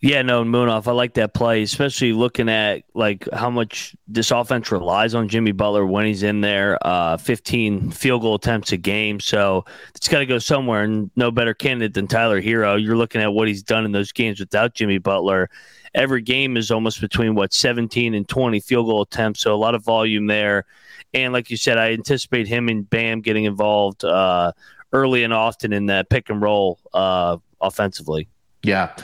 Yeah, 0.00 0.22
no, 0.22 0.42
Moonoff. 0.42 0.86
I 0.86 0.92
like 0.92 1.14
that 1.14 1.34
play, 1.34 1.62
especially 1.62 2.12
looking 2.12 2.48
at 2.48 2.84
like 2.94 3.28
how 3.32 3.50
much 3.50 3.94
this 4.08 4.30
offense 4.30 4.70
relies 4.70 5.14
on 5.14 5.28
Jimmy 5.28 5.52
Butler 5.52 5.84
when 5.84 6.06
he's 6.06 6.22
in 6.22 6.40
there. 6.40 6.78
Uh, 6.86 7.16
15 7.18 7.90
field 7.90 8.22
goal 8.22 8.36
attempts 8.36 8.72
a 8.72 8.78
game, 8.78 9.20
so 9.20 9.64
it's 9.94 10.08
got 10.08 10.20
to 10.20 10.26
go 10.26 10.38
somewhere. 10.38 10.82
And 10.82 11.10
no 11.16 11.30
better 11.30 11.52
candidate 11.52 11.94
than 11.94 12.06
Tyler 12.06 12.40
Herro. 12.40 12.82
You're 12.82 12.96
looking 12.96 13.20
at 13.20 13.32
what 13.32 13.48
he's 13.48 13.62
done 13.62 13.84
in 13.84 13.92
those 13.92 14.12
games 14.12 14.40
without 14.40 14.74
Jimmy 14.74 14.98
Butler. 14.98 15.50
Every 15.94 16.22
game 16.22 16.56
is 16.56 16.70
almost 16.70 17.00
between 17.00 17.34
what 17.34 17.52
17 17.52 18.14
and 18.14 18.28
20 18.28 18.60
field 18.60 18.86
goal 18.86 19.02
attempts, 19.02 19.40
so 19.40 19.54
a 19.54 19.56
lot 19.56 19.74
of 19.74 19.84
volume 19.84 20.26
there. 20.26 20.64
And 21.12 21.32
like 21.32 21.50
you 21.50 21.56
said, 21.56 21.78
I 21.78 21.92
anticipate 21.92 22.46
him 22.46 22.68
and 22.68 22.88
Bam 22.88 23.20
getting 23.20 23.44
involved 23.44 24.04
uh, 24.04 24.52
early 24.92 25.24
and 25.24 25.32
often 25.32 25.72
in 25.72 25.86
that 25.86 26.08
pick 26.10 26.30
and 26.30 26.40
roll 26.40 26.78
uh, 26.94 27.38
offensively. 27.60 28.28
Yeah, 28.62 28.94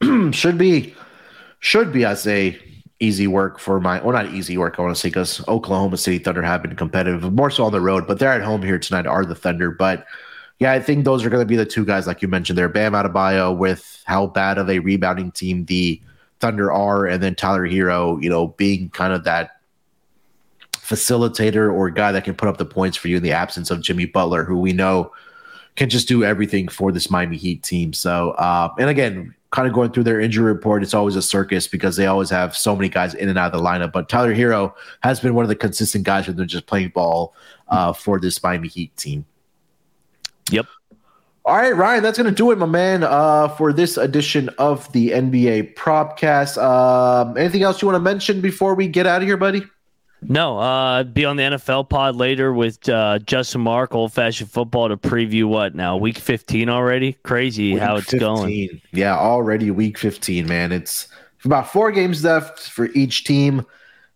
should 0.32 0.58
be 0.58 0.94
should 1.60 1.92
be 1.92 2.04
I 2.04 2.14
say 2.14 2.58
easy 3.00 3.26
work 3.26 3.58
for 3.58 3.80
my 3.80 4.00
well 4.00 4.12
not 4.12 4.32
easy 4.32 4.56
work 4.56 4.76
I 4.78 4.82
want 4.82 4.94
to 4.94 5.00
say 5.00 5.08
because 5.08 5.46
Oklahoma 5.48 5.96
City 5.96 6.18
Thunder 6.18 6.42
have 6.42 6.62
been 6.62 6.76
competitive 6.76 7.32
more 7.32 7.50
so 7.50 7.64
on 7.64 7.72
the 7.72 7.80
road 7.80 8.06
but 8.06 8.18
they're 8.18 8.32
at 8.32 8.42
home 8.42 8.62
here 8.62 8.78
tonight 8.78 9.06
are 9.06 9.24
the 9.24 9.34
Thunder. 9.34 9.70
But 9.70 10.06
yeah 10.58 10.72
I 10.72 10.80
think 10.80 11.04
those 11.04 11.24
are 11.24 11.30
going 11.30 11.42
to 11.42 11.46
be 11.46 11.56
the 11.56 11.66
two 11.66 11.84
guys 11.84 12.06
like 12.06 12.22
you 12.22 12.28
mentioned 12.28 12.58
there 12.58 12.68
Bam 12.68 12.92
Adebayo 12.92 13.56
with 13.56 14.02
how 14.06 14.26
bad 14.26 14.58
of 14.58 14.70
a 14.70 14.78
rebounding 14.78 15.32
team 15.32 15.66
the 15.66 16.00
Thunder 16.40 16.72
are 16.72 17.06
and 17.06 17.22
then 17.22 17.34
Tyler 17.34 17.66
Herro 17.66 18.22
you 18.22 18.30
know 18.30 18.48
being 18.48 18.88
kind 18.90 19.12
of 19.12 19.24
that 19.24 19.60
facilitator 20.72 21.72
or 21.72 21.90
guy 21.90 22.10
that 22.10 22.24
can 22.24 22.34
put 22.34 22.48
up 22.48 22.56
the 22.56 22.64
points 22.64 22.96
for 22.96 23.08
you 23.08 23.18
in 23.18 23.22
the 23.22 23.32
absence 23.32 23.70
of 23.70 23.82
Jimmy 23.82 24.06
Butler 24.06 24.44
who 24.44 24.58
we 24.58 24.72
know 24.72 25.12
can 25.80 25.90
just 25.90 26.06
do 26.06 26.22
everything 26.22 26.68
for 26.68 26.92
this 26.92 27.10
Miami 27.10 27.36
Heat 27.36 27.62
team 27.62 27.92
so 27.92 28.30
uh, 28.32 28.72
and 28.78 28.88
again 28.88 29.34
kind 29.50 29.66
of 29.66 29.74
going 29.74 29.90
through 29.90 30.04
their 30.04 30.20
injury 30.20 30.52
report, 30.52 30.82
it's 30.82 30.94
always 30.94 31.16
a 31.16 31.22
circus 31.22 31.66
because 31.66 31.96
they 31.96 32.06
always 32.06 32.30
have 32.30 32.56
so 32.56 32.76
many 32.76 32.88
guys 32.88 33.14
in 33.14 33.28
and 33.28 33.38
out 33.38 33.52
of 33.52 33.60
the 33.60 33.66
lineup. 33.66 33.92
But 33.92 34.08
Tyler 34.08 34.34
Herro 34.34 34.74
has 35.02 35.20
been 35.20 35.34
one 35.34 35.44
of 35.44 35.48
the 35.48 35.56
consistent 35.56 36.04
guys 36.04 36.26
who've 36.26 36.36
been 36.36 36.48
just 36.48 36.66
playing 36.66 36.90
ball 36.90 37.34
uh, 37.68 37.92
for 37.92 38.20
this 38.20 38.42
Miami 38.42 38.68
Heat 38.68 38.96
team. 38.96 39.26
Yep. 40.50 40.66
All 41.44 41.56
right, 41.56 41.74
Ryan, 41.74 42.02
that's 42.02 42.18
going 42.18 42.30
to 42.30 42.36
do 42.36 42.50
it, 42.50 42.58
my 42.58 42.66
man, 42.66 43.02
uh, 43.02 43.48
for 43.48 43.72
this 43.72 43.96
edition 43.96 44.50
of 44.58 44.90
the 44.92 45.10
NBA 45.10 45.74
Propcast. 45.74 46.62
Um, 46.62 47.36
anything 47.36 47.62
else 47.62 47.82
you 47.82 47.88
want 47.88 47.96
to 47.96 48.00
mention 48.00 48.40
before 48.40 48.74
we 48.74 48.86
get 48.86 49.06
out 49.06 49.22
of 49.22 49.26
here, 49.26 49.36
buddy? 49.36 49.62
No, 50.22 50.58
uh, 50.58 51.02
be 51.04 51.24
on 51.24 51.36
the 51.36 51.42
NFL 51.44 51.88
pod 51.88 52.14
later 52.16 52.52
with 52.52 52.88
uh, 52.88 53.18
Justin 53.20 53.62
Mark, 53.62 53.94
old 53.94 54.12
fashioned 54.12 54.50
football 54.50 54.88
to 54.88 54.96
preview 54.96 55.44
what 55.44 55.74
now 55.74 55.96
week 55.96 56.18
fifteen 56.18 56.68
already. 56.68 57.14
Crazy 57.22 57.72
week 57.72 57.82
how 57.82 57.96
it's 57.96 58.10
15. 58.10 58.20
going. 58.20 58.80
Yeah, 58.92 59.16
already 59.18 59.70
week 59.70 59.96
fifteen, 59.96 60.46
man. 60.46 60.72
It's 60.72 61.08
about 61.44 61.72
four 61.72 61.90
games 61.90 62.22
left 62.22 62.60
for 62.60 62.86
each 62.92 63.24
team 63.24 63.64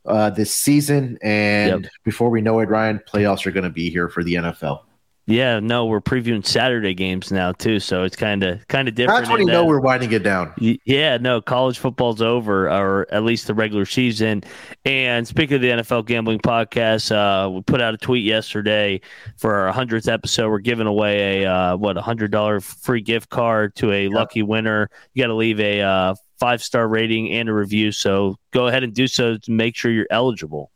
uh, 0.05 0.29
this 0.31 0.53
season, 0.53 1.17
and 1.23 1.85
Yep. 1.85 1.93
before 2.05 2.29
we 2.29 2.43
know 2.43 2.59
it, 2.61 2.69
Ryan, 2.69 3.01
playoffs 3.09 3.47
are 3.47 3.51
going 3.51 3.65
to 3.65 3.71
be 3.71 3.89
here 3.89 4.09
for 4.11 4.23
the 4.23 4.35
NFL. 4.35 4.81
Yeah, 5.27 5.59
no, 5.59 5.87
we're 5.87 6.03
previewing 6.03 6.45
Saturday 6.45 6.93
games 6.93 7.33
now 7.33 7.53
too, 7.53 7.81
so 7.81 8.05
it's 8.05 8.15
kind 8.15 8.43
of 8.43 8.67
kind 8.69 8.89
of 8.89 8.95
different. 8.95 9.21
That's 9.21 9.31
when 9.31 9.41
you 9.41 9.47
know 9.47 9.65
we're 9.65 9.81
winding 9.81 10.13
it 10.13 10.23
down. 10.23 10.53
Yeah, 10.59 11.17
no, 11.17 11.41
college 11.41 11.79
football's 11.79 12.21
over, 12.21 12.69
or 12.69 13.07
at 13.11 13.25
least 13.25 13.47
the 13.47 13.55
regular 13.55 13.87
season. 13.87 14.45
And 14.85 15.27
speaking 15.27 15.57
of 15.57 15.63
the 15.63 15.71
NFL 15.71 16.05
gambling 16.05 16.41
podcast, 16.41 17.11
uh, 17.11 17.49
we 17.49 17.63
put 17.63 17.81
out 17.81 17.95
a 17.95 17.97
tweet 17.97 18.23
yesterday 18.23 19.01
for 19.39 19.55
our 19.55 19.73
hundredth 19.73 20.09
episode. 20.09 20.51
We're 20.51 20.59
giving 20.59 20.87
away 20.87 21.43
a 21.45 21.51
uh, 21.51 21.77
what 21.79 21.97
a 21.97 22.03
hundred 22.03 22.31
dollar 22.31 22.61
free 22.61 23.01
gift 23.01 23.31
card 23.31 23.75
to 23.77 23.93
a 23.93 24.09
lucky 24.09 24.43
winner. 24.43 24.91
You 25.15 25.23
got 25.23 25.29
to 25.29 25.35
leave 25.35 25.59
a 25.59 25.81
uh, 25.81 26.15
five 26.39 26.63
star 26.63 26.87
rating 26.87 27.33
and 27.33 27.49
a 27.49 27.55
review. 27.55 27.93
So 27.93 28.37
go 28.51 28.67
ahead 28.67 28.83
and 28.83 28.93
do 28.93 29.07
so 29.07 29.39
to 29.39 29.51
make 29.51 29.75
sure 29.75 29.91
you're 29.91 30.07
eligible. 30.11 30.71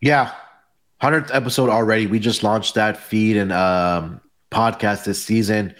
Yeah, 0.00 0.32
hundredth 1.00 1.30
episode 1.32 1.70
already. 1.70 2.06
We 2.06 2.18
just 2.18 2.42
launched 2.42 2.74
that 2.74 2.96
feed 2.96 3.36
and 3.36 3.52
um, 3.52 4.20
podcast 4.50 5.04
this 5.04 5.22
season. 5.22 5.74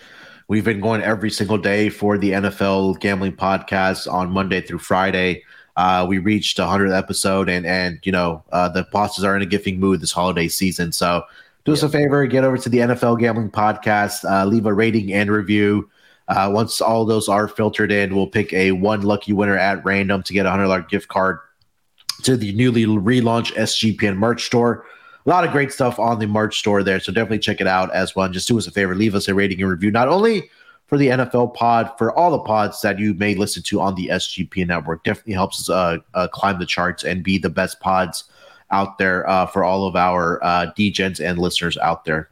We've 0.49 0.65
been 0.65 0.81
going 0.81 1.03
every 1.03 1.31
single 1.31 1.59
day 1.59 1.91
for 1.91 2.17
the 2.17 2.31
NFL 2.31 3.01
gambling 3.01 3.37
podcast 3.37 4.11
on 4.11 4.31
Monday 4.31 4.61
through 4.61 4.79
Friday. 4.79 5.45
Uh, 5.77 6.07
we 6.09 6.19
reached 6.19 6.59
a 6.59 6.67
hundredth 6.67 6.95
episode, 6.95 7.49
and 7.49 7.67
and 7.67 8.01
you 8.03 8.13
know 8.13 8.43
uh, 8.51 8.69
the 8.69 8.87
bosses 8.91 9.25
are 9.25 9.37
in 9.37 9.43
a 9.43 9.47
gifting 9.47 9.79
mood 9.79 10.01
this 10.01 10.13
holiday 10.13 10.49
season. 10.49 10.91
So 10.91 11.23
do 11.65 11.73
us 11.73 11.83
a 11.83 11.89
favor, 11.89 12.27
get 12.27 12.45
over 12.45 12.57
to 12.57 12.69
the 12.69 12.79
NFL 12.79 13.21
gambling 13.21 13.51
podcast, 13.51 14.29
uh, 14.29 14.45
leave 14.47 14.67
a 14.67 14.73
rating 14.73 15.13
and 15.13 15.31
review. 15.31 15.89
Uh, 16.29 16.51
once 16.53 16.81
all 16.81 17.05
those 17.05 17.29
are 17.29 17.47
filtered 17.47 17.93
in, 17.93 18.15
we'll 18.15 18.27
pick 18.27 18.53
a 18.53 18.73
one 18.73 19.03
lucky 19.03 19.33
winner 19.33 19.57
at 19.57 19.85
random 19.85 20.23
to 20.23 20.33
get 20.33 20.47
a 20.47 20.51
hundred 20.51 20.65
dollar 20.65 20.83
gift 20.83 21.09
card 21.09 21.39
to 22.23 22.37
the 22.37 22.53
newly 22.55 22.85
relaunched 22.87 23.55
SGPN 23.55 24.17
merch 24.17 24.47
store. 24.47 24.85
A 25.29 25.31
lot 25.31 25.45
of 25.45 25.53
great 25.53 25.71
stuff 25.71 25.99
on 25.99 26.21
the 26.21 26.27
March 26.27 26.59
store 26.59 26.83
there, 26.83 26.99
so 26.99 27.13
definitely 27.13 27.41
check 27.41 27.61
it 27.61 27.67
out 27.67 27.95
as 27.95 28.17
well. 28.17 28.25
And 28.25 28.33
just 28.33 28.49
do 28.49 28.57
us 28.57 28.67
a 28.67 28.71
favor, 28.71 28.95
leave 28.95 29.15
us 29.15 29.29
a 29.29 29.35
rating 29.35 29.61
and 29.61 29.71
review, 29.71 29.91
not 29.91 30.09
only 30.09 30.49
for 30.87 30.97
the 30.97 31.09
NFL 31.09 31.53
pod, 31.53 31.93
for 31.99 32.11
all 32.17 32.31
the 32.31 32.39
pods 32.39 32.81
that 32.81 32.99
you 32.99 33.13
may 33.13 33.35
listen 33.35 33.63
to 33.65 33.79
on 33.79 33.95
the 33.95 34.09
SGP 34.09 34.67
network. 34.67 35.05
Definitely 35.05 35.35
helps 35.35 35.61
us 35.61 35.69
uh, 35.69 35.99
uh, 36.15 36.29
climb 36.29 36.59
the 36.59 36.65
charts 36.65 37.05
and 37.05 37.23
be 37.23 37.37
the 37.37 37.51
best 37.51 37.79
pods 37.81 38.25
out 38.71 38.97
there 38.97 39.29
uh, 39.29 39.45
for 39.45 39.65
all 39.65 39.87
of 39.87 39.97
our 39.97 40.43
uh, 40.43 40.73
DGens 40.79 41.23
and 41.23 41.39
listeners 41.39 41.77
out 41.77 42.07
there. 42.07 42.31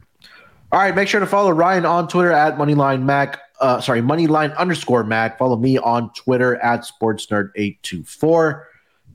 All 0.71 0.79
right, 0.79 0.95
make 0.95 1.07
sure 1.07 1.19
to 1.19 1.27
follow 1.27 1.51
Ryan 1.51 1.85
on 1.85 2.07
Twitter 2.07 2.31
at 2.31 2.57
Moneyline 2.57 3.03
Mac. 3.03 3.39
Uh, 3.61 3.79
sorry, 3.79 4.01
Moneyline 4.01 4.57
underscore 4.57 5.03
Mac. 5.03 5.37
Follow 5.37 5.55
me 5.55 5.77
on 5.77 6.11
Twitter 6.13 6.55
at 6.63 6.83
SportsNerd824. 6.99 8.63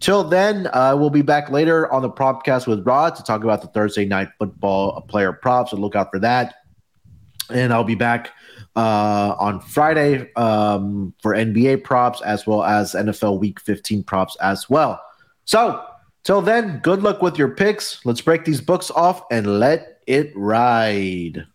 Till 0.02 0.24
then, 0.24 0.68
uh, 0.72 0.96
we'll 0.98 1.10
be 1.10 1.22
back 1.22 1.48
later 1.48 1.90
on 1.92 2.02
the 2.02 2.10
Propcast 2.10 2.66
with 2.66 2.84
Rod 2.84 3.14
to 3.14 3.22
talk 3.22 3.44
about 3.44 3.62
the 3.62 3.68
Thursday 3.68 4.04
night 4.04 4.30
football 4.36 5.00
player 5.02 5.32
props. 5.32 5.70
So 5.70 5.76
look 5.76 5.94
out 5.94 6.10
for 6.10 6.18
that. 6.18 6.56
And 7.50 7.72
I'll 7.72 7.84
be 7.84 7.94
back 7.94 8.30
uh, 8.74 9.36
on 9.38 9.60
Friday 9.60 10.34
um, 10.34 11.14
for 11.22 11.34
NBA 11.34 11.84
props 11.84 12.20
as 12.22 12.48
well 12.48 12.64
as 12.64 12.94
NFL 12.94 13.38
Week 13.38 13.60
15 13.60 14.02
props 14.02 14.36
as 14.40 14.68
well. 14.68 15.00
So 15.44 15.84
till 16.24 16.42
then, 16.42 16.80
good 16.82 17.04
luck 17.04 17.22
with 17.22 17.38
your 17.38 17.50
picks. 17.50 18.04
Let's 18.04 18.20
break 18.20 18.44
these 18.44 18.60
books 18.60 18.90
off 18.90 19.22
and 19.30 19.60
let 19.60 20.02
it 20.08 20.32
ride. 20.34 21.46